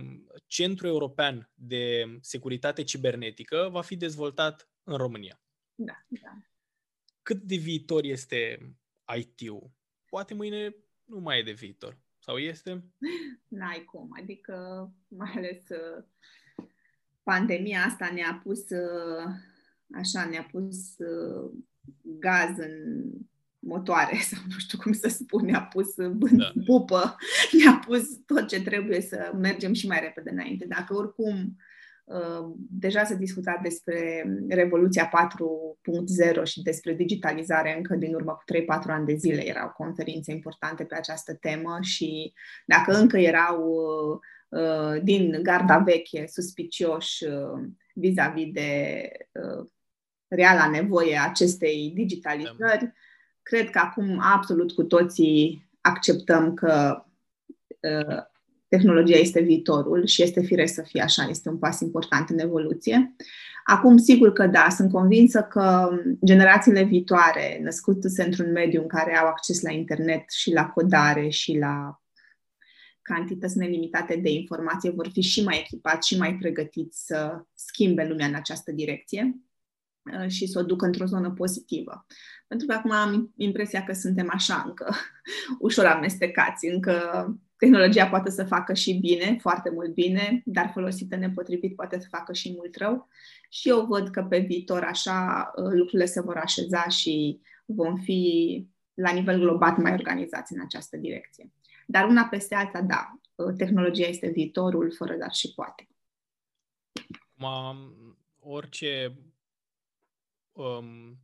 Centrul 0.48 0.90
European 0.90 1.52
de 1.54 2.06
Securitate 2.22 2.84
Cibernetică 2.84 3.70
va 3.72 3.82
fi 3.82 3.96
dezvoltat 3.96 4.70
în 4.84 4.98
România. 4.98 5.42
Da, 5.76 6.06
da. 6.08 6.38
Cât 7.22 7.42
de 7.42 7.56
viitor 7.56 8.04
este 8.04 8.60
IT-ul? 9.18 9.72
Poate 10.06 10.34
mâine 10.34 10.76
nu 11.04 11.20
mai 11.20 11.40
e 11.40 11.44
de 11.44 11.52
viitor. 11.52 11.98
Sau 12.20 12.38
este? 12.38 12.84
N-ai 13.48 13.84
cum. 13.84 14.10
Adică, 14.20 14.56
mai 15.08 15.32
ales 15.36 15.70
uh, 15.70 16.04
pandemia 17.24 17.82
asta 17.82 18.12
ne-a 18.14 18.40
pus 18.44 18.70
uh, 18.70 19.24
așa, 19.94 20.26
ne-a 20.26 20.48
pus 20.52 20.98
uh, 20.98 21.52
gaz 22.20 22.58
în 22.58 23.04
motoare 23.66 24.18
sau 24.32 24.40
nu 24.48 24.58
știu 24.58 24.78
cum 24.78 24.94
să 24.94 25.08
spun, 25.08 25.46
ne-a 25.46 25.62
pus 25.62 25.96
în 25.96 26.18
da. 26.38 26.52
pupă, 26.66 27.16
ne-a 27.64 27.82
pus 27.86 28.04
tot 28.26 28.48
ce 28.48 28.62
trebuie 28.62 29.02
să 29.02 29.32
mergem 29.40 29.74
și 29.74 29.88
mai 29.88 30.00
repede 30.00 30.30
înainte. 30.30 30.66
Dacă 30.68 30.96
oricum 30.96 31.56
uh, 32.04 32.54
deja 32.70 33.04
se 33.04 33.16
discuta 33.16 33.60
despre 33.64 34.24
Revoluția 34.50 35.10
4.0 36.38 36.44
și 36.44 36.62
despre 36.62 36.94
digitalizare 36.94 37.76
încă 37.78 37.96
din 37.96 38.14
urmă 38.14 38.32
cu 38.32 38.44
3-4 38.54 38.66
ani 38.88 39.06
de 39.06 39.16
zile 39.16 39.48
erau 39.48 39.70
conferințe 39.70 40.32
importante 40.32 40.84
pe 40.84 40.96
această 40.96 41.34
temă 41.34 41.78
și 41.82 42.34
dacă 42.66 42.92
încă 42.92 43.18
erau 43.18 43.64
uh, 44.50 45.02
din 45.04 45.40
garda 45.42 45.78
veche 45.78 46.26
suspicioși 46.28 47.26
vis-a-vis 47.94 48.52
de 48.52 49.12
reala 50.28 50.70
nevoie 50.70 51.18
a 51.18 51.28
acestei 51.30 51.92
digitalizări. 51.96 52.80
Da. 52.80 52.92
Cred 53.42 53.70
că 53.70 53.80
acum 53.80 54.20
absolut 54.22 54.72
cu 54.72 54.84
toții 54.84 55.70
acceptăm 55.82 56.54
că 56.54 57.06
uh, 57.80 58.24
tehnologia 58.68 59.18
este 59.18 59.42
viitorul 59.42 60.06
și 60.06 60.24
este 60.24 60.42
firesc 60.42 60.74
să 60.74 60.82
fie 60.82 61.02
așa, 61.02 61.28
este 61.30 61.50
un 61.50 61.58
pas 61.58 61.80
important 61.80 62.30
în 62.30 62.40
evoluție. 62.40 63.16
Acum, 63.64 63.98
sigur 63.98 64.34
că 64.34 64.48
da, 64.48 64.68
sunt 64.70 64.92
convinsă 64.92 65.42
că 65.42 65.90
generațiile 66.26 66.84
viitoare, 66.84 67.60
născute 67.64 68.24
într-un 68.24 68.52
mediu 68.52 68.82
în 68.82 68.88
care 68.88 69.18
au 69.18 69.28
acces 69.28 69.62
la 69.62 69.72
internet 69.72 70.32
și 70.32 70.52
la 70.52 70.66
codare 70.66 71.30
și 71.30 71.58
la 71.58 72.02
cantități 73.02 73.58
nelimitate 73.58 74.16
de 74.16 74.30
informație, 74.30 74.90
vor 74.90 75.10
fi 75.12 75.22
și 75.22 75.44
mai 75.44 75.60
echipați 75.60 76.08
și 76.08 76.18
mai 76.18 76.36
pregătiți 76.36 77.06
să 77.06 77.46
schimbe 77.54 78.08
lumea 78.08 78.28
în 78.28 78.36
această 78.36 78.72
direcție. 78.72 79.36
Uh, 80.14 80.28
și 80.28 80.48
să 80.48 80.60
o 80.60 80.64
duc 80.64 80.82
într-o 80.82 81.06
zonă 81.06 81.32
pozitivă. 81.32 82.06
Pentru 82.48 82.68
că 82.68 82.74
acum 82.74 82.92
am 82.92 83.34
impresia 83.38 83.84
că 83.84 83.94
suntem 83.94 84.28
așa 84.32 84.64
încă 84.66 84.96
ușor 85.60 85.86
amestecați, 85.86 86.66
încă 86.66 87.00
tehnologia 87.58 88.08
poate 88.08 88.30
să 88.30 88.44
facă 88.44 88.74
și 88.74 88.94
bine, 88.94 89.38
foarte 89.40 89.70
mult 89.70 89.94
bine, 89.94 90.42
dar 90.46 90.72
folosită 90.74 91.16
nepotrivit 91.16 91.76
poate 91.76 92.00
să 92.00 92.08
facă 92.10 92.34
și 92.34 92.54
mult 92.56 92.76
rău. 92.76 93.08
Și 93.50 93.70
eu 93.70 93.86
văd 93.86 94.10
că 94.10 94.24
pe 94.24 94.40
viitor 94.40 94.84
așa 94.84 95.52
uh, 95.56 95.72
lucrurile 95.72 96.06
se 96.06 96.22
vor 96.22 96.38
așeza 96.38 96.88
și 96.88 97.40
vom 97.66 97.96
fi 97.96 98.68
la 98.94 99.12
nivel 99.12 99.40
global 99.40 99.78
mai 99.78 99.92
organizați 99.92 100.54
în 100.54 100.62
această 100.62 100.98
direcție. 100.98 101.52
Dar 101.88 102.08
una 102.08 102.24
peste 102.24 102.56
alta, 102.56 102.82
da, 102.82 103.20
uh, 103.36 103.54
tehnologia 103.58 104.08
este 104.08 104.30
viitorul, 104.30 104.92
fără 104.92 105.16
dar 105.16 105.32
și 105.32 105.54
poate. 105.54 105.88
Acum, 107.38 107.94
orice 108.40 109.18
um, 110.56 111.20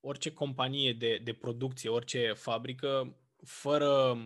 orice 0.00 0.32
companie 0.32 0.92
de, 0.92 1.20
de 1.24 1.32
producție, 1.32 1.90
orice 1.90 2.32
fabrică, 2.32 3.16
fără 3.44 4.16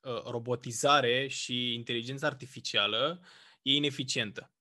uh, 0.00 0.22
robotizare 0.30 1.26
și 1.26 1.74
inteligență 1.74 2.26
artificială, 2.26 3.20
e 3.62 3.74
ineficientă. 3.74 4.52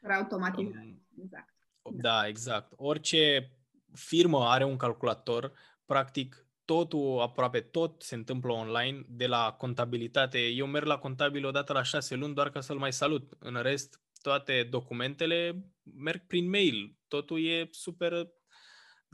Fără 0.00 0.12
automatizare, 0.12 0.86
um, 0.86 1.22
exact. 1.22 1.54
Da, 1.90 2.26
exact. 2.26 2.72
Orice 2.76 3.50
firmă 3.92 4.44
are 4.44 4.64
un 4.64 4.76
calculator, 4.76 5.52
practic 5.84 6.46
totul, 6.64 7.20
aproape 7.20 7.60
tot 7.60 8.02
se 8.02 8.14
întâmplă 8.14 8.52
online, 8.52 9.04
de 9.08 9.26
la 9.26 9.52
contabilitate. 9.58 10.38
Eu 10.38 10.66
merg 10.66 10.86
la 10.86 10.98
contabil 10.98 11.46
odată 11.46 11.72
la 11.72 11.82
șase 11.82 12.14
luni 12.14 12.34
doar 12.34 12.50
ca 12.50 12.60
să-l 12.60 12.78
mai 12.78 12.92
salut. 12.92 13.32
În 13.38 13.62
rest, 13.62 14.00
toate 14.22 14.62
documentele 14.70 15.64
merg 15.82 16.26
prin 16.26 16.48
mail. 16.48 16.96
Totul 17.08 17.44
e 17.44 17.68
super 17.70 18.28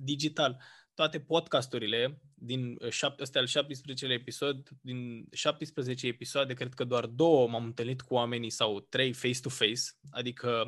digital. 0.02 0.62
Toate 0.94 1.20
podcasturile 1.20 2.22
din 2.34 2.76
ăsta 3.18 3.38
al 3.38 3.46
17 3.46 4.06
episod, 4.06 4.68
din 4.80 5.26
17 5.32 6.06
episoade, 6.06 6.54
cred 6.54 6.74
că 6.74 6.84
doar 6.84 7.06
două 7.06 7.48
m-am 7.48 7.64
întâlnit 7.64 8.00
cu 8.00 8.14
oamenii 8.14 8.50
sau 8.50 8.80
trei 8.80 9.12
face-to-face, 9.12 9.82
adică 10.10 10.64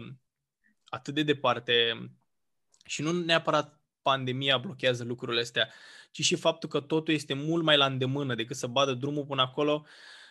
atât 0.84 1.14
de 1.14 1.22
departe 1.22 1.72
și 2.86 3.02
nu 3.02 3.12
neapărat 3.12 3.80
pandemia 4.02 4.58
blochează 4.58 5.04
lucrurile 5.04 5.40
astea, 5.40 5.68
ci 6.10 6.20
și 6.20 6.34
faptul 6.34 6.68
că 6.68 6.80
totul 6.80 7.14
este 7.14 7.34
mult 7.34 7.64
mai 7.64 7.76
la 7.76 7.86
îndemână 7.86 8.34
decât 8.34 8.56
să 8.56 8.66
badă 8.66 8.94
drumul 8.94 9.24
până 9.24 9.42
acolo 9.42 9.86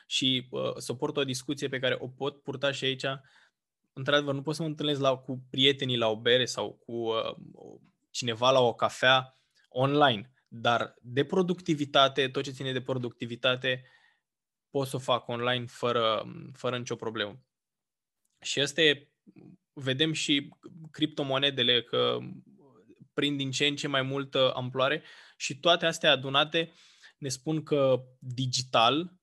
și 0.07 0.47
uh, 0.49 0.73
să 0.77 0.93
port 0.93 1.17
o 1.17 1.23
discuție 1.23 1.67
pe 1.67 1.79
care 1.79 1.97
o 1.99 2.07
pot 2.07 2.41
purta 2.41 2.71
și 2.71 2.85
aici. 2.85 3.05
Într-adevăr, 3.93 4.33
nu 4.33 4.41
pot 4.41 4.55
să 4.55 4.61
mă 4.61 4.67
întâlnesc 4.67 4.99
la, 4.99 5.15
cu 5.15 5.43
prietenii 5.49 5.97
la 5.97 6.07
o 6.07 6.21
bere 6.21 6.45
sau 6.45 6.73
cu 6.85 6.91
uh, 6.91 7.35
cineva 8.13 8.51
la 8.51 8.59
o 8.59 8.73
cafea 8.73 9.39
online. 9.69 10.33
Dar 10.47 10.95
de 11.01 11.25
productivitate, 11.25 12.29
tot 12.29 12.43
ce 12.43 12.51
ține 12.51 12.71
de 12.71 12.81
productivitate, 12.81 13.85
pot 14.69 14.87
să 14.87 14.95
o 14.95 14.99
fac 14.99 15.27
online 15.27 15.65
fără, 15.65 16.25
fără 16.53 16.77
nicio 16.77 16.95
problemă. 16.95 17.43
Și 18.41 18.59
asta 18.59 18.81
e, 18.81 19.11
vedem 19.73 20.13
și 20.13 20.49
criptomonedele 20.91 21.83
că 21.83 22.17
prind 23.13 23.37
din 23.37 23.51
ce 23.51 23.65
în 23.65 23.75
ce 23.75 23.87
mai 23.87 24.01
multă 24.01 24.53
amploare 24.55 25.03
și 25.37 25.59
toate 25.59 25.85
astea 25.85 26.11
adunate 26.11 26.71
ne 27.17 27.29
spun 27.29 27.63
că 27.63 28.03
digital 28.19 29.13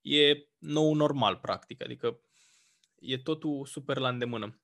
e 0.00 0.48
nou 0.58 0.94
normal, 0.94 1.36
practic. 1.36 1.82
Adică 1.82 2.20
e 2.94 3.18
totul 3.18 3.66
super 3.66 3.96
la 3.96 4.08
îndemână. 4.08 4.60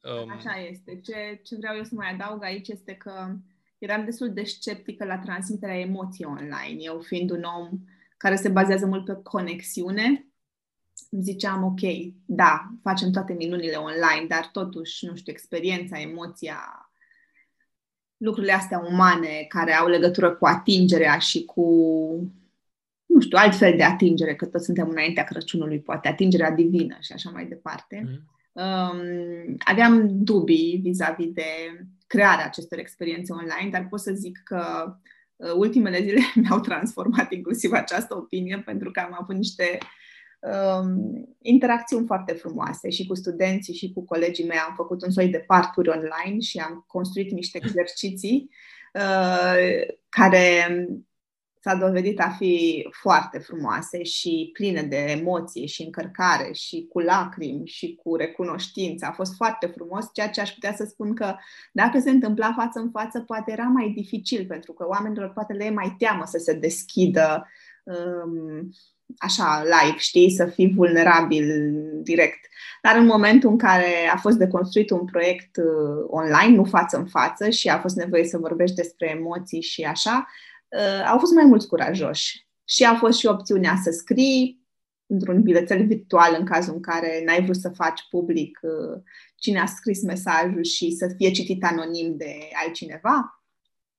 Um... 0.00 0.30
Așa 0.30 0.60
este. 0.70 1.00
Ce, 1.00 1.40
ce 1.42 1.56
vreau 1.56 1.76
eu 1.76 1.84
să 1.84 1.94
mai 1.94 2.10
adaug 2.12 2.42
aici 2.42 2.68
este 2.68 2.92
că 2.94 3.36
eram 3.78 4.04
destul 4.04 4.32
de 4.32 4.42
sceptică 4.42 5.04
la 5.04 5.18
transmiterea 5.18 5.78
emoției 5.78 6.28
online. 6.28 6.76
Eu 6.78 7.00
fiind 7.00 7.30
un 7.30 7.42
om 7.42 7.70
care 8.16 8.36
se 8.36 8.48
bazează 8.48 8.86
mult 8.86 9.04
pe 9.04 9.20
conexiune, 9.22 10.26
ziceam, 11.10 11.64
ok, 11.64 11.80
da, 12.24 12.70
facem 12.82 13.10
toate 13.10 13.32
minunile 13.32 13.76
online, 13.76 14.26
dar 14.28 14.48
totuși, 14.52 15.06
nu 15.06 15.16
știu, 15.16 15.32
experiența, 15.32 16.00
emoția, 16.00 16.90
lucrurile 18.16 18.52
astea 18.52 18.78
umane 18.78 19.44
care 19.48 19.72
au 19.72 19.88
legătură 19.88 20.34
cu 20.34 20.46
atingerea 20.46 21.18
și 21.18 21.44
cu, 21.44 21.62
nu 23.06 23.20
știu, 23.20 23.38
altfel 23.40 23.76
de 23.76 23.84
atingere, 23.84 24.34
că 24.34 24.46
toți 24.46 24.64
suntem 24.64 24.88
înaintea 24.88 25.24
Crăciunului, 25.24 25.80
poate 25.80 26.08
atingerea 26.08 26.50
divină 26.50 26.96
și 27.00 27.12
așa 27.12 27.30
mai 27.30 27.46
departe. 27.46 28.02
Mm-hmm 28.04 28.35
um, 28.56 29.56
aveam 29.58 30.08
dubii 30.10 30.80
vis-a-vis 30.82 31.32
de 31.32 31.44
crearea 32.06 32.44
acestor 32.44 32.78
experiențe 32.78 33.32
online, 33.32 33.70
dar 33.70 33.86
pot 33.88 34.00
să 34.00 34.12
zic 34.12 34.40
că 34.44 34.94
uh, 35.36 35.52
ultimele 35.56 36.02
zile 36.02 36.20
mi-au 36.42 36.60
transformat 36.60 37.32
inclusiv 37.32 37.72
această 37.72 38.16
opinie 38.16 38.62
pentru 38.64 38.90
că 38.90 39.00
am 39.00 39.16
avut 39.20 39.36
niște 39.36 39.78
um, 40.40 41.36
interacțiuni 41.42 42.06
foarte 42.06 42.32
frumoase 42.32 42.90
și 42.90 43.06
cu 43.06 43.14
studenții 43.14 43.74
și 43.74 43.92
cu 43.92 44.04
colegii 44.04 44.46
mei. 44.46 44.58
Am 44.58 44.74
făcut 44.74 45.02
un 45.02 45.10
soi 45.10 45.28
de 45.28 45.44
parcuri 45.46 45.88
online 45.88 46.40
și 46.40 46.58
am 46.58 46.84
construit 46.86 47.30
niște 47.30 47.58
exerciții 47.62 48.50
uh, 48.94 49.86
care 50.08 50.66
s-a 51.66 51.74
dovedit 51.74 52.20
a 52.20 52.34
fi 52.38 52.86
foarte 52.90 53.38
frumoase 53.38 54.02
și 54.02 54.50
pline 54.52 54.82
de 54.82 54.96
emoție 54.96 55.66
și 55.66 55.82
încărcare 55.82 56.52
și 56.52 56.88
cu 56.92 56.98
lacrimi 56.98 57.66
și 57.66 58.00
cu 58.02 58.16
recunoștință. 58.16 59.06
A 59.06 59.12
fost 59.12 59.34
foarte 59.34 59.66
frumos, 59.66 60.08
ceea 60.12 60.28
ce 60.28 60.40
aș 60.40 60.50
putea 60.50 60.74
să 60.74 60.84
spun 60.88 61.14
că 61.14 61.34
dacă 61.72 61.98
se 61.98 62.10
întâmpla 62.10 62.54
față 62.56 62.78
în 62.78 62.90
față, 62.90 63.20
poate 63.20 63.52
era 63.52 63.62
mai 63.62 63.92
dificil, 63.96 64.46
pentru 64.46 64.72
că 64.72 64.86
oamenilor 64.88 65.32
poate 65.32 65.52
le 65.52 65.64
e 65.64 65.70
mai 65.70 65.94
teamă 65.98 66.22
să 66.26 66.38
se 66.38 66.52
deschidă 66.52 67.46
um, 67.84 68.70
așa 69.18 69.62
live, 69.62 69.98
știi, 69.98 70.30
să 70.30 70.46
fii 70.46 70.72
vulnerabil 70.74 71.72
direct. 72.02 72.48
Dar 72.82 72.96
în 72.96 73.06
momentul 73.06 73.50
în 73.50 73.58
care 73.58 74.10
a 74.12 74.16
fost 74.16 74.36
de 74.36 74.48
construit 74.48 74.90
un 74.90 75.04
proiect 75.04 75.56
uh, 75.56 76.04
online, 76.06 76.56
nu 76.56 76.64
față 76.64 76.96
în 76.96 77.06
față 77.06 77.50
și 77.50 77.68
a 77.68 77.78
fost 77.78 77.96
nevoie 77.96 78.24
să 78.24 78.38
vorbești 78.38 78.76
despre 78.76 79.10
emoții 79.10 79.62
și 79.62 79.82
așa, 79.82 80.26
uh, 80.26 80.54
au 81.06 81.18
fost 81.18 81.32
mai 81.32 81.44
mulți 81.44 81.66
curajoși. 81.66 82.46
Și 82.64 82.84
a 82.84 82.94
fost 82.94 83.18
și 83.18 83.26
opțiunea 83.26 83.80
să 83.82 83.90
scrii, 83.90 84.66
într-un 85.06 85.42
bilețel 85.42 85.86
virtual 85.86 86.36
în 86.38 86.44
cazul 86.44 86.74
în 86.74 86.80
care 86.80 87.22
n-ai 87.24 87.42
vrut 87.42 87.56
să 87.56 87.68
faci 87.68 88.00
public 88.10 88.58
uh, 88.62 89.02
cine 89.36 89.60
a 89.60 89.66
scris 89.66 90.02
mesajul 90.02 90.64
și 90.64 90.90
să 90.90 91.12
fie 91.16 91.30
citit 91.30 91.64
anonim 91.64 92.16
de 92.16 92.48
altcineva. 92.64 93.42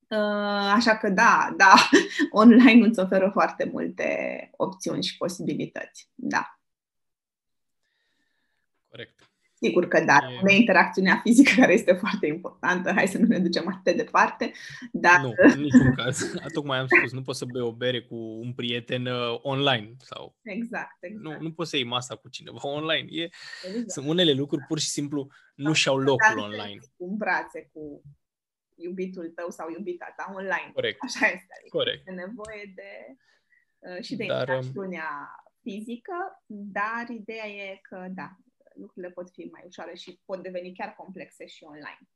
Uh, 0.08 0.72
așa 0.76 0.98
că 0.98 1.10
da, 1.10 1.54
da, 1.58 1.74
online 2.42 2.88
îți 2.88 3.00
oferă 3.00 3.30
foarte 3.34 3.70
multe 3.72 4.50
opțiuni 4.58 5.04
și 5.04 5.18
posibilități. 5.18 6.10
Da. 6.16 6.60
Corect. 8.90 9.27
Sigur 9.62 9.88
că 9.88 10.04
da, 10.06 10.20
e... 10.48 10.56
interacțiunea 10.56 11.20
fizică 11.24 11.52
care 11.56 11.74
este 11.74 11.94
foarte 11.94 12.28
importantă, 12.28 12.92
hai 12.92 13.08
să 13.08 13.18
nu 13.18 13.26
ne 13.26 13.40
ducem 13.40 13.68
atât 13.68 13.84
de 13.84 13.94
departe, 13.94 14.52
dar... 14.92 15.22
Nu, 15.22 15.34
în 15.38 15.60
niciun 15.68 15.94
caz. 15.96 16.34
Tocmai 16.54 16.78
am 16.78 16.88
spus, 16.88 17.12
nu 17.12 17.22
poți 17.22 17.38
să 17.38 17.46
bei 17.46 17.62
o 17.62 17.72
bere 17.72 18.02
cu 18.02 18.16
un 18.16 18.54
prieten 18.54 19.06
uh, 19.06 19.40
online. 19.42 19.96
sau. 20.00 20.36
Exact, 20.42 20.98
exact. 21.00 21.24
Nu, 21.24 21.42
nu 21.42 21.52
poți 21.52 21.70
să 21.70 21.76
iei 21.76 21.86
masa 21.86 22.16
cu 22.16 22.30
cineva 22.30 22.68
online. 22.80 23.08
E... 23.12 23.30
Exact. 23.68 23.90
Sunt 23.90 24.08
unele 24.08 24.32
lucruri 24.32 24.66
pur 24.68 24.80
și 24.80 24.90
simplu 24.90 25.28
nu 25.56 25.74
și-au 25.74 25.98
locul 25.98 26.38
online. 26.38 26.80
Cu 26.98 27.16
brațe, 27.16 27.70
cu 27.74 28.02
iubitul 28.76 29.32
tău 29.36 29.50
sau 29.50 29.70
iubita 29.70 30.14
ta 30.18 30.32
online. 30.36 30.72
Corect. 30.74 30.98
Așa 31.04 31.26
este. 31.26 31.54
Adică 31.60 31.78
Corect. 31.78 32.08
E 32.08 32.12
nevoie 32.12 32.74
de 32.76 32.92
uh, 33.78 34.04
și 34.04 34.16
de 34.16 34.26
dar, 34.28 34.48
um, 34.50 34.56
interacțiunea 34.56 35.10
fizică, 35.62 36.44
dar 36.48 37.06
ideea 37.10 37.48
e 37.48 37.80
că, 37.82 38.08
da, 38.10 38.38
lucrurile 38.80 39.12
pot 39.12 39.30
fi 39.30 39.42
mai 39.52 39.64
ușoare 39.66 39.96
și 39.96 40.20
pot 40.26 40.44
deveni 40.44 40.74
chiar 40.74 40.94
complexe 40.98 41.46
și 41.46 41.64
online. 41.64 42.10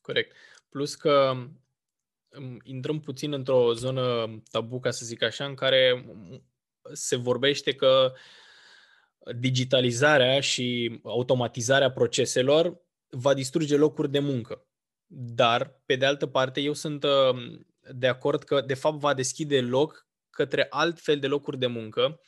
Corect. 0.00 0.36
Plus 0.68 0.94
că 0.94 1.32
um, 2.38 2.60
intrăm 2.62 3.00
puțin 3.00 3.32
într-o 3.32 3.72
zonă 3.72 4.36
tabu, 4.50 4.80
ca 4.80 4.90
să 4.90 5.04
zic 5.04 5.22
așa, 5.22 5.44
în 5.44 5.54
care 5.54 6.04
se 6.92 7.16
vorbește 7.16 7.74
că 7.74 8.12
digitalizarea 9.36 10.40
și 10.40 11.00
automatizarea 11.02 11.92
proceselor 11.92 12.80
va 13.08 13.34
distruge 13.34 13.76
locuri 13.76 14.10
de 14.10 14.18
muncă. 14.18 14.66
Dar, 15.14 15.80
pe 15.86 15.96
de 15.96 16.06
altă 16.06 16.26
parte, 16.26 16.60
eu 16.60 16.72
sunt 16.72 17.04
um, 17.04 17.66
de 17.92 18.06
acord 18.06 18.42
că, 18.42 18.60
de 18.60 18.74
fapt, 18.74 18.98
va 18.98 19.14
deschide 19.14 19.60
loc 19.60 20.06
către 20.30 20.66
alt 20.70 21.00
fel 21.00 21.18
de 21.18 21.26
locuri 21.26 21.58
de 21.58 21.66
muncă 21.66 22.20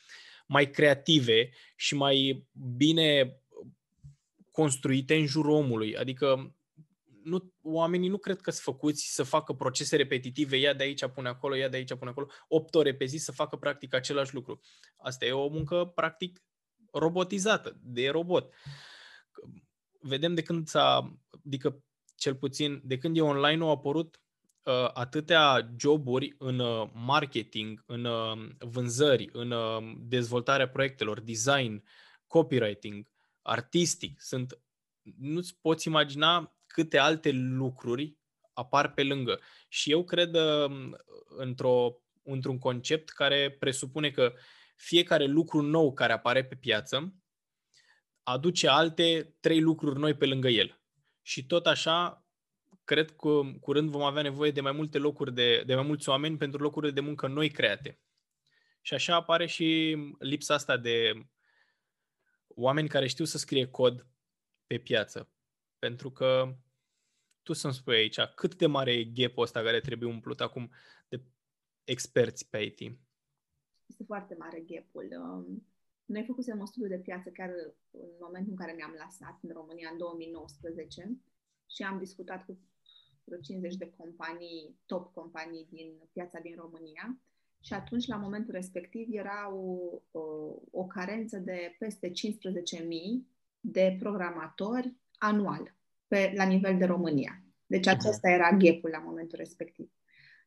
mai 0.46 0.70
creative 0.70 1.50
și 1.76 1.94
mai 1.94 2.46
bine 2.76 3.40
construite 4.50 5.14
în 5.14 5.26
jurul 5.26 5.52
omului. 5.52 5.96
Adică 5.96 6.54
nu, 7.22 7.52
oamenii 7.62 8.08
nu 8.08 8.18
cred 8.18 8.40
că 8.40 8.50
sunt 8.50 8.62
făcuți 8.62 9.14
să 9.14 9.22
facă 9.22 9.52
procese 9.52 9.96
repetitive, 9.96 10.56
ia 10.56 10.72
de 10.72 10.82
aici, 10.82 11.06
pune 11.06 11.28
acolo, 11.28 11.54
ia 11.54 11.68
de 11.68 11.76
aici, 11.76 11.94
pune 11.94 12.10
acolo, 12.10 12.26
8 12.48 12.74
ore 12.74 12.94
pe 12.94 13.04
zi 13.04 13.16
să 13.16 13.32
facă 13.32 13.56
practic 13.56 13.94
același 13.94 14.34
lucru. 14.34 14.60
Asta 14.96 15.24
e 15.24 15.32
o 15.32 15.48
muncă 15.48 15.92
practic 15.94 16.42
robotizată, 16.90 17.78
de 17.82 18.08
robot. 18.08 18.54
Vedem 20.00 20.34
de 20.34 20.42
când 20.42 20.68
s-a, 20.68 21.18
adică 21.44 21.84
cel 22.14 22.34
puțin 22.34 22.80
de 22.84 22.98
când 22.98 23.16
e 23.16 23.20
online 23.20 23.62
au 23.62 23.70
apărut 23.70 24.23
uh, 24.64 24.90
atâtea 24.92 25.70
joburi 25.78 26.34
în 26.38 26.58
uh, 26.58 26.88
marketing, 26.92 27.82
în 27.86 28.04
uh, 28.04 28.48
vânzări, 28.58 29.28
în 29.32 29.50
uh, 29.50 29.94
dezvoltarea 29.98 30.68
proiectelor, 30.68 31.20
design, 31.20 31.84
copywriting, 32.26 33.06
artistic. 33.42 34.20
Sunt, 34.20 34.58
nu-ți 35.18 35.58
poți 35.60 35.88
imagina 35.88 36.56
câte 36.66 36.98
alte 36.98 37.30
lucruri 37.32 38.16
apar 38.52 38.92
pe 38.92 39.02
lângă. 39.02 39.40
Și 39.68 39.90
eu 39.90 40.04
cred 40.04 40.34
uh, 40.34 40.90
într-o, 41.36 41.96
într-un 42.22 42.58
concept 42.58 43.08
care 43.08 43.50
presupune 43.50 44.10
că 44.10 44.32
fiecare 44.76 45.24
lucru 45.24 45.60
nou 45.60 45.92
care 45.92 46.12
apare 46.12 46.44
pe 46.44 46.54
piață 46.54 47.14
aduce 48.22 48.68
alte 48.68 49.34
trei 49.40 49.60
lucruri 49.60 49.98
noi 49.98 50.14
pe 50.14 50.26
lângă 50.26 50.48
el. 50.48 50.80
Și 51.22 51.46
tot 51.46 51.66
așa, 51.66 52.23
cred 52.84 53.10
că 53.10 53.40
curând 53.60 53.90
vom 53.90 54.02
avea 54.02 54.22
nevoie 54.22 54.50
de 54.50 54.60
mai 54.60 54.72
multe 54.72 54.98
locuri, 54.98 55.34
de, 55.34 55.62
de 55.66 55.74
mai 55.74 55.84
mulți 55.84 56.08
oameni 56.08 56.36
pentru 56.36 56.62
locurile 56.62 56.92
de 56.92 57.00
muncă 57.00 57.26
noi 57.26 57.50
create. 57.50 58.00
Și 58.80 58.94
așa 58.94 59.14
apare 59.14 59.46
și 59.46 59.96
lipsa 60.18 60.54
asta 60.54 60.76
de 60.76 61.26
oameni 62.48 62.88
care 62.88 63.06
știu 63.06 63.24
să 63.24 63.38
scrie 63.38 63.70
cod 63.70 64.06
pe 64.66 64.78
piață. 64.78 65.30
Pentru 65.78 66.10
că 66.10 66.56
tu 67.42 67.52
să-mi 67.52 67.74
spui 67.74 67.94
aici, 67.94 68.20
cât 68.20 68.54
de 68.54 68.66
mare 68.66 68.92
e 68.92 69.04
gap 69.04 69.38
ăsta 69.38 69.62
care 69.62 69.80
trebuie 69.80 70.08
umplut 70.10 70.40
acum 70.40 70.70
de 71.08 71.22
experți 71.84 72.50
pe 72.50 72.58
IT? 72.58 72.80
Este 73.86 74.04
foarte 74.06 74.34
mare 74.38 74.60
gapul. 74.60 75.08
Um, 75.20 75.66
noi 76.04 76.24
făcusem 76.26 76.58
un 76.58 76.66
studiu 76.66 76.88
de 76.88 77.02
piață 77.02 77.30
chiar 77.30 77.48
în 77.90 78.08
momentul 78.20 78.50
în 78.50 78.58
care 78.58 78.72
ne-am 78.72 78.94
lansat 78.98 79.38
în 79.42 79.50
România 79.52 79.88
în 79.92 79.98
2019 79.98 81.18
și 81.66 81.82
am 81.82 81.98
discutat 81.98 82.44
cu 82.44 82.58
vreo 83.24 83.40
50 83.40 83.76
de 83.76 83.92
companii, 83.96 84.78
top 84.86 85.12
companii 85.12 85.66
din 85.70 85.92
piața 86.12 86.38
din 86.38 86.54
România 86.56 87.18
și 87.64 87.72
atunci, 87.72 88.06
la 88.06 88.16
momentul 88.16 88.54
respectiv, 88.54 89.06
era 89.10 89.54
o, 89.54 89.76
o, 90.10 90.22
o 90.70 90.84
carență 90.84 91.38
de 91.38 91.76
peste 91.78 92.08
15.000 92.08 92.12
de 93.60 93.96
programatori 93.98 94.94
anual 95.18 95.74
pe, 96.08 96.32
la 96.36 96.44
nivel 96.44 96.78
de 96.78 96.84
România. 96.84 97.42
Deci 97.66 97.86
acesta 97.86 98.30
era 98.30 98.50
gapul 98.50 98.90
la 98.90 98.98
momentul 98.98 99.38
respectiv. 99.38 99.90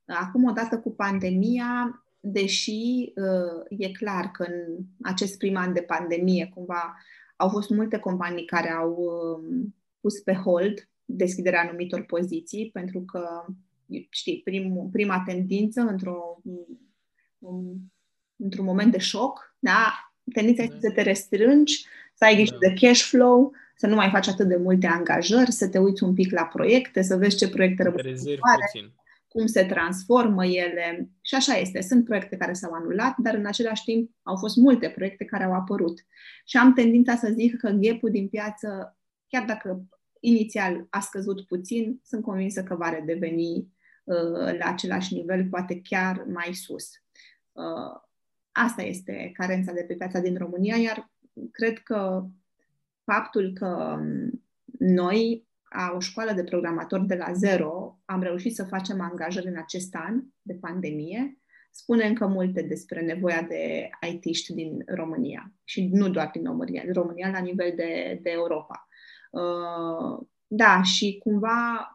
Acum, 0.05 0.43
odată 0.43 0.79
cu 0.79 0.91
pandemia, 0.91 2.03
deși 2.19 3.13
uh, 3.15 3.63
e 3.69 3.91
clar 3.91 4.31
că 4.31 4.43
în 4.43 4.77
acest 5.01 5.37
prim 5.37 5.55
an 5.55 5.73
de 5.73 5.81
pandemie, 5.81 6.51
cumva, 6.53 6.95
au 7.35 7.49
fost 7.49 7.69
multe 7.69 7.99
companii 7.99 8.45
care 8.45 8.69
au 8.69 8.91
uh, 8.91 9.67
pus 9.99 10.19
pe 10.19 10.33
hold 10.33 10.89
deschiderea 11.09 11.61
anumitor 11.61 12.05
poziții, 12.05 12.69
pentru 12.73 13.01
că, 13.01 13.45
știi, 14.09 14.41
prim, 14.43 14.89
prima 14.91 15.23
tendință 15.25 15.81
într-o, 15.81 16.41
un, 17.39 17.75
într-un 18.35 18.65
moment 18.65 18.91
de 18.91 18.97
șoc, 18.97 19.55
da, 19.59 20.11
tendința 20.33 20.63
este 20.63 20.77
să 20.79 20.91
te 20.91 21.01
restrângi, 21.01 21.85
să 22.13 22.23
ai 22.23 22.35
grijă 22.35 22.57
da. 22.61 22.67
de 22.67 22.73
cash 22.73 23.01
flow, 23.01 23.51
să 23.75 23.87
nu 23.87 23.95
mai 23.95 24.09
faci 24.09 24.27
atât 24.27 24.47
de 24.47 24.55
multe 24.55 24.87
angajări, 24.87 25.51
să 25.51 25.69
te 25.69 25.77
uiți 25.77 26.03
un 26.03 26.13
pic 26.13 26.31
la 26.31 26.45
proiecte, 26.45 27.01
să 27.01 27.15
vezi 27.15 27.37
ce 27.37 27.49
proiecte 27.49 27.83
rămân 27.83 28.01
cum 29.27 29.45
se 29.45 29.65
transformă 29.65 30.45
ele. 30.45 31.09
Și 31.21 31.35
așa 31.35 31.53
este. 31.53 31.81
Sunt 31.81 32.05
proiecte 32.05 32.37
care 32.37 32.53
s-au 32.53 32.71
anulat, 32.71 33.17
dar 33.17 33.33
în 33.33 33.45
același 33.45 33.83
timp 33.83 34.11
au 34.23 34.35
fost 34.35 34.55
multe 34.55 34.89
proiecte 34.89 35.25
care 35.25 35.43
au 35.43 35.53
apărut. 35.53 36.05
Și 36.45 36.57
am 36.57 36.73
tendința 36.73 37.15
să 37.15 37.31
zic 37.33 37.57
că 37.57 37.69
gap 37.69 38.01
din 38.01 38.27
piață, 38.27 38.97
chiar 39.27 39.45
dacă 39.45 39.85
inițial 40.27 40.87
a 40.89 40.99
scăzut 40.99 41.45
puțin, 41.45 41.99
sunt 42.03 42.23
convinsă 42.23 42.63
că 42.63 42.75
va 42.75 42.89
redeveni 42.89 43.55
uh, 44.03 44.57
la 44.59 44.65
același 44.65 45.13
nivel, 45.13 45.47
poate 45.49 45.81
chiar 45.81 46.25
mai 46.27 46.53
sus. 46.53 46.89
Uh, 47.51 48.01
asta 48.51 48.81
este 48.81 49.31
carența 49.33 49.71
de 49.71 49.83
pe 49.87 49.93
piața 49.93 50.19
din 50.19 50.37
România, 50.37 50.75
iar 50.75 51.11
cred 51.51 51.77
că 51.77 52.25
faptul 53.03 53.53
că 53.53 53.99
um, 53.99 54.43
noi, 54.79 55.47
a 55.63 55.91
o 55.95 55.99
școală 55.99 56.31
de 56.31 56.43
programatori 56.43 57.05
de 57.05 57.15
la 57.15 57.33
zero, 57.33 57.99
am 58.05 58.21
reușit 58.21 58.55
să 58.55 58.63
facem 58.63 59.01
angajări 59.01 59.47
în 59.47 59.57
acest 59.57 59.95
an 59.95 60.23
de 60.41 60.53
pandemie, 60.53 61.41
spune 61.71 62.05
încă 62.05 62.27
multe 62.27 62.61
despre 62.61 63.01
nevoia 63.01 63.41
de 63.41 63.89
IT-ști 64.11 64.53
din 64.53 64.83
România. 64.85 65.53
Și 65.63 65.89
nu 65.91 66.09
doar 66.09 66.29
din 66.33 66.43
România, 66.43 66.83
din 66.83 66.93
România 66.93 67.29
la 67.29 67.39
nivel 67.39 67.73
de, 67.75 68.19
de 68.21 68.29
Europa. 68.29 68.86
Uh, 69.31 70.27
da, 70.47 70.81
și 70.83 71.19
cumva 71.23 71.91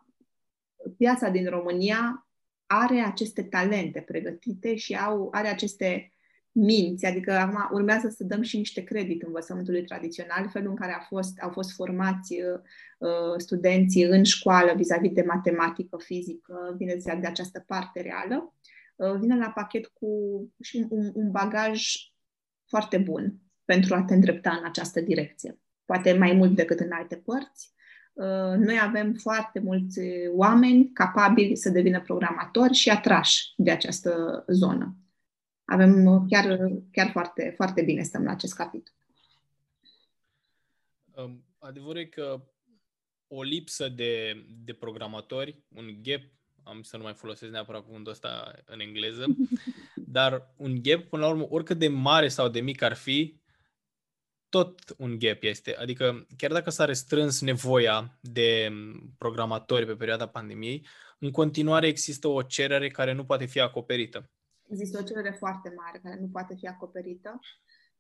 piața 0.97 1.29
din 1.29 1.49
România 1.49 2.27
are 2.67 3.01
aceste 3.01 3.43
talente 3.43 4.01
pregătite 4.01 4.77
și 4.77 4.95
au, 4.97 5.29
are 5.33 5.49
aceste 5.49 6.13
minți, 6.53 7.07
adică 7.07 7.33
acum 7.33 7.69
urmează 7.73 8.09
să 8.09 8.25
dăm 8.25 8.43
și 8.43 8.57
niște 8.57 8.85
credit 8.85 9.23
învățământului 9.23 9.85
tradițional, 9.85 10.49
felul 10.49 10.71
în 10.71 10.77
care 10.77 10.93
a 10.93 11.01
fost, 11.01 11.39
au 11.39 11.51
fost 11.51 11.71
formați 11.75 12.35
uh, 12.41 13.35
studenții 13.37 14.03
în 14.03 14.25
școală 14.25 14.75
vis-a-vis 14.77 15.13
de 15.13 15.23
matematică, 15.23 15.97
fizică, 15.97 16.75
vine 16.79 16.97
de 17.21 17.27
această 17.27 17.65
parte 17.67 18.01
reală, 18.01 18.55
uh, 18.97 19.15
vine 19.19 19.37
la 19.37 19.51
pachet 19.51 19.87
cu 19.87 20.09
și 20.61 20.87
un, 20.91 21.11
un 21.15 21.31
bagaj 21.31 21.93
foarte 22.69 22.99
bun 22.99 23.35
pentru 23.65 23.95
a 23.95 24.03
te 24.03 24.15
îndrepta 24.15 24.51
în 24.51 24.65
această 24.65 25.01
direcție 25.01 25.62
poate 25.93 26.13
mai 26.13 26.33
mult 26.33 26.55
decât 26.55 26.81
în 26.81 26.93
alte 26.93 27.17
părți. 27.17 27.73
Uh, 28.13 28.57
noi 28.57 28.79
avem 28.81 29.15
foarte 29.15 29.61
mulți 29.61 30.01
oameni 30.35 30.93
capabili 30.93 31.57
să 31.57 31.71
devină 31.71 32.01
programatori 32.01 32.75
și 32.75 32.91
atrași 32.91 33.53
de 33.57 33.71
această 33.71 34.45
zonă. 34.49 34.97
Avem 35.65 36.25
chiar, 36.29 36.59
chiar 36.93 37.11
foarte, 37.11 37.53
foarte 37.57 37.83
bine 37.83 38.03
stăm 38.03 38.25
la 38.25 38.31
acest 38.31 38.55
capitol. 38.55 38.95
Um, 41.17 41.45
adevărul 41.59 42.01
e 42.01 42.05
că 42.05 42.43
o 43.27 43.43
lipsă 43.43 43.89
de, 43.89 44.45
de 44.65 44.73
programatori, 44.73 45.63
un 45.69 45.87
gap 46.03 46.23
am 46.63 46.83
să 46.83 46.97
nu 46.97 47.03
mai 47.03 47.15
folosesc 47.15 47.53
neapărat 47.53 47.85
cuvântul 47.85 48.13
ăsta 48.13 48.55
în 48.65 48.81
engleză, 48.81 49.27
dar 50.17 50.53
un 50.57 50.83
gap, 50.83 51.03
până 51.03 51.23
la 51.23 51.29
urmă, 51.29 51.47
oricât 51.51 51.79
de 51.79 51.89
mare 51.89 52.29
sau 52.29 52.49
de 52.49 52.61
mic 52.61 52.83
ar 52.83 52.95
fi, 52.95 53.42
tot 54.53 54.95
un 54.99 55.19
gap 55.19 55.43
este. 55.43 55.77
Adică, 55.77 56.27
chiar 56.37 56.53
dacă 56.53 56.71
s-a 56.71 56.85
restrâns 56.85 57.41
nevoia 57.41 58.19
de 58.21 58.73
programatori 59.19 59.87
pe 59.87 59.95
perioada 59.95 60.29
pandemiei, 60.29 60.87
în 61.19 61.31
continuare 61.31 61.87
există 61.87 62.29
o 62.29 62.43
cerere 62.43 62.89
care 62.89 63.13
nu 63.13 63.25
poate 63.25 63.45
fi 63.45 63.61
acoperită. 63.61 64.31
Există 64.69 64.99
o 64.99 65.03
cerere 65.03 65.37
foarte 65.39 65.75
mare 65.77 66.01
care 66.03 66.19
nu 66.21 66.29
poate 66.29 66.55
fi 66.55 66.67
acoperită 66.67 67.41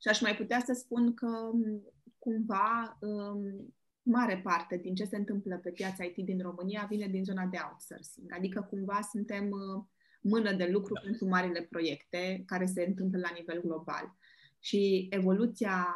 și 0.01 0.09
aș 0.09 0.21
mai 0.21 0.37
putea 0.37 0.63
să 0.67 0.73
spun 0.73 1.15
că 1.15 1.51
cumva 2.19 2.99
um, 3.01 3.75
mare 4.03 4.41
parte 4.45 4.77
din 4.77 4.95
ce 4.95 5.05
se 5.05 5.17
întâmplă 5.17 5.57
pe 5.57 5.71
piața 5.71 6.05
IT 6.05 6.25
din 6.25 6.41
România 6.41 6.87
vine 6.89 7.07
din 7.07 7.25
zona 7.25 7.45
de 7.45 7.59
outsourcing. 7.71 8.33
Adică 8.37 8.67
cumva 8.71 9.01
suntem 9.11 9.51
uh, 9.51 9.85
mână 10.21 10.53
de 10.53 10.69
lucru 10.73 10.95
da. 10.95 11.01
pentru 11.01 11.29
marile 11.29 11.63
proiecte 11.71 12.43
care 12.47 12.67
se 12.67 12.85
întâmplă 12.87 13.19
la 13.19 13.31
nivel 13.39 13.61
global. 13.61 14.17
Și 14.59 15.07
evoluția 15.11 15.87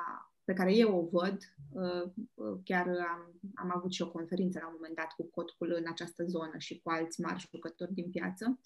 pe 0.47 0.53
care 0.53 0.75
eu 0.75 0.97
o 0.99 1.19
văd, 1.19 1.39
uh, 1.73 2.11
uh, 2.35 2.59
chiar 2.65 2.87
am, 2.87 3.41
am 3.55 3.73
avut 3.77 3.93
și 3.93 4.03
o 4.03 4.11
conferință 4.11 4.59
la 4.59 4.67
un 4.67 4.73
moment 4.75 4.97
dat 4.97 5.13
cu 5.17 5.31
Cotcul 5.31 5.75
în 5.79 5.85
această 5.89 6.25
zonă 6.25 6.55
și 6.59 6.81
cu 6.83 6.91
alți 6.91 7.21
mari 7.21 7.49
jucători 7.51 7.95
din 7.95 8.11
piață, 8.11 8.61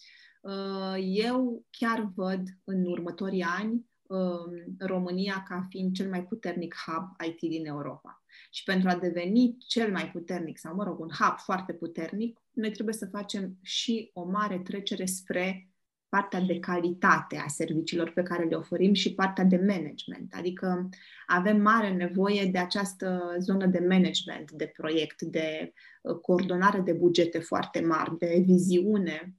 eu 1.00 1.64
chiar 1.70 2.12
văd 2.14 2.42
în 2.64 2.86
următorii 2.86 3.42
ani 3.42 3.90
um, 4.10 4.76
România 4.78 5.44
ca 5.48 5.66
fiind 5.68 5.94
cel 5.94 6.08
mai 6.08 6.24
puternic 6.24 6.74
hub 6.86 7.26
IT 7.26 7.50
din 7.50 7.66
Europa. 7.66 8.24
Și 8.50 8.62
pentru 8.62 8.88
a 8.88 8.96
deveni 8.96 9.56
cel 9.58 9.90
mai 9.90 10.10
puternic, 10.10 10.58
sau 10.58 10.74
mă 10.74 10.84
rog, 10.84 11.00
un 11.00 11.08
hub 11.18 11.38
foarte 11.38 11.72
puternic, 11.72 12.40
noi 12.52 12.70
trebuie 12.70 12.94
să 12.94 13.06
facem 13.06 13.58
și 13.62 14.10
o 14.12 14.24
mare 14.24 14.58
trecere 14.58 15.04
spre 15.04 15.69
partea 16.10 16.40
de 16.40 16.58
calitate 16.58 17.36
a 17.36 17.48
serviciilor 17.48 18.10
pe 18.10 18.22
care 18.22 18.44
le 18.44 18.54
oferim 18.54 18.92
și 18.94 19.14
partea 19.14 19.44
de 19.44 19.56
management. 19.56 20.32
Adică 20.36 20.88
avem 21.26 21.60
mare 21.60 21.92
nevoie 21.92 22.44
de 22.44 22.58
această 22.58 23.36
zonă 23.38 23.66
de 23.66 23.78
management, 23.88 24.50
de 24.50 24.72
proiect, 24.76 25.22
de 25.22 25.72
uh, 26.02 26.14
coordonare 26.14 26.80
de 26.80 26.92
bugete 26.92 27.38
foarte 27.38 27.80
mari, 27.80 28.18
de 28.18 28.42
viziune. 28.46 29.34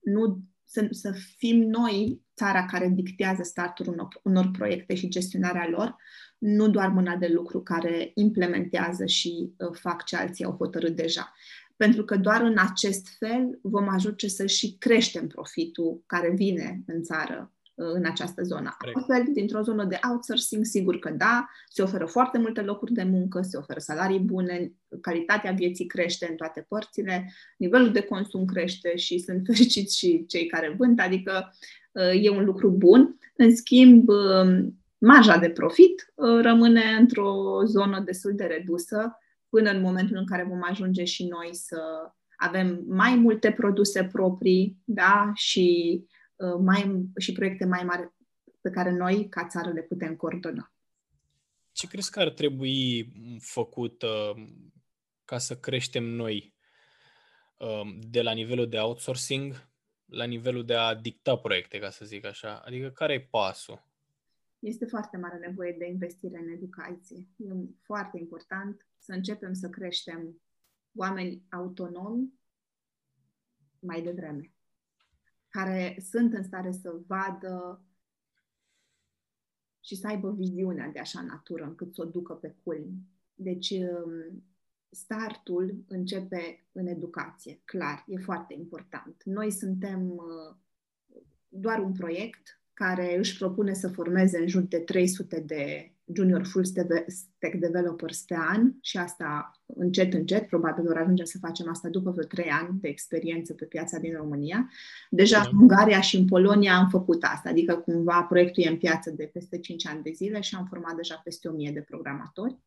Nu 0.00 0.40
să, 0.64 0.86
să 0.90 1.12
fim 1.36 1.60
noi 1.60 2.20
țara 2.36 2.64
care 2.64 2.88
dictează 2.88 3.42
startul 3.42 3.88
unor, 3.88 4.20
unor 4.22 4.50
proiecte 4.50 4.94
și 4.94 5.08
gestionarea 5.08 5.68
lor, 5.68 5.96
nu 6.38 6.68
doar 6.68 6.88
mâna 6.88 7.16
de 7.16 7.26
lucru 7.26 7.62
care 7.62 8.10
implementează 8.14 9.06
și 9.06 9.52
uh, 9.56 9.68
fac 9.72 10.04
ce 10.04 10.16
alții 10.16 10.44
au 10.44 10.52
hotărât 10.52 10.96
deja. 10.96 11.32
Pentru 11.76 12.04
că 12.04 12.16
doar 12.16 12.40
în 12.40 12.58
acest 12.58 13.08
fel 13.18 13.58
vom 13.62 13.88
ajunge 13.88 14.28
să 14.28 14.46
și 14.46 14.76
creștem 14.78 15.26
profitul 15.26 16.02
care 16.06 16.30
vine 16.30 16.82
în 16.86 17.02
țară 17.02 17.52
uh, 17.74 17.86
în 17.92 18.04
această 18.04 18.42
zonă. 18.42 18.76
Altfel, 18.78 19.32
dintr-o 19.32 19.62
zonă 19.62 19.84
de 19.84 19.98
outsourcing, 20.10 20.64
sigur 20.64 20.98
că 20.98 21.10
da, 21.10 21.48
se 21.68 21.82
oferă 21.82 22.06
foarte 22.06 22.38
multe 22.38 22.60
locuri 22.60 22.92
de 22.92 23.02
muncă, 23.02 23.42
se 23.42 23.56
oferă 23.56 23.78
salarii 23.78 24.18
bune, 24.18 24.72
calitatea 25.00 25.52
vieții 25.52 25.86
crește 25.86 26.26
în 26.30 26.36
toate 26.36 26.66
părțile, 26.68 27.32
nivelul 27.56 27.92
de 27.92 28.00
consum 28.00 28.44
crește 28.44 28.96
și 28.96 29.18
sunt 29.18 29.42
fericiți 29.46 29.98
și 29.98 30.24
cei 30.26 30.46
care 30.46 30.74
vând, 30.78 31.00
adică 31.00 31.54
uh, 31.92 32.24
e 32.24 32.30
un 32.30 32.44
lucru 32.44 32.70
bun. 32.70 33.18
În 33.36 33.56
schimb, 33.56 34.08
um, 34.08 34.78
marja 34.98 35.38
de 35.38 35.50
profit 35.50 36.12
uh, 36.14 36.40
rămâne 36.40 36.96
într-o 36.98 37.62
zonă 37.64 38.02
destul 38.04 38.32
de 38.34 38.44
redusă 38.44 39.18
până 39.48 39.70
în 39.70 39.80
momentul 39.80 40.16
în 40.16 40.26
care 40.26 40.44
vom 40.44 40.62
ajunge 40.62 41.04
și 41.04 41.26
noi 41.26 41.48
să 41.54 41.80
avem 42.36 42.84
mai 42.86 43.14
multe 43.14 43.52
produse 43.52 44.04
proprii 44.04 44.78
da? 44.84 45.30
și, 45.34 46.00
uh, 46.36 46.60
mai, 46.60 47.04
și 47.18 47.32
proiecte 47.32 47.64
mai 47.64 47.82
mari 47.84 48.14
pe 48.60 48.70
care 48.70 48.90
noi, 48.90 49.28
ca 49.28 49.46
țară, 49.46 49.72
le 49.72 49.82
putem 49.82 50.16
coordona. 50.16 50.72
Ce 51.72 51.86
crezi 51.86 52.10
că 52.10 52.20
ar 52.20 52.30
trebui 52.30 53.12
făcut 53.40 54.02
uh, 54.02 54.44
ca 55.24 55.38
să 55.38 55.56
creștem 55.56 56.04
noi 56.04 56.54
de 58.00 58.22
la 58.22 58.32
nivelul 58.32 58.68
de 58.68 58.78
outsourcing 58.78 59.68
la 60.06 60.24
nivelul 60.24 60.64
de 60.64 60.74
a 60.74 60.94
dicta 60.94 61.36
proiecte, 61.36 61.78
ca 61.78 61.90
să 61.90 62.04
zic 62.04 62.24
așa? 62.24 62.62
Adică 62.64 62.90
care 62.90 63.12
e 63.12 63.20
pasul? 63.20 63.84
Este 64.66 64.86
foarte 64.86 65.16
mare 65.16 65.38
nevoie 65.38 65.74
de 65.78 65.86
investire 65.86 66.38
în 66.38 66.48
educație. 66.48 67.26
E 67.36 67.52
foarte 67.82 68.18
important 68.18 68.86
să 68.98 69.12
începem 69.12 69.52
să 69.52 69.68
creștem 69.68 70.40
oameni 70.94 71.44
autonomi 71.50 72.32
mai 73.78 74.02
devreme, 74.02 74.52
care 75.48 75.96
sunt 76.10 76.32
în 76.32 76.42
stare 76.42 76.72
să 76.72 77.00
vadă 77.06 77.84
și 79.80 79.96
să 79.96 80.06
aibă 80.06 80.32
viziunea 80.32 80.88
de 80.88 80.98
așa 80.98 81.22
natură 81.22 81.64
încât 81.64 81.94
să 81.94 82.02
o 82.02 82.04
ducă 82.04 82.34
pe 82.34 82.56
culmi. 82.62 83.08
Deci, 83.34 83.70
um, 83.70 84.44
startul 84.90 85.84
începe 85.88 86.66
în 86.72 86.86
educație, 86.86 87.60
clar, 87.64 88.04
e 88.06 88.16
foarte 88.16 88.54
important. 88.54 89.22
Noi 89.24 89.50
suntem 89.50 90.10
uh, 90.10 90.56
doar 91.48 91.78
un 91.78 91.92
proiect 91.92 92.60
care 92.78 93.18
își 93.18 93.38
propune 93.38 93.74
să 93.74 93.88
formeze 93.88 94.38
în 94.38 94.48
jur 94.48 94.62
de 94.62 94.78
300 94.78 95.42
de 95.46 95.92
junior 96.12 96.46
full 96.46 96.64
stack 96.64 97.54
developers 97.58 98.22
pe 98.22 98.36
an 98.38 98.72
și 98.80 98.96
asta 98.96 99.50
încet, 99.66 100.14
încet, 100.14 100.46
probabil 100.46 100.84
vor 100.84 100.96
ajunge 100.96 101.24
să 101.24 101.38
facem 101.38 101.68
asta 101.68 101.88
după 101.88 102.10
vreo 102.10 102.24
3 102.24 102.48
ani 102.48 102.78
de 102.80 102.88
experiență 102.88 103.54
pe 103.54 103.64
piața 103.64 103.98
din 103.98 104.16
România. 104.16 104.70
Deja 105.10 105.48
în 105.50 105.58
Ungaria 105.60 106.00
și 106.00 106.16
în 106.16 106.24
Polonia 106.24 106.76
am 106.76 106.88
făcut 106.88 107.22
asta, 107.22 107.48
adică 107.48 107.76
cumva 107.76 108.22
proiectul 108.22 108.62
e 108.62 108.68
în 108.68 108.76
piață 108.76 109.10
de 109.10 109.30
peste 109.32 109.58
5 109.58 109.86
ani 109.86 110.02
de 110.02 110.10
zile 110.10 110.40
și 110.40 110.54
am 110.54 110.66
format 110.66 110.96
deja 110.96 111.20
peste 111.24 111.48
1000 111.48 111.70
de 111.70 111.80
programatori. 111.80 112.58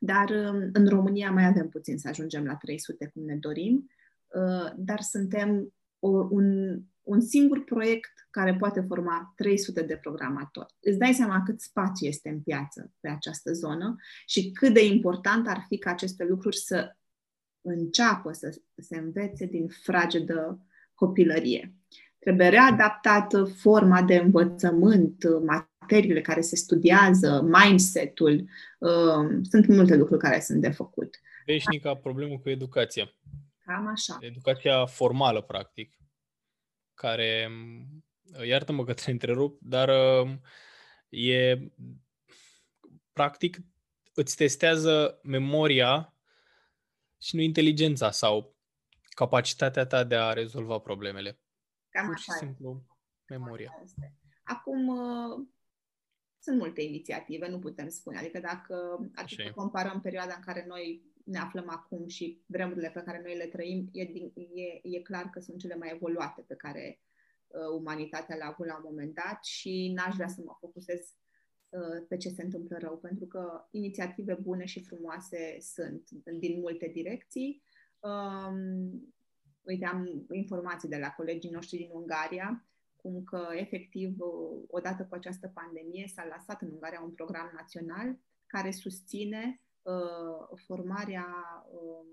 Dar 0.00 0.30
um, 0.30 0.70
în 0.72 0.86
România 0.88 1.30
mai 1.30 1.46
avem 1.46 1.68
puțin 1.68 1.98
să 1.98 2.08
ajungem 2.08 2.44
la 2.44 2.54
300 2.54 3.10
cum 3.14 3.24
ne 3.24 3.36
dorim, 3.36 3.90
uh, 4.28 4.72
dar 4.76 5.00
suntem 5.00 5.72
un, 5.98 6.78
un 7.02 7.20
singur 7.20 7.64
proiect 7.64 8.10
care 8.30 8.56
poate 8.56 8.80
forma 8.80 9.32
300 9.36 9.82
de 9.82 9.96
programatori. 9.96 10.74
Îți 10.80 10.98
dai 10.98 11.12
seama 11.12 11.42
cât 11.44 11.60
spațiu 11.60 12.06
este 12.06 12.28
în 12.28 12.40
piață 12.40 12.92
pe 13.00 13.08
această 13.08 13.52
zonă 13.52 13.96
și 14.26 14.50
cât 14.50 14.72
de 14.72 14.84
important 14.84 15.48
ar 15.48 15.64
fi 15.68 15.78
ca 15.78 15.90
aceste 15.90 16.24
lucruri 16.24 16.56
să 16.56 16.96
înceapă 17.60 18.32
să 18.32 18.60
se 18.76 18.96
învețe 18.96 19.46
din 19.46 19.68
fragedă 19.68 20.66
copilărie. 20.94 21.74
Trebuie 22.18 22.48
readaptată 22.48 23.44
forma 23.44 24.02
de 24.02 24.16
învățământ, 24.16 25.24
materiile 25.44 26.20
care 26.20 26.40
se 26.40 26.56
studiază, 26.56 27.48
mindset-ul. 27.52 28.48
Uh, 28.78 29.40
sunt 29.42 29.66
multe 29.66 29.96
lucruri 29.96 30.20
care 30.20 30.40
sunt 30.40 30.60
de 30.60 30.70
făcut. 30.70 31.20
Veșnica 31.46 31.94
problemă 31.94 32.38
cu 32.38 32.48
educația. 32.48 33.12
Cam 33.64 33.86
așa. 33.86 34.16
Educația 34.20 34.86
formală, 34.86 35.42
practic, 35.42 36.01
care 37.02 37.50
iartă-mă 38.44 38.84
că 38.84 38.94
te 38.94 39.10
întrerup, 39.10 39.58
dar 39.60 39.88
uh, 39.88 40.30
e 41.08 41.58
practic 43.12 43.58
îți 44.14 44.36
testează 44.36 45.20
memoria 45.22 46.14
și 47.20 47.36
nu 47.36 47.42
inteligența 47.42 48.10
sau 48.10 48.56
capacitatea 49.08 49.86
ta 49.86 50.04
de 50.04 50.16
a 50.16 50.32
rezolva 50.32 50.78
problemele. 50.78 51.40
Cam 51.88 52.06
Pur 52.06 52.18
și 52.18 52.30
așa 52.30 52.38
simplu 52.38 52.84
memoria. 53.28 53.70
Acum 54.44 54.88
uh, 54.88 55.46
sunt 56.38 56.58
multe 56.58 56.82
inițiative, 56.82 57.48
nu 57.48 57.58
putem 57.58 57.88
spune. 57.88 58.18
Adică 58.18 58.40
dacă 58.40 58.98
ar 59.14 59.26
fi 59.26 59.34
să 59.34 59.52
comparăm 59.54 60.00
perioada 60.00 60.34
în 60.34 60.42
care 60.42 60.64
noi 60.68 61.11
ne 61.24 61.38
aflăm 61.38 61.68
acum 61.68 62.06
și 62.06 62.42
vremurile 62.46 62.90
pe 62.90 63.02
care 63.02 63.20
noi 63.24 63.36
le 63.36 63.46
trăim, 63.46 63.88
e, 63.92 64.04
din, 64.04 64.32
e, 64.34 64.96
e 64.96 65.00
clar 65.00 65.30
că 65.30 65.40
sunt 65.40 65.58
cele 65.58 65.76
mai 65.76 65.90
evoluate 65.94 66.44
pe 66.46 66.54
care 66.54 67.00
uh, 67.46 67.78
umanitatea 67.78 68.36
l-a 68.36 68.46
avut 68.46 68.66
la 68.66 68.76
un 68.76 68.82
moment 68.84 69.14
dat 69.14 69.44
și 69.44 69.92
n-aș 69.94 70.14
vrea 70.14 70.28
să 70.28 70.42
mă 70.44 70.56
focusez 70.60 71.00
uh, 71.68 72.06
pe 72.08 72.16
ce 72.16 72.28
se 72.28 72.42
întâmplă 72.42 72.78
rău, 72.80 72.98
pentru 72.98 73.26
că 73.26 73.68
inițiative 73.70 74.34
bune 74.34 74.64
și 74.64 74.84
frumoase 74.84 75.56
sunt 75.60 76.10
din 76.38 76.60
multe 76.60 76.90
direcții. 76.94 77.62
Um, 78.00 79.14
uite, 79.62 79.86
am 79.86 80.26
informații 80.30 80.88
de 80.88 80.96
la 80.96 81.10
colegii 81.10 81.50
noștri 81.50 81.76
din 81.76 81.90
Ungaria, 81.92 82.66
cum 82.96 83.24
că, 83.24 83.48
efectiv, 83.52 84.16
odată 84.66 85.06
cu 85.08 85.14
această 85.14 85.48
pandemie, 85.54 86.06
s-a 86.14 86.24
lansat 86.24 86.62
în 86.62 86.70
Ungaria 86.70 87.00
un 87.00 87.10
program 87.10 87.50
național 87.54 88.18
care 88.46 88.70
susține 88.70 89.60
uh, 89.82 90.58
formarea 90.66 91.26
uh, 91.72 92.06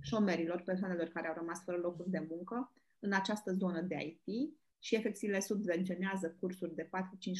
șomerilor, 0.00 0.62
persoanelor 0.62 1.08
care 1.08 1.28
au 1.28 1.34
rămas 1.36 1.62
fără 1.62 1.76
locuri 1.76 2.10
de 2.10 2.26
muncă, 2.28 2.72
în 2.98 3.12
această 3.12 3.52
zonă 3.52 3.80
de 3.80 4.20
IT 4.24 4.54
și 4.78 4.94
efectiv 4.94 5.30
le 5.30 5.40
subvenționează 5.40 6.36
cursuri 6.40 6.74
de 6.74 6.84
4-5 6.84 6.88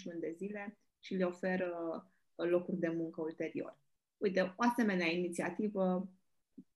luni 0.04 0.20
de 0.20 0.34
zile 0.36 0.78
și 1.00 1.14
le 1.14 1.24
oferă 1.24 2.04
uh, 2.34 2.48
locuri 2.48 2.78
de 2.78 2.88
muncă 2.88 3.20
ulterior. 3.20 3.78
Uite, 4.18 4.40
o 4.40 4.62
asemenea 4.62 5.06
inițiativă 5.06 6.08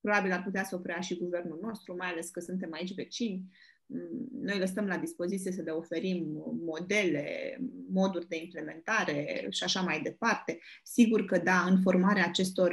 probabil 0.01 0.32
ar 0.32 0.42
putea 0.42 0.64
să 0.64 0.74
o 0.74 0.78
preia 0.78 1.01
și 1.01 1.18
guvernul 1.18 1.59
nostru, 1.62 1.97
mai 1.97 2.09
ales 2.09 2.30
că 2.30 2.40
suntem 2.40 2.72
aici 2.72 2.95
vecini. 2.95 3.51
Mm, 3.87 4.28
noi 4.41 4.59
le 4.59 4.66
stăm 4.66 4.87
la 4.87 4.97
dispoziție 4.97 5.53
să 5.53 5.62
le 5.62 5.70
oferim 5.70 6.26
modele, 6.66 7.57
moduri 7.89 8.28
de 8.28 8.37
implementare 8.37 9.47
și 9.51 9.64
așa 9.64 9.80
mai 9.80 10.01
departe. 10.01 10.59
Sigur 10.82 11.24
că 11.24 11.39
da, 11.39 11.64
în 11.68 11.80
formarea 11.80 12.24
acestor 12.24 12.72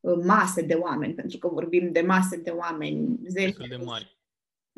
uh, 0.00 0.16
mase 0.24 0.62
de 0.62 0.74
oameni, 0.74 1.14
pentru 1.14 1.38
că 1.38 1.48
vorbim 1.48 1.92
de 1.92 2.00
mase 2.00 2.36
de 2.36 2.50
oameni, 2.50 3.18
zeci 3.28 3.56
de 3.68 3.76
mari 3.76 4.17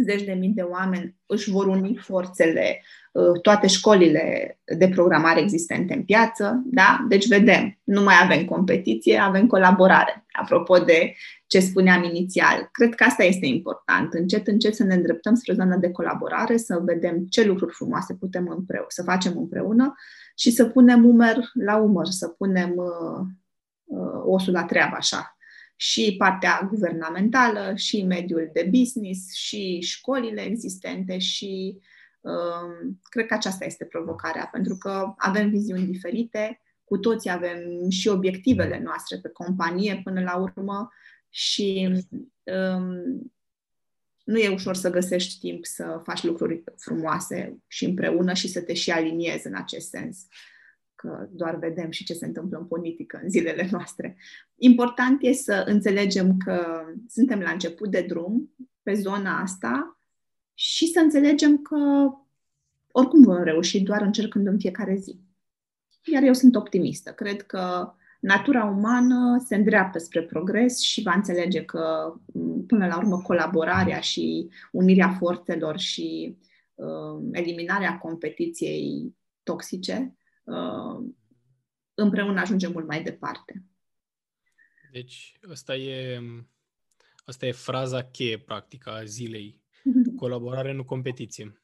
zeci 0.03 0.23
de 0.23 0.33
mii 0.33 0.49
de 0.49 0.63
oameni 0.63 1.17
își 1.27 1.51
vor 1.51 1.67
uni 1.67 1.97
forțele, 1.97 2.83
uh, 3.13 3.41
toate 3.43 3.67
școlile 3.67 4.59
de 4.79 4.89
programare 4.89 5.41
existente 5.41 5.95
în 5.95 6.03
piață, 6.03 6.63
da? 6.65 7.07
Deci 7.09 7.29
vedem, 7.29 7.79
nu 7.85 8.03
mai 8.03 8.15
avem 8.23 8.45
competiție, 8.45 9.19
avem 9.19 9.47
colaborare. 9.47 10.25
Apropo 10.33 10.79
de 10.79 11.15
ce 11.47 11.61
spuneam 11.61 12.03
inițial, 12.05 12.69
cred 12.73 12.95
că 12.95 13.05
asta 13.05 13.25
este 13.25 13.47
important. 13.47 14.13
Încet, 14.13 14.47
încet 14.47 14.75
să 14.75 14.85
ne 14.85 14.95
îndreptăm 14.95 15.35
spre 15.35 15.55
zona 15.55 15.77
de 15.77 15.91
colaborare, 15.91 16.57
să 16.57 16.81
vedem 16.85 17.27
ce 17.31 17.45
lucruri 17.45 17.75
frumoase 17.75 18.15
putem 18.15 18.49
împreună, 18.49 18.87
să 18.89 19.03
facem 19.03 19.33
împreună 19.37 19.95
și 20.35 20.51
să 20.51 20.65
punem 20.65 21.05
umăr 21.05 21.51
la 21.53 21.77
umăr, 21.77 22.07
să 22.07 22.29
punem 22.29 22.73
uh, 22.77 23.27
uh, 23.85 24.23
osul 24.25 24.53
la 24.53 24.65
treabă, 24.65 24.95
așa, 24.97 25.37
și 25.83 26.15
partea 26.19 26.67
guvernamentală, 26.71 27.73
și 27.77 28.03
mediul 28.03 28.51
de 28.53 28.71
business, 28.71 29.35
și 29.35 29.81
școlile 29.81 30.41
existente 30.41 31.19
și 31.19 31.79
um, 32.21 33.01
cred 33.03 33.27
că 33.27 33.35
aceasta 33.35 33.65
este 33.65 33.85
provocarea, 33.85 34.49
pentru 34.53 34.77
că 34.77 35.13
avem 35.17 35.51
viziuni 35.51 35.87
diferite, 35.87 36.61
cu 36.85 36.99
toții 36.99 37.31
avem 37.31 37.89
și 37.89 38.09
obiectivele 38.09 38.81
noastre 38.85 39.19
pe 39.19 39.29
companie 39.29 40.01
până 40.05 40.21
la 40.21 40.37
urmă 40.37 40.89
și 41.29 41.89
um, 42.43 43.33
nu 44.25 44.39
e 44.39 44.49
ușor 44.49 44.75
să 44.75 44.91
găsești 44.91 45.39
timp 45.39 45.65
să 45.65 46.01
faci 46.05 46.23
lucruri 46.23 46.65
frumoase 46.77 47.63
și 47.67 47.85
împreună 47.85 48.33
și 48.33 48.49
să 48.49 48.61
te 48.61 48.75
și 48.75 48.91
aliniezi 48.91 49.47
în 49.47 49.55
acest 49.55 49.89
sens. 49.89 50.19
Uh, 50.19 50.60
că 51.01 51.29
doar 51.31 51.57
vedem 51.57 51.91
și 51.91 52.05
ce 52.05 52.15
se 52.15 52.27
întâmplă 52.27 52.59
în 52.59 52.67
politică 52.67 53.21
în 53.23 53.31
zilele 53.31 53.69
noastre. 53.71 54.17
Important 54.55 55.19
e 55.23 55.33
să 55.33 55.65
înțelegem 55.67 56.37
că 56.37 56.85
suntem 57.09 57.41
la 57.41 57.51
început 57.51 57.91
de 57.91 58.05
drum 58.09 58.55
pe 58.83 58.95
zona 58.95 59.41
asta 59.41 59.99
și 60.55 60.87
să 60.87 61.01
înțelegem 61.01 61.63
că 61.63 62.11
oricum 62.91 63.23
vom 63.23 63.43
reuși 63.43 63.81
doar 63.81 64.03
încercând 64.03 64.47
în 64.47 64.59
fiecare 64.59 64.97
zi. 64.97 65.21
Iar 66.05 66.23
eu 66.23 66.33
sunt 66.33 66.57
optimistă. 66.57 67.11
Cred 67.11 67.43
că 67.43 67.93
natura 68.21 68.65
umană 68.65 69.45
se 69.47 69.55
îndreaptă 69.55 69.99
spre 69.99 70.23
progres 70.23 70.81
și 70.81 71.03
va 71.03 71.13
înțelege 71.15 71.65
că, 71.65 72.15
până 72.67 72.87
la 72.87 72.97
urmă, 72.97 73.21
colaborarea 73.23 74.01
și 74.01 74.51
unirea 74.73 75.17
forțelor 75.19 75.79
și 75.79 76.39
uh, 76.75 77.29
eliminarea 77.33 77.99
competiției 77.99 79.17
toxice 79.43 80.15
Uh, 80.15 80.20
împreună 81.95 82.41
ajungem 82.41 82.73
mult 82.73 82.87
mai 82.87 83.03
departe. 83.03 83.65
Deci, 84.93 85.39
asta 85.51 85.77
e, 85.77 86.21
asta 87.25 87.47
e 87.47 87.53
fraza 87.53 88.05
cheie, 88.05 88.39
practic, 88.39 88.87
a 88.87 89.05
zilei. 89.05 89.61
Colaborare, 90.17 90.73
nu 90.73 90.85
competiție. 90.85 91.63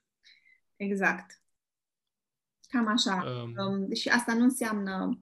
Exact. 0.76 1.40
Cam 2.68 2.86
așa. 2.86 3.24
Um, 3.42 3.54
um, 3.66 3.94
și 3.94 4.08
asta 4.08 4.34
nu 4.34 4.42
înseamnă, 4.42 5.20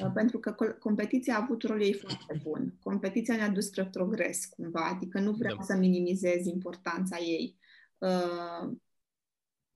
uh, 0.00 0.10
pentru 0.14 0.38
că 0.38 0.74
competiția 0.78 1.34
a 1.34 1.42
avut 1.42 1.62
rolul 1.62 1.82
ei 1.82 1.94
foarte 1.94 2.40
bun. 2.42 2.76
Competiția 2.80 3.36
ne-a 3.36 3.48
dus 3.48 3.66
spre 3.66 3.86
progres, 3.86 4.46
cumva, 4.46 4.84
adică 4.84 5.20
nu 5.20 5.32
vreau 5.32 5.56
da. 5.56 5.62
să 5.62 5.76
minimizez 5.76 6.46
importanța 6.46 7.18
ei. 7.18 7.58
Uh, 7.98 8.72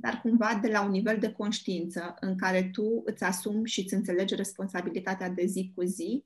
dar 0.04 0.20
cumva 0.20 0.58
de 0.62 0.68
la 0.68 0.84
un 0.84 0.90
nivel 0.90 1.18
de 1.18 1.32
conștiință 1.32 2.16
în 2.20 2.36
care 2.36 2.68
tu 2.72 3.02
îți 3.04 3.24
asumi 3.24 3.68
și 3.68 3.80
îți 3.80 3.94
înțelegi 3.94 4.34
responsabilitatea 4.34 5.28
de 5.28 5.44
zi 5.46 5.72
cu 5.74 5.82
zi, 5.82 6.24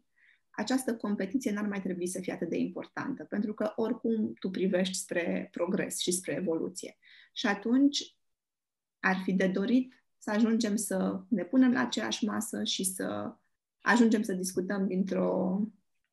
această 0.51 0.97
competiție 0.97 1.53
n-ar 1.53 1.67
mai 1.67 1.83
trebui 1.83 2.07
să 2.07 2.21
fie 2.21 2.33
atât 2.33 2.49
de 2.49 2.57
importantă, 2.57 3.25
pentru 3.25 3.55
că 3.55 3.73
oricum 3.77 4.33
tu 4.33 4.51
privești 4.51 4.95
spre 4.95 5.49
progres 5.51 5.99
și 5.99 6.13
spre 6.13 6.33
evoluție. 6.33 6.97
Și 7.33 7.47
atunci 7.47 8.17
ar 9.01 9.17
fi 9.25 9.33
de 9.33 9.47
dorit 9.47 10.05
să 10.17 10.31
ajungem 10.31 10.77
să 10.77 11.23
ne 11.29 11.45
punem 11.45 11.73
la 11.73 11.81
aceeași 11.81 12.25
masă 12.25 12.65
și 12.65 12.85
să 12.85 13.37
ajungem 13.81 14.23
să 14.23 14.33
discutăm 14.33 14.87
dintr-o 14.87 15.61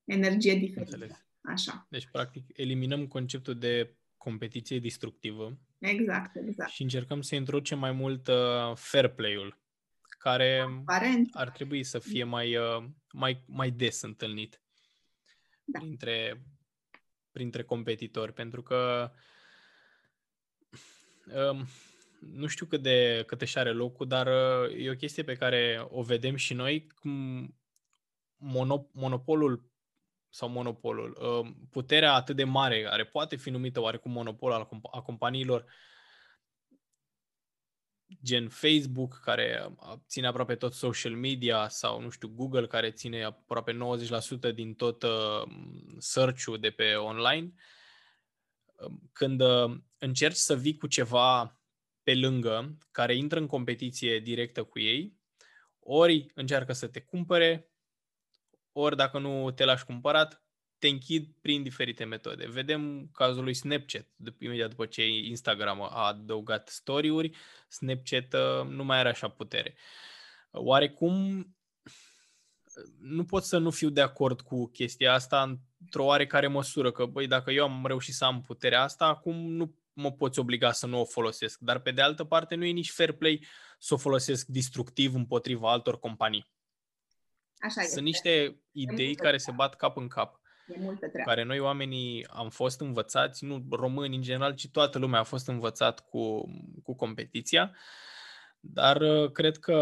energie 0.04 0.56
diferită. 0.56 0.94
Înțeles. 0.94 1.26
Așa. 1.42 1.88
Deci, 1.90 2.08
practic, 2.12 2.46
eliminăm 2.54 3.08
conceptul 3.08 3.60
de 3.60 3.96
competiție 4.26 4.80
destructivă. 4.80 5.58
Exact, 5.80 6.36
exact. 6.36 6.70
Și 6.70 6.82
încercăm 6.82 7.22
să 7.22 7.36
introducem 7.36 7.80
mai 7.80 7.92
mult 7.92 8.28
uh, 8.28 8.76
fair 8.76 9.08
play-ul, 9.08 9.60
care 10.02 10.60
Aparent. 10.60 11.30
ar 11.36 11.50
trebui 11.50 11.84
să 11.84 12.00
fie 12.00 12.24
mai, 12.24 12.56
uh, 12.56 12.84
mai, 13.12 13.44
mai 13.48 13.72
des 13.72 14.02
întâlnit 14.02 14.62
da. 15.66 15.80
printre, 15.80 16.46
printre 17.32 17.64
competitori, 17.64 18.34
pentru 18.34 18.62
că 18.62 19.12
um, 21.52 21.66
nu 22.20 22.48
știu 22.48 22.66
cât 22.66 22.82
de 22.82 23.24
cât 23.28 23.42
își 23.42 23.58
are 23.58 23.72
locul, 23.72 24.08
dar 24.08 24.28
uh, 24.28 24.76
e 24.78 24.90
o 24.90 24.96
chestie 24.96 25.24
pe 25.24 25.36
care 25.36 25.86
o 25.90 26.02
vedem 26.02 26.36
și 26.36 26.54
noi, 26.54 26.88
cum 26.88 27.46
monop- 28.38 28.92
monopolul 28.92 29.74
sau 30.36 30.50
monopolul, 30.50 31.18
uh, 31.22 31.52
puterea 31.72 32.14
atât 32.14 32.36
de 32.36 32.44
mare, 32.44 32.82
care 32.82 33.06
poate 33.06 33.36
fi 33.36 33.50
numită 33.50 33.80
oarecum 33.82 34.12
monopol 34.12 34.52
al 34.52 34.70
a 34.92 35.02
companiilor, 35.02 35.66
gen 38.24 38.50
Facebook, 38.50 39.20
care 39.24 39.76
ține 40.08 40.28
aproape 40.28 40.56
tot 40.56 40.74
social 40.74 41.16
media, 41.16 41.68
sau, 41.68 42.02
nu 42.02 42.10
știu, 42.10 42.28
Google, 42.28 42.68
care 42.68 42.92
ține 42.92 43.24
aproape 43.24 43.78
90% 44.52 44.54
din 44.54 44.74
tot 44.74 45.04
uh, 45.04 45.44
search-ul 45.98 46.60
de 46.60 46.70
pe 46.70 46.96
online, 46.96 47.54
um, 48.76 49.10
când 49.14 49.42
uh, 49.42 49.78
încerci 49.98 50.36
să 50.36 50.56
vii 50.56 50.78
cu 50.78 50.88
ceva 50.88 51.60
pe 52.04 52.16
lângă, 52.16 52.78
care 52.92 53.16
intră 53.16 53.40
în 53.40 53.48
competiție 53.48 54.20
directă 54.20 54.64
cu 54.64 54.80
ei, 54.80 55.18
ori 55.80 56.32
încearcă 56.34 56.74
să 56.74 56.88
te 56.88 57.00
cumpere, 57.00 57.70
ori 58.78 58.96
dacă 58.96 59.20
nu 59.20 59.52
te 59.52 59.66
lași 59.66 59.86
cumpărat, 59.86 60.44
te 60.78 60.88
închid 60.88 61.28
prin 61.42 61.64
diferite 61.64 62.04
metode. 62.04 62.48
Vedem 62.48 63.10
cazul 63.14 63.44
lui 63.44 63.54
Snapchat, 63.54 64.08
imediat 64.40 64.70
după 64.70 64.86
ce 64.86 65.08
Instagram 65.08 65.82
a 65.82 66.08
adăugat 66.08 66.68
story-uri, 66.68 67.36
Snapchat 67.68 68.34
uh, 68.34 68.68
nu 68.68 68.84
mai 68.84 68.98
are 68.98 69.10
așa 69.10 69.28
putere. 69.28 69.76
Oarecum, 70.52 71.46
nu 73.00 73.26
pot 73.26 73.44
să 73.44 73.58
nu 73.58 73.70
fiu 73.70 73.90
de 73.90 74.02
acord 74.02 74.42
cu 74.42 74.68
chestia 74.68 75.14
asta 75.14 75.62
într-o 75.80 76.06
oarecare 76.06 76.48
măsură, 76.48 76.92
că 76.92 77.06
băi, 77.06 77.28
dacă 77.28 77.52
eu 77.52 77.64
am 77.64 77.86
reușit 77.86 78.14
să 78.14 78.26
am 78.26 78.42
puterea 78.42 78.82
asta, 78.82 79.06
acum 79.06 79.52
nu 79.52 79.76
mă 79.94 80.12
poți 80.12 80.40
obliga 80.40 80.72
să 80.72 80.88
nu 80.88 81.00
o 81.00 81.06
folosesc. 81.06 81.60
Dar 81.60 81.80
pe 81.80 81.92
de 81.92 82.02
altă 82.02 82.24
parte 82.24 82.56
nu 82.56 82.66
e 82.66 82.72
nici 82.72 82.92
fair 82.92 83.12
play 83.12 83.46
să 83.80 83.94
o 83.94 83.98
folosesc 83.98 84.46
destructiv 84.48 85.14
împotriva 85.14 85.72
altor 85.72 86.00
companii. 86.00 86.54
Așa 87.66 87.82
Sunt 87.82 87.86
este. 87.86 88.02
niște 88.02 88.62
idei 88.72 89.16
care 89.16 89.38
se 89.38 89.52
bat 89.52 89.76
cap 89.76 89.98
în 89.98 90.08
cap. 90.08 90.40
E 90.68 90.80
multă 90.80 91.08
treabă. 91.08 91.30
Care 91.30 91.44
noi 91.44 91.60
oamenii 91.60 92.28
am 92.28 92.50
fost 92.50 92.82
învățați, 92.82 93.46
nu 93.46 93.66
români 93.72 94.16
în 94.16 94.22
general, 94.22 94.56
ci 94.56 94.70
toată 94.70 95.00
lumea 95.00 95.20
a 95.20 95.24
fost 95.24 95.48
învățat 95.48 96.00
cu, 96.00 96.46
cu 96.84 96.96
competiția. 96.96 97.76
Dar 98.60 99.02
uh, 99.02 99.32
cred 99.32 99.58
că 99.58 99.76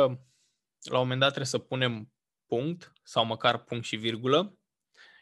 la 0.82 0.98
un 0.98 1.02
moment 1.02 1.20
dat 1.20 1.30
trebuie 1.30 1.46
să 1.46 1.58
punem 1.58 2.12
punct 2.46 2.94
sau 3.04 3.26
măcar 3.26 3.64
punct 3.64 3.86
și 3.86 3.96
virgulă 3.96 4.58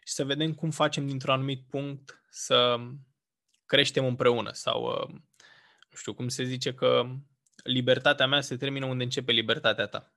și 0.05 0.13
să 0.13 0.25
vedem 0.25 0.53
cum 0.53 0.71
facem 0.71 1.07
dintr-un 1.07 1.33
anumit 1.33 1.65
punct 1.69 2.23
să 2.29 2.77
creștem 3.65 4.05
împreună 4.05 4.51
sau 4.51 4.83
uh, 4.83 5.09
nu 5.89 5.97
știu 5.97 6.13
cum 6.13 6.27
se 6.27 6.43
zice 6.43 6.73
că 6.73 7.03
libertatea 7.63 8.27
mea 8.27 8.41
se 8.41 8.57
termină 8.57 8.85
unde 8.85 9.03
începe 9.03 9.31
libertatea 9.31 9.85
ta. 9.85 10.13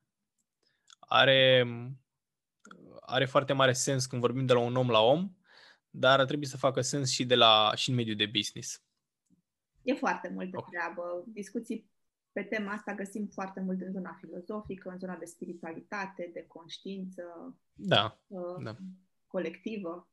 Are 0.98 1.66
are 3.06 3.24
foarte 3.24 3.52
mare 3.52 3.72
sens 3.72 4.06
când 4.06 4.20
vorbim 4.20 4.46
de 4.46 4.52
la 4.52 4.58
un 4.58 4.76
om 4.76 4.88
la 4.88 5.00
om, 5.00 5.30
dar 5.90 6.18
ar 6.18 6.26
trebui 6.26 6.46
să 6.46 6.56
facă 6.56 6.80
sens 6.80 7.10
și, 7.10 7.24
de 7.24 7.34
la, 7.34 7.72
și 7.74 7.90
în 7.90 7.94
mediul 7.94 8.16
de 8.16 8.26
business. 8.26 8.82
E 9.82 9.94
foarte 9.94 10.28
multă 10.28 10.56
okay. 10.56 10.68
treabă. 10.70 11.24
Discuții 11.26 11.90
pe 12.32 12.42
tema 12.42 12.72
asta 12.72 12.94
găsim 12.94 13.26
foarte 13.26 13.60
mult 13.60 13.80
în 13.80 13.92
zona 13.92 14.16
filozofică, 14.20 14.88
în 14.88 14.98
zona 14.98 15.16
de 15.16 15.24
spiritualitate, 15.24 16.30
de 16.32 16.44
conștiință 16.46 17.22
da, 17.72 18.18
uh, 18.26 18.62
da. 18.62 18.76
colectivă, 19.26 20.08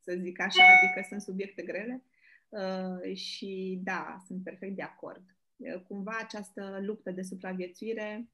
să 0.00 0.16
zic 0.20 0.40
așa, 0.40 0.62
adică 0.62 1.06
sunt 1.08 1.20
subiecte 1.20 1.62
grele. 1.62 2.04
Uh, 2.48 3.14
și 3.14 3.80
da, 3.84 4.22
sunt 4.26 4.42
perfect 4.42 4.76
de 4.76 4.82
acord. 4.82 5.36
Uh, 5.56 5.82
cumva 5.88 6.16
această 6.22 6.78
luptă 6.82 7.10
de 7.10 7.22
supraviețuire 7.22 8.28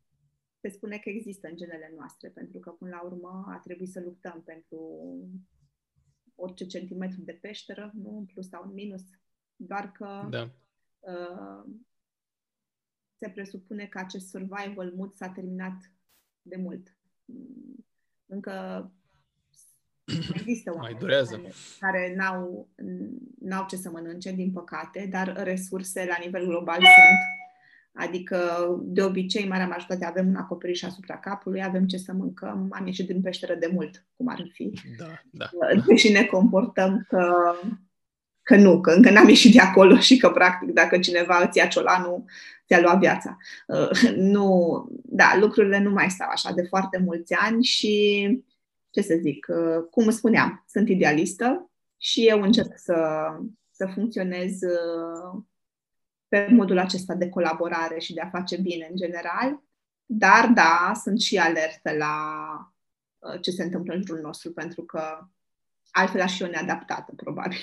se 0.65 0.77
spune 0.77 0.99
că 0.99 1.09
există 1.09 1.49
în 1.49 1.57
genele 1.57 1.93
noastre, 1.97 2.29
pentru 2.29 2.59
că 2.59 2.71
până 2.71 2.91
la 2.91 3.03
urmă 3.03 3.45
a 3.49 3.59
trebuit 3.59 3.91
să 3.91 4.01
luptăm 4.01 4.43
pentru 4.45 4.81
orice 6.35 6.67
centimetru 6.67 7.21
de 7.21 7.33
peșteră, 7.33 7.91
nu 7.95 8.17
în 8.19 8.25
plus 8.25 8.49
sau 8.49 8.63
în 8.65 8.73
minus, 8.73 9.03
doar 9.57 9.93
că 9.93 10.27
da. 10.31 10.51
uh, 11.01 11.73
se 13.19 13.31
presupune 13.31 13.87
că 13.87 13.99
acest 13.99 14.29
survival 14.29 14.93
mood 14.97 15.13
s-a 15.13 15.29
terminat 15.29 15.93
de 16.43 16.57
mult. 16.57 16.97
Încă 18.27 18.53
există 20.39 20.71
oameni 20.71 20.93
Mai 20.93 21.01
durează. 21.01 21.37
care, 21.37 21.53
care 21.79 22.15
n-au, 22.15 22.69
n-au 23.39 23.67
ce 23.67 23.77
să 23.77 23.91
mănânce, 23.91 24.33
din 24.33 24.53
păcate, 24.53 25.07
dar 25.11 25.43
resurse 25.43 26.05
la 26.05 26.17
nivel 26.25 26.47
global 26.47 26.77
sunt. 26.77 27.44
Adică, 27.97 28.69
de 28.83 29.03
obicei, 29.03 29.49
marea 29.49 29.67
majoritate 29.67 30.05
avem 30.05 30.29
un 30.29 30.37
acoperiș 30.37 30.83
asupra 30.83 31.19
capului, 31.19 31.63
avem 31.63 31.87
ce 31.87 31.97
să 31.97 32.13
mâncăm, 32.13 32.69
am 32.71 32.87
ieșit 32.87 33.07
din 33.07 33.21
peșteră 33.21 33.55
de 33.55 33.71
mult, 33.73 34.07
cum 34.17 34.29
ar 34.29 34.47
fi. 34.53 34.73
Da, 34.99 35.07
da. 35.31 35.49
Deși 35.87 36.13
ne 36.13 36.25
comportăm 36.25 37.05
că 37.09 37.55
că 38.45 38.57
nu, 38.57 38.81
că 38.81 38.91
încă 38.91 39.11
n-am 39.11 39.29
ieșit 39.29 39.53
de 39.53 39.61
acolo 39.61 39.99
și 39.99 40.17
că, 40.17 40.31
practic, 40.31 40.71
dacă 40.71 40.99
cineva 40.99 41.45
îți 41.47 41.59
ia 41.59 41.67
ciolanul, 41.67 42.25
ți-a 42.67 42.81
luat 42.81 42.99
viața. 42.99 43.37
Uh, 43.67 44.11
nu, 44.17 44.87
da, 45.05 45.37
lucrurile 45.41 45.79
nu 45.79 45.91
mai 45.91 46.11
stau 46.11 46.29
așa 46.29 46.53
de 46.53 46.63
foarte 46.63 46.99
mulți 46.99 47.35
ani 47.35 47.65
și, 47.65 48.45
ce 48.91 49.01
să 49.01 49.15
zic, 49.21 49.47
uh, 49.49 49.85
cum 49.91 50.11
spuneam, 50.11 50.65
sunt 50.69 50.89
idealistă 50.89 51.71
și 51.97 52.27
eu 52.27 52.43
încerc 52.43 52.73
să, 52.77 52.97
să 53.71 53.87
funcționez 53.95 54.53
uh, 54.63 55.43
pe 56.29 56.49
modul 56.51 56.79
acesta 56.79 57.15
de 57.15 57.29
colaborare 57.29 57.99
și 57.99 58.15
de 58.15 58.21
a 58.21 58.29
face 58.29 58.57
bine 58.57 58.87
în 58.91 58.97
general, 58.97 59.63
dar, 60.07 60.47
da, 60.47 60.93
sunt 61.03 61.21
și 61.21 61.39
alertă 61.39 61.93
la 61.93 62.15
ce 63.41 63.51
se 63.51 63.63
întâmplă 63.63 63.95
în 63.95 64.03
jurul 64.07 64.23
nostru, 64.23 64.53
pentru 64.53 64.83
că 64.83 65.29
altfel 65.91 66.21
aș 66.21 66.37
fi 66.37 66.43
o 66.43 66.47
neadaptată, 66.47 67.13
probabil. 67.17 67.61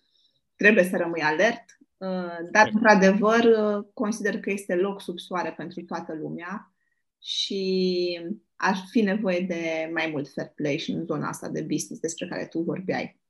Trebuie 0.56 0.84
să 0.84 0.96
rămâi 0.96 1.20
alert, 1.20 1.64
uh, 1.96 2.48
dar, 2.50 2.70
într-adevăr, 2.72 3.44
uh, 3.44 3.86
consider 3.94 4.40
că 4.40 4.50
este 4.50 4.74
loc 4.74 5.02
sub 5.02 5.18
soare 5.18 5.52
pentru 5.52 5.82
toată 5.82 6.14
lumea 6.14 6.74
și 7.18 8.20
ar 8.56 8.76
fi 8.90 9.00
nevoie 9.00 9.40
de 9.40 9.90
mai 9.92 10.08
mult 10.10 10.32
fair 10.32 10.52
play 10.54 10.78
și 10.78 10.90
în 10.90 11.04
zona 11.04 11.28
asta 11.28 11.48
de 11.48 11.60
business 11.60 12.00
despre 12.00 12.28
care 12.28 12.46
tu 12.46 12.60
vorbeai. 12.60 13.20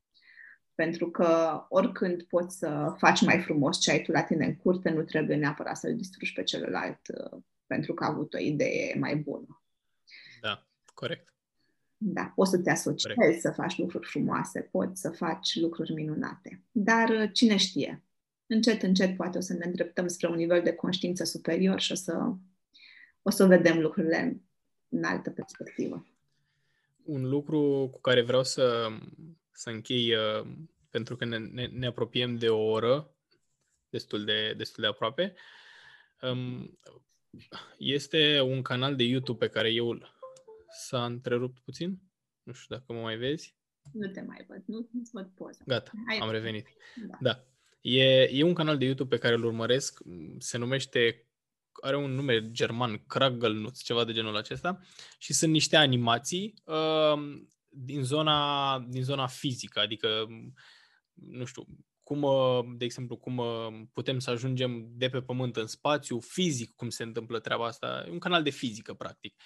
Pentru 0.74 1.10
că 1.10 1.60
oricând 1.68 2.22
poți 2.22 2.58
să 2.58 2.94
faci 2.98 3.20
mai 3.20 3.40
frumos 3.40 3.80
ce 3.80 3.90
ai 3.90 4.02
tu 4.02 4.12
la 4.12 4.22
tine 4.22 4.46
în 4.46 4.56
curte, 4.56 4.90
nu 4.90 5.02
trebuie 5.02 5.36
neapărat 5.36 5.76
să-l 5.76 5.96
distrugi 5.96 6.32
pe 6.32 6.42
celălalt 6.42 7.00
uh, 7.08 7.40
pentru 7.66 7.94
că 7.94 8.04
a 8.04 8.08
avut 8.08 8.34
o 8.34 8.38
idee 8.38 8.96
mai 8.98 9.16
bună. 9.16 9.62
Da, 10.40 10.66
corect. 10.94 11.32
Da, 11.96 12.32
poți 12.34 12.50
să 12.50 12.58
te 12.58 12.70
asociezi, 12.70 13.18
Corect. 13.18 13.40
să 13.40 13.50
faci 13.50 13.78
lucruri 13.78 14.06
frumoase, 14.06 14.60
poți 14.60 15.00
să 15.00 15.10
faci 15.10 15.54
lucruri 15.60 15.92
minunate. 15.92 16.62
Dar 16.70 17.08
uh, 17.08 17.30
cine 17.32 17.56
știe? 17.56 18.02
Încet, 18.46 18.82
încet 18.82 19.16
poate 19.16 19.38
o 19.38 19.40
să 19.40 19.52
ne 19.52 19.64
îndreptăm 19.64 20.08
spre 20.08 20.28
un 20.28 20.34
nivel 20.34 20.62
de 20.62 20.72
conștiință 20.72 21.24
superior 21.24 21.80
și 21.80 21.92
o 21.92 21.94
să, 21.94 22.32
o 23.22 23.30
să 23.30 23.46
vedem 23.46 23.80
lucrurile 23.80 24.40
în 24.88 25.04
altă 25.04 25.30
perspectivă. 25.30 26.06
Un 27.04 27.28
lucru 27.28 27.88
cu 27.92 28.00
care 28.00 28.22
vreau 28.22 28.42
să, 28.42 28.88
să 29.52 29.70
închei, 29.70 30.14
uh, 30.14 30.46
pentru 30.90 31.16
că 31.16 31.24
ne, 31.24 31.38
ne, 31.38 31.66
ne 31.66 31.86
apropiem 31.86 32.36
de 32.36 32.48
o 32.48 32.62
oră, 32.62 33.14
destul 33.88 34.24
de, 34.24 34.54
destul 34.56 34.82
de 34.82 34.88
aproape, 34.88 35.34
um, 36.20 36.78
este 37.78 38.40
un 38.40 38.62
canal 38.62 38.96
de 38.96 39.02
YouTube 39.04 39.46
pe 39.46 39.52
care 39.52 39.70
eu 39.70 39.98
S-a 40.72 41.04
întrerupt 41.04 41.58
puțin? 41.58 41.98
Nu 42.42 42.52
știu 42.52 42.76
dacă 42.76 42.92
mă 42.92 43.00
mai 43.00 43.16
vezi. 43.16 43.56
Nu 43.92 44.08
te 44.08 44.20
mai 44.20 44.44
văd, 44.48 44.62
nu 44.66 44.88
îți 45.00 45.10
văd 45.12 45.30
poza. 45.34 45.62
Gata, 45.66 45.90
Hai 46.06 46.18
am 46.18 46.30
revenit. 46.30 46.66
Da. 47.08 47.18
da. 47.20 47.44
E, 47.80 48.22
e 48.22 48.42
un 48.42 48.54
canal 48.54 48.78
de 48.78 48.84
YouTube 48.84 49.16
pe 49.16 49.22
care 49.22 49.34
îl 49.34 49.44
urmăresc, 49.44 50.00
se 50.38 50.58
numește, 50.58 51.26
are 51.72 51.96
un 51.96 52.10
nume 52.14 52.50
german, 52.50 53.04
Kraggelnuts, 53.06 53.82
ceva 53.82 54.04
de 54.04 54.12
genul 54.12 54.36
acesta, 54.36 54.80
și 55.18 55.32
sunt 55.32 55.52
niște 55.52 55.76
animații 55.76 56.54
uh, 56.64 57.42
din, 57.72 58.02
zona, 58.02 58.78
din 58.88 59.02
zona 59.02 59.26
fizică, 59.26 59.80
adică, 59.80 60.26
nu 61.12 61.44
știu, 61.44 61.66
cum, 62.02 62.22
uh, 62.22 62.60
de 62.76 62.84
exemplu, 62.84 63.16
cum 63.16 63.36
uh, 63.36 63.82
putem 63.92 64.18
să 64.18 64.30
ajungem 64.30 64.86
de 64.90 65.08
pe 65.08 65.20
pământ 65.20 65.56
în 65.56 65.66
spațiu, 65.66 66.20
fizic, 66.20 66.72
cum 66.74 66.88
se 66.88 67.02
întâmplă 67.02 67.40
treaba 67.40 67.66
asta. 67.66 68.04
E 68.06 68.10
un 68.10 68.18
canal 68.18 68.42
de 68.42 68.50
fizică, 68.50 68.94
practic. 68.94 69.34
Uh, 69.36 69.44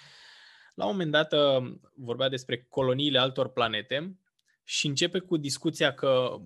la 0.76 0.84
un 0.84 0.90
moment 0.90 1.10
dat 1.10 1.32
uh, 1.32 1.72
vorbea 1.94 2.28
despre 2.28 2.66
coloniile 2.68 3.18
altor 3.18 3.52
planete 3.52 4.18
și 4.64 4.86
începe 4.86 5.18
cu 5.18 5.36
discuția 5.36 5.94
că 5.94 6.36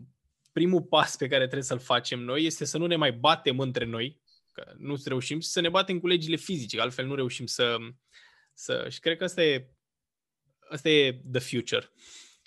primul 0.52 0.82
pas 0.82 1.16
pe 1.16 1.28
care 1.28 1.42
trebuie 1.42 1.62
să-l 1.62 1.78
facem 1.78 2.20
noi 2.20 2.44
este 2.44 2.64
să 2.64 2.78
nu 2.78 2.86
ne 2.86 2.96
mai 2.96 3.12
batem 3.12 3.58
între 3.58 3.84
noi, 3.84 4.20
că 4.52 4.72
nu 4.76 4.96
reușim, 5.04 5.40
și 5.40 5.48
să 5.48 5.60
ne 5.60 5.68
batem 5.68 5.98
cu 5.98 6.06
legile 6.06 6.36
fizice, 6.36 6.80
altfel 6.80 7.06
nu 7.06 7.14
reușim 7.14 7.46
să... 7.46 7.76
să 8.54 8.86
și 8.90 9.00
cred 9.00 9.16
că 9.16 9.24
asta 9.24 9.44
e, 9.44 9.70
asta 10.70 10.88
e 10.88 11.22
the 11.32 11.40
future. 11.40 11.90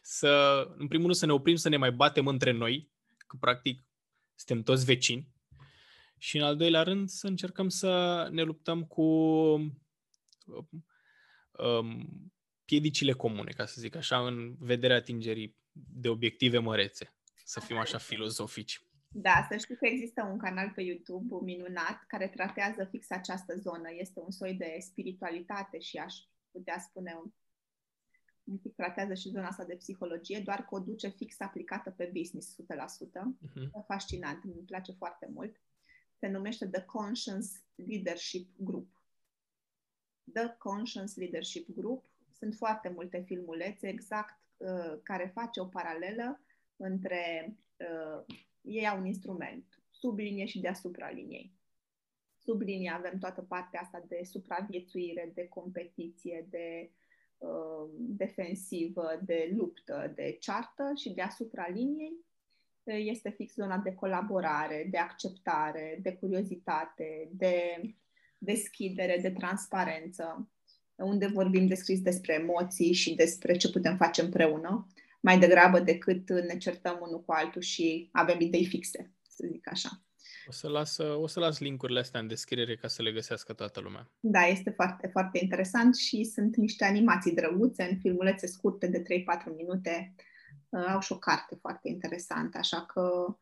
Să, 0.01 0.63
în 0.78 0.88
primul 0.88 1.05
rând, 1.05 1.17
să 1.17 1.26
ne 1.26 1.32
oprim 1.32 1.55
să 1.55 1.69
ne 1.69 1.78
mai 1.78 1.91
batem 1.91 2.28
între 2.28 2.51
noi, 2.51 2.91
că 3.28 3.38
practic 3.39 3.86
suntem 4.36 4.63
toți 4.63 4.86
vecini, 4.86 5.34
și 6.17 6.38
în 6.38 6.43
al 6.43 6.55
doilea 6.55 6.84
rând 6.84 7.09
să 7.09 7.28
încercăm 7.28 7.69
să 7.69 8.28
ne 8.32 8.41
luptăm 8.41 8.84
cu 8.86 9.03
um, 11.51 12.07
piedicile 12.65 13.11
comune, 13.11 13.51
ca 13.51 13.65
să 13.65 13.82
zic 13.82 13.95
așa, 13.95 14.28
în 14.28 14.55
vederea 14.59 14.95
atingerii 14.95 15.57
de 15.71 16.09
obiective 16.09 16.57
mărețe, 16.57 17.15
să 17.43 17.59
fim 17.59 17.78
așa 17.78 17.97
filozofici. 17.97 18.82
Da, 19.15 19.47
să 19.49 19.57
știu 19.57 19.76
că 19.76 19.86
există 19.86 20.28
un 20.32 20.38
canal 20.38 20.71
pe 20.76 20.82
YouTube 20.82 21.36
minunat 21.41 22.03
care 22.07 22.28
tratează 22.28 22.88
fix 22.89 23.09
această 23.09 23.55
zonă. 23.57 23.89
Este 23.97 24.19
un 24.19 24.32
soi 24.32 24.53
de 24.53 24.78
spiritualitate 24.80 25.80
și 25.80 25.97
aș 25.97 26.15
putea 26.51 26.80
spune 26.80 27.11
un, 28.44 28.54
un 28.54 28.58
pic 28.58 28.76
tratează 28.76 29.14
și 29.14 29.30
zona 29.30 29.48
asta 29.48 29.64
de 29.64 29.76
psihologie, 29.76 30.39
doar 30.39 30.66
că 30.66 30.76
o 30.76 30.80
duce 30.80 31.08
fix 31.08 31.39
aplicată 31.39 31.89
pe 31.91 32.12
business 32.14 32.56
100%. 32.56 32.56
Uh-huh. 32.56 33.54
Mhm. 33.56 33.86
Fascinant, 33.86 34.44
îmi 34.44 34.54
place 34.54 34.91
foarte 34.91 35.30
mult. 35.34 35.62
Se 36.20 36.28
numește 36.28 36.68
The 36.68 36.82
Conscience 36.82 37.48
Leadership 37.76 38.50
Group. 38.58 39.02
The 40.34 40.56
Conscience 40.58 41.20
Leadership 41.20 41.70
Group. 41.76 42.06
Sunt 42.32 42.56
foarte 42.56 42.89
multe 42.89 43.24
filmulețe 43.26 43.88
exact 43.88 44.39
uh, 44.58 45.00
care 45.04 45.32
face 45.34 45.60
o 45.60 45.66
paralelă 45.66 46.41
între 46.76 47.56
uh, 47.78 48.36
ei 48.62 48.88
au 48.88 49.00
un 49.00 49.06
instrument, 49.06 49.82
sub 49.89 50.18
linie 50.18 50.46
și 50.46 50.60
deasupra 50.60 51.10
liniei. 51.10 51.54
Sub 52.38 52.62
linie 52.62 52.89
avem 52.89 53.18
toată 53.20 53.41
partea 53.41 53.82
asta 53.82 54.06
de 54.08 54.22
supraviețuire, 54.24 55.32
de 55.34 55.48
competiție, 55.48 56.48
de 56.50 56.89
uh, 56.89 57.03
defensivă, 57.96 59.22
de 59.26 59.54
luptă, 59.56 60.12
de 60.16 60.38
ceartă 60.39 60.91
și 60.96 61.10
deasupra 61.10 61.68
liniei 61.68 62.26
uh, 62.84 62.96
este 63.06 63.30
fix 63.30 63.54
zona 63.54 63.78
de 63.78 63.94
colaborare, 63.94 64.88
de 64.91 64.98
acceptare, 64.98 66.00
de 66.02 66.14
curiozitate, 66.14 67.30
de 67.32 67.82
deschidere, 68.38 69.20
de 69.22 69.32
transparență, 69.32 70.52
unde 70.96 71.28
vorbim 71.28 71.68
descris 71.68 72.02
despre 72.02 72.34
emoții 72.34 72.94
și 72.94 73.16
despre 73.16 73.58
ce 73.58 73.70
putem 73.70 73.96
face 73.96 74.22
împreună, 74.22 74.88
mai 75.20 75.39
degrabă 75.39 75.80
decât 75.80 76.30
ne 76.30 76.58
certăm 76.58 77.00
unul 77.02 77.24
cu 77.24 77.32
altul 77.32 77.62
și 77.62 78.10
avem 78.12 78.39
idei 78.39 78.66
fixe, 78.66 79.14
să 79.28 79.48
zic 79.52 79.70
așa. 79.70 79.89
O 80.48 80.52
să 80.52 80.70
las, 80.70 80.98
o 80.98 81.28
să 81.28 81.39
las 81.39 81.60
linkurile 81.60 82.00
astea 82.00 82.20
în 82.20 82.28
descriere 82.28 82.76
ca 82.76 82.88
să 82.88 83.02
le 83.02 83.12
găsească 83.12 83.54
toată 83.54 83.80
lumea. 83.80 84.12
Da, 84.20 84.41
este 84.41 84.70
foarte, 84.70 85.08
foarte 85.08 85.39
interesant 85.41 85.96
și 85.96 86.24
sunt 86.24 86.56
niște 86.56 86.86
animații 86.86 87.34
drăguțe 87.34 87.84
în 87.84 87.98
filmulețe 87.98 88.48
scurte 88.48 88.88
de 88.88 89.02
3-4 89.02 89.04
minute. 89.56 90.16
Uh, 90.70 90.86
au 90.88 91.00
și 91.00 91.12
o 91.12 91.18
carte 91.18 91.56
foarte 91.56 91.89
interesantă, 91.89 92.58
așa 92.58 92.86
că 92.86 93.36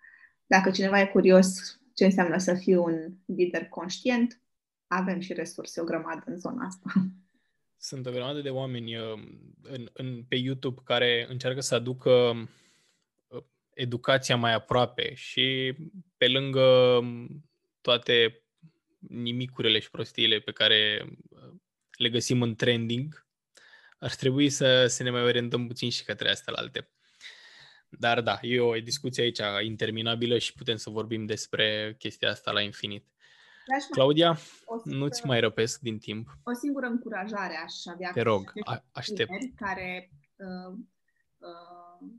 dacă 0.46 0.72
cineva 0.72 1.00
e 1.00 1.06
curios 1.06 1.80
ce 1.94 2.06
înseamnă 2.06 2.38
să 2.38 2.54
fii 2.54 2.76
un 2.76 3.14
lider 3.26 3.66
conștient, 3.66 4.42
avem 4.88 5.20
și 5.20 5.34
resurse 5.34 5.82
o 5.82 5.84
grămadă 5.84 6.24
în 6.26 6.38
zona 6.38 6.66
asta. 6.66 6.92
Sunt 7.78 8.06
o 8.06 8.12
grămadă 8.12 8.42
de 8.42 8.50
oameni 8.50 8.96
uh, 8.96 9.24
în, 9.62 9.90
în, 9.94 10.24
pe 10.28 10.36
YouTube 10.36 10.82
care 10.84 11.26
încearcă 11.30 11.62
să 11.62 11.76
aducă 11.76 12.10
uh, 12.10 12.48
educația 13.82 14.36
mai 14.36 14.54
aproape 14.54 15.14
și 15.14 15.76
pe 16.18 16.28
lângă 16.28 16.62
um, 16.62 17.28
toate 17.82 18.44
nimicurile 19.00 19.80
și 19.80 19.90
prostiile 19.90 20.40
pe 20.40 20.52
care 20.52 21.06
uh, 21.30 21.54
le 21.98 22.10
găsim 22.10 22.42
în 22.42 22.56
trending, 22.56 23.28
ar 24.00 24.16
trebui 24.16 24.50
să, 24.50 24.88
să 24.88 25.04
ne 25.04 25.10
mai 25.10 25.24
orientăm 25.24 25.68
puțin 25.68 25.90
și 25.90 26.04
către 26.04 26.30
astea 26.30 26.54
alte. 26.58 26.90
Dar 27.90 28.22
da, 28.22 28.40
e 28.42 28.60
o 28.60 28.74
discuție 28.74 29.24
aici 29.24 29.66
interminabilă 29.66 30.38
și 30.38 30.54
putem 30.54 30.76
să 30.76 30.90
vorbim 30.90 31.26
despre 31.26 31.96
chestia 31.98 32.30
asta 32.30 32.52
la 32.52 32.62
infinit. 32.62 33.06
Claudia, 33.92 34.36
singură, 34.36 34.82
nu-ți 34.98 35.26
mai 35.26 35.40
răpesc 35.40 35.80
din 35.80 36.00
timp. 36.00 36.28
O 36.44 36.54
singură 36.54 36.86
încurajare 36.86 37.60
aș 37.66 37.74
avea. 37.94 38.12
Te 38.12 38.22
rog, 38.22 38.52
a- 38.66 38.86
aștept. 38.92 39.32
Care 39.56 40.12
uh, 40.36 40.78
uh, 41.38 42.10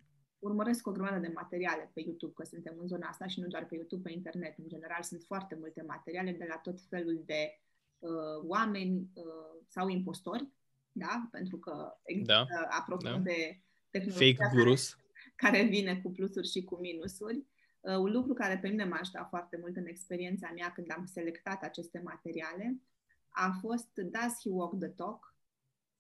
urmăresc 0.43 0.87
o 0.87 0.93
grămadă 0.93 1.19
de 1.19 1.33
materiale 1.35 1.91
pe 1.95 2.01
YouTube, 2.01 2.33
că 2.33 2.45
suntem 2.45 2.75
în 2.79 2.87
zona 2.87 3.09
asta 3.09 3.27
și 3.27 3.41
nu 3.41 3.47
doar 3.47 3.67
pe 3.67 3.75
YouTube, 3.75 4.03
pe 4.03 4.13
internet. 4.13 4.59
În 4.59 4.69
general 4.69 5.03
sunt 5.03 5.23
foarte 5.23 5.55
multe 5.61 5.83
materiale 5.87 6.33
de 6.33 6.47
la 6.49 6.57
tot 6.57 6.81
felul 6.81 7.23
de 7.27 7.61
uh, 7.99 8.11
oameni 8.47 9.11
uh, 9.15 9.65
sau 9.69 9.89
impostori, 9.89 10.49
da? 10.93 11.29
Pentru 11.31 11.57
că 11.57 11.99
există, 12.05 12.47
da. 12.49 12.77
apropo 12.79 13.09
da. 13.09 13.19
de 13.19 13.61
tehnologia 13.91 14.45
Fake 14.45 14.57
gurus. 14.57 14.93
Care, 15.37 15.57
care 15.57 15.69
vine 15.69 16.01
cu 16.01 16.11
plusuri 16.11 16.49
și 16.49 16.65
cu 16.65 16.79
minusuri. 16.81 17.45
Uh, 17.81 17.97
un 17.97 18.11
lucru 18.13 18.33
care 18.33 18.59
pe 18.59 18.69
mine 18.69 18.85
m-a 18.85 18.99
ajutat 19.01 19.29
foarte 19.29 19.57
mult 19.61 19.77
în 19.77 19.87
experiența 19.87 20.51
mea 20.55 20.73
când 20.73 20.93
am 20.97 21.05
selectat 21.05 21.63
aceste 21.63 22.01
materiale 22.05 22.81
a 23.29 23.59
fost 23.61 23.95
Does 23.95 24.35
he 24.43 24.51
walk 24.51 24.79
the 24.79 24.89
talk? 24.89 25.35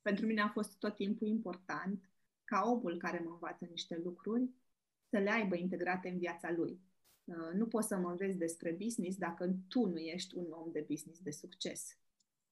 Pentru 0.03 0.27
mine 0.27 0.41
a 0.41 0.49
fost 0.49 0.79
tot 0.79 0.95
timpul 0.95 1.27
important 1.27 2.12
ca 2.45 2.63
omul 2.67 2.97
care 2.97 3.23
mă 3.25 3.31
învață 3.31 3.65
niște 3.71 4.01
lucruri 4.05 4.51
să 5.09 5.19
le 5.19 5.31
aibă 5.31 5.57
integrate 5.57 6.09
în 6.09 6.19
viața 6.19 6.51
lui. 6.51 6.81
Uh, 7.25 7.53
nu 7.55 7.67
poți 7.67 7.89
să 7.89 7.97
mă 7.97 8.11
înveți 8.11 8.37
despre 8.37 8.77
business 8.83 9.17
dacă 9.17 9.55
tu 9.69 9.87
nu 9.87 9.99
ești 9.99 10.37
un 10.37 10.47
om 10.51 10.73
de 10.73 10.85
business 10.89 11.21
de 11.21 11.31
succes. 11.31 11.99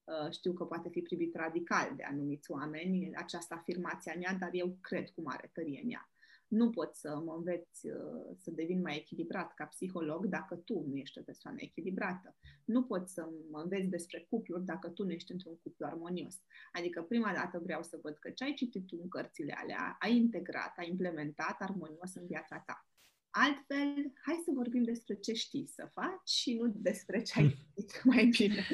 Uh, 0.03 0.31
știu 0.31 0.53
că 0.53 0.65
poate 0.65 0.89
fi 0.89 1.01
privit 1.01 1.35
radical 1.35 1.95
de 1.95 2.03
anumiți 2.03 2.51
oameni 2.51 3.15
această 3.15 3.53
afirmație 3.53 4.11
a 4.11 4.17
mea, 4.17 4.33
dar 4.33 4.49
eu 4.53 4.77
cred 4.81 5.09
cu 5.09 5.21
mare 5.21 5.49
tărie 5.53 5.81
în 5.83 5.89
ea. 5.91 6.10
Nu 6.51 6.69
pot 6.69 6.95
să 6.95 7.21
mă 7.25 7.33
înveți 7.37 7.87
uh, 7.87 8.35
să 8.37 8.51
devin 8.51 8.81
mai 8.81 8.95
echilibrat 8.95 9.53
ca 9.53 9.65
psiholog 9.65 10.25
dacă 10.25 10.55
tu 10.55 10.85
nu 10.87 10.95
ești 10.95 11.19
o 11.19 11.21
persoană 11.21 11.57
echilibrată. 11.59 12.35
Nu 12.65 12.83
pot 12.83 13.09
să 13.09 13.29
mă 13.51 13.59
înveți 13.61 13.87
despre 13.87 14.27
cupluri 14.29 14.65
dacă 14.65 14.89
tu 14.89 15.03
nu 15.03 15.11
ești 15.11 15.31
într-un 15.31 15.57
cuplu 15.63 15.85
armonios. 15.85 16.35
Adică 16.71 17.01
prima 17.01 17.33
dată 17.33 17.59
vreau 17.63 17.83
să 17.83 17.99
văd 18.01 18.17
că 18.17 18.29
ce 18.29 18.43
ai 18.43 18.53
citit 18.53 18.87
tu 18.87 18.99
în 19.01 19.07
cărțile 19.07 19.53
alea, 19.57 19.97
ai 19.99 20.15
integrat, 20.15 20.73
ai 20.77 20.89
implementat 20.89 21.61
armonios 21.61 22.15
în 22.15 22.25
viața 22.25 22.63
ta. 22.65 22.85
Altfel, 23.29 24.11
hai 24.25 24.41
să 24.45 24.51
vorbim 24.53 24.83
despre 24.83 25.15
ce 25.15 25.33
știi 25.33 25.67
să 25.67 25.89
faci 25.93 26.29
și 26.29 26.53
nu 26.53 26.71
despre 26.75 27.21
ce 27.21 27.39
ai 27.39 27.47
citit 27.75 28.03
mai 28.03 28.25
bine. 28.25 28.65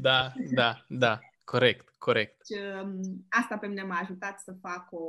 Da, 0.00 0.32
da, 0.54 0.84
da. 0.88 1.18
Corect, 1.44 1.88
corect. 1.98 2.48
Deci, 2.48 2.58
um, 2.82 3.26
asta 3.28 3.58
pe 3.58 3.66
mine 3.66 3.82
m-a 3.82 3.98
ajutat 3.98 4.40
să 4.40 4.52
fac 4.52 4.88
o 4.90 5.06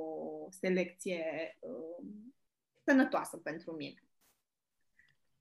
selecție 0.49 1.23
um, 1.59 1.86
sănătoasă 2.87 3.37
pentru 3.37 3.71
mine. 3.71 4.03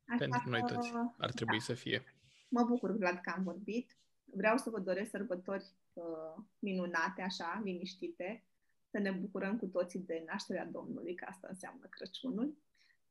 Așa 0.07 0.19
pentru 0.19 0.41
că, 0.45 0.49
noi 0.49 0.61
toți 0.61 0.93
ar 1.19 1.31
trebui 1.31 1.59
da. 1.59 1.65
să 1.65 1.75
fie. 1.75 2.05
Mă 2.49 2.65
bucur, 2.65 2.97
Vlad, 2.97 3.21
că 3.21 3.33
am 3.37 3.43
vorbit. 3.43 3.97
Vreau 4.25 4.57
să 4.57 4.71
vă 4.71 4.81
doresc 4.81 5.11
sărbători 5.11 5.65
uh, 5.93 6.45
minunate, 6.59 7.23
așa, 7.23 7.61
liniștite, 7.65 8.45
să 8.91 8.99
ne 8.99 9.11
bucurăm 9.11 9.59
cu 9.59 9.67
toții 9.67 10.01
de 10.01 10.25
nașterea 10.27 10.67
Domnului, 10.67 11.15
că 11.15 11.25
asta 11.29 11.47
înseamnă 11.51 11.87
Crăciunul, 11.91 12.57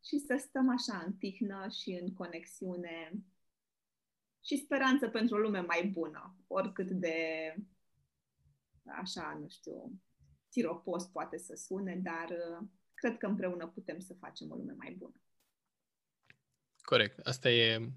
și 0.03 0.19
să 0.19 0.35
stăm 0.39 0.69
așa 0.69 1.03
în 1.05 1.13
tihnă 1.13 1.67
și 1.69 1.99
în 2.01 2.13
conexiune 2.13 3.11
și 4.43 4.57
speranță 4.57 5.09
pentru 5.09 5.35
o 5.35 5.39
lume 5.39 5.59
mai 5.59 5.91
bună, 5.93 6.35
oricât 6.47 6.89
de 6.89 7.17
așa, 8.85 9.37
nu 9.41 9.47
știu, 9.47 9.91
tiropos 10.49 11.05
poate 11.05 11.37
să 11.37 11.55
sune, 11.55 11.95
dar 11.95 12.29
uh, 12.29 12.67
cred 12.95 13.17
că 13.17 13.25
împreună 13.25 13.67
putem 13.67 13.99
să 13.99 14.13
facem 14.19 14.51
o 14.51 14.55
lume 14.55 14.73
mai 14.77 14.95
bună. 14.97 15.21
Corect. 16.81 17.19
Asta 17.19 17.49
e... 17.49 17.91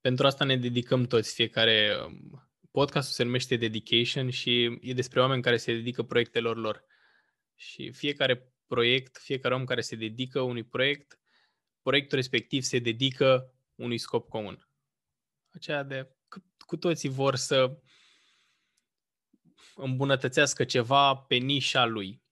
Pentru 0.00 0.26
asta 0.26 0.44
ne 0.44 0.56
dedicăm 0.56 1.04
toți, 1.04 1.34
fiecare... 1.34 1.96
Um, 2.04 2.50
podcastul 2.70 3.14
se 3.14 3.22
numește 3.22 3.56
Dedication 3.56 4.30
și 4.30 4.78
e 4.80 4.92
despre 4.92 5.20
oameni 5.20 5.42
care 5.42 5.56
se 5.56 5.72
dedică 5.72 6.02
proiectelor 6.02 6.56
lor. 6.56 6.84
Și 7.54 7.92
fiecare 7.92 8.52
proiect, 8.66 9.16
fiecare 9.16 9.54
om 9.54 9.64
care 9.64 9.80
se 9.80 9.96
dedică 9.96 10.40
unui 10.40 10.64
proiect, 10.64 11.18
proiectul 11.82 12.16
respectiv 12.16 12.62
se 12.62 12.78
dedică 12.78 13.54
unui 13.74 13.98
scop 13.98 14.28
comun. 14.28 14.68
Aceea 15.48 15.82
de 15.82 16.16
cu 16.66 16.76
toții 16.76 17.08
vor 17.08 17.36
să 17.36 17.80
îmbunătățească 19.74 20.64
ceva 20.64 21.16
pe 21.16 21.34
nișa 21.34 21.84
lui. 21.84 22.22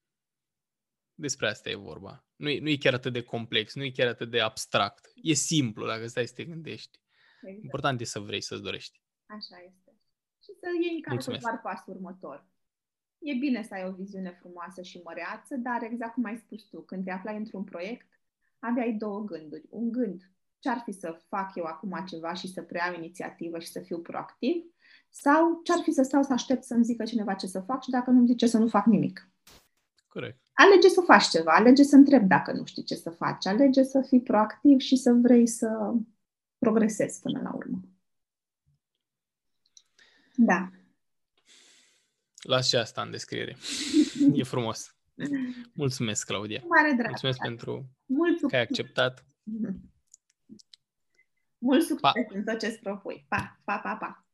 Despre 1.18 1.48
asta 1.48 1.70
e 1.70 1.74
vorba. 1.74 2.24
Nu 2.36 2.48
e, 2.48 2.60
nu 2.60 2.68
e 2.68 2.76
chiar 2.76 2.94
atât 2.94 3.12
de 3.12 3.22
complex, 3.22 3.74
nu 3.74 3.84
e 3.84 3.90
chiar 3.90 4.08
atât 4.08 4.30
de 4.30 4.40
abstract. 4.40 5.12
E 5.14 5.32
simplu 5.32 5.86
dacă 5.86 6.06
stai 6.06 6.26
să 6.26 6.34
te 6.34 6.44
gândești. 6.44 7.00
Exact. 7.42 7.62
Important 7.62 8.00
e 8.00 8.04
să 8.04 8.18
vrei 8.18 8.40
să-ți 8.40 8.62
dorești. 8.62 9.02
Așa 9.26 9.56
este. 9.66 9.90
Și 10.42 10.52
să 10.60 10.66
iei 10.82 10.94
în 10.94 11.00
calcul 11.00 11.38
doar 11.40 11.60
pasul 11.62 11.92
următor. 11.94 12.46
E 13.18 13.34
bine 13.34 13.62
să 13.62 13.74
ai 13.74 13.84
o 13.84 13.92
viziune 13.92 14.30
frumoasă 14.40 14.82
și 14.82 15.00
măreață, 15.04 15.56
dar 15.56 15.82
exact 15.82 16.12
cum 16.12 16.24
ai 16.24 16.36
spus 16.36 16.62
tu, 16.62 16.82
când 16.82 17.04
te 17.04 17.10
aflai 17.10 17.36
într-un 17.36 17.64
proiect, 17.64 18.08
aveai 18.58 18.92
două 18.92 19.24
gânduri. 19.24 19.64
Un 19.70 19.92
gând, 19.92 20.30
ce-ar 20.58 20.82
fi 20.84 20.92
să 20.92 21.20
fac 21.28 21.54
eu 21.54 21.64
acum 21.64 22.04
ceva 22.08 22.34
și 22.34 22.48
să 22.48 22.62
preiau 22.62 22.94
inițiativă 22.94 23.58
și 23.58 23.70
să 23.70 23.80
fiu 23.80 23.98
proactiv 23.98 24.64
sau 25.10 25.60
ce-ar 25.62 25.78
fi 25.82 25.90
să 25.90 26.02
stau 26.02 26.22
să 26.22 26.32
aștept 26.32 26.62
să-mi 26.62 26.84
zică 26.84 27.04
cineva 27.04 27.34
ce 27.34 27.46
să 27.46 27.60
fac 27.60 27.82
și 27.82 27.90
dacă 27.90 28.10
nu-mi 28.10 28.26
zice 28.26 28.46
să 28.46 28.58
nu 28.58 28.68
fac 28.68 28.86
nimic. 28.86 29.30
Corect. 30.08 30.45
Alege 30.59 30.88
să 30.88 31.00
faci 31.00 31.24
ceva, 31.24 31.52
alege 31.52 31.82
să 31.82 31.96
întrebi 31.96 32.26
dacă 32.26 32.52
nu 32.52 32.64
știi 32.64 32.82
ce 32.82 32.94
să 32.94 33.11
faci, 33.11 33.46
alege 33.46 33.82
să 33.82 34.00
fii 34.09 34.20
proactiv 34.20 34.78
și 34.78 34.96
să 34.96 35.12
vrei 35.12 35.46
să 35.46 35.92
progresezi 36.59 37.20
până 37.20 37.40
la 37.40 37.54
urmă. 37.54 37.80
Da. 40.36 40.70
Las 42.42 42.68
și 42.68 42.76
asta 42.76 43.02
în 43.02 43.11
descriere. 43.11 43.57
e 44.34 44.42
frumos. 44.42 44.96
Mulțumesc, 45.72 46.26
Claudia. 46.26 46.62
Mare 46.68 46.92
drag. 46.92 47.09
Mulțumesc 47.09 47.38
pentru 47.38 47.88
Mult 48.07 48.48
că 48.48 48.57
ai 48.57 48.62
acceptat. 48.62 49.24
Mult 51.59 51.82
succes 51.82 52.00
pa. 52.00 52.12
în 52.28 52.44
tot 52.44 52.59
ce-ți 52.59 52.78
propui. 52.78 53.26
Pa, 53.28 53.61
pa, 53.64 53.78
pa, 53.78 53.94
pa. 53.94 54.26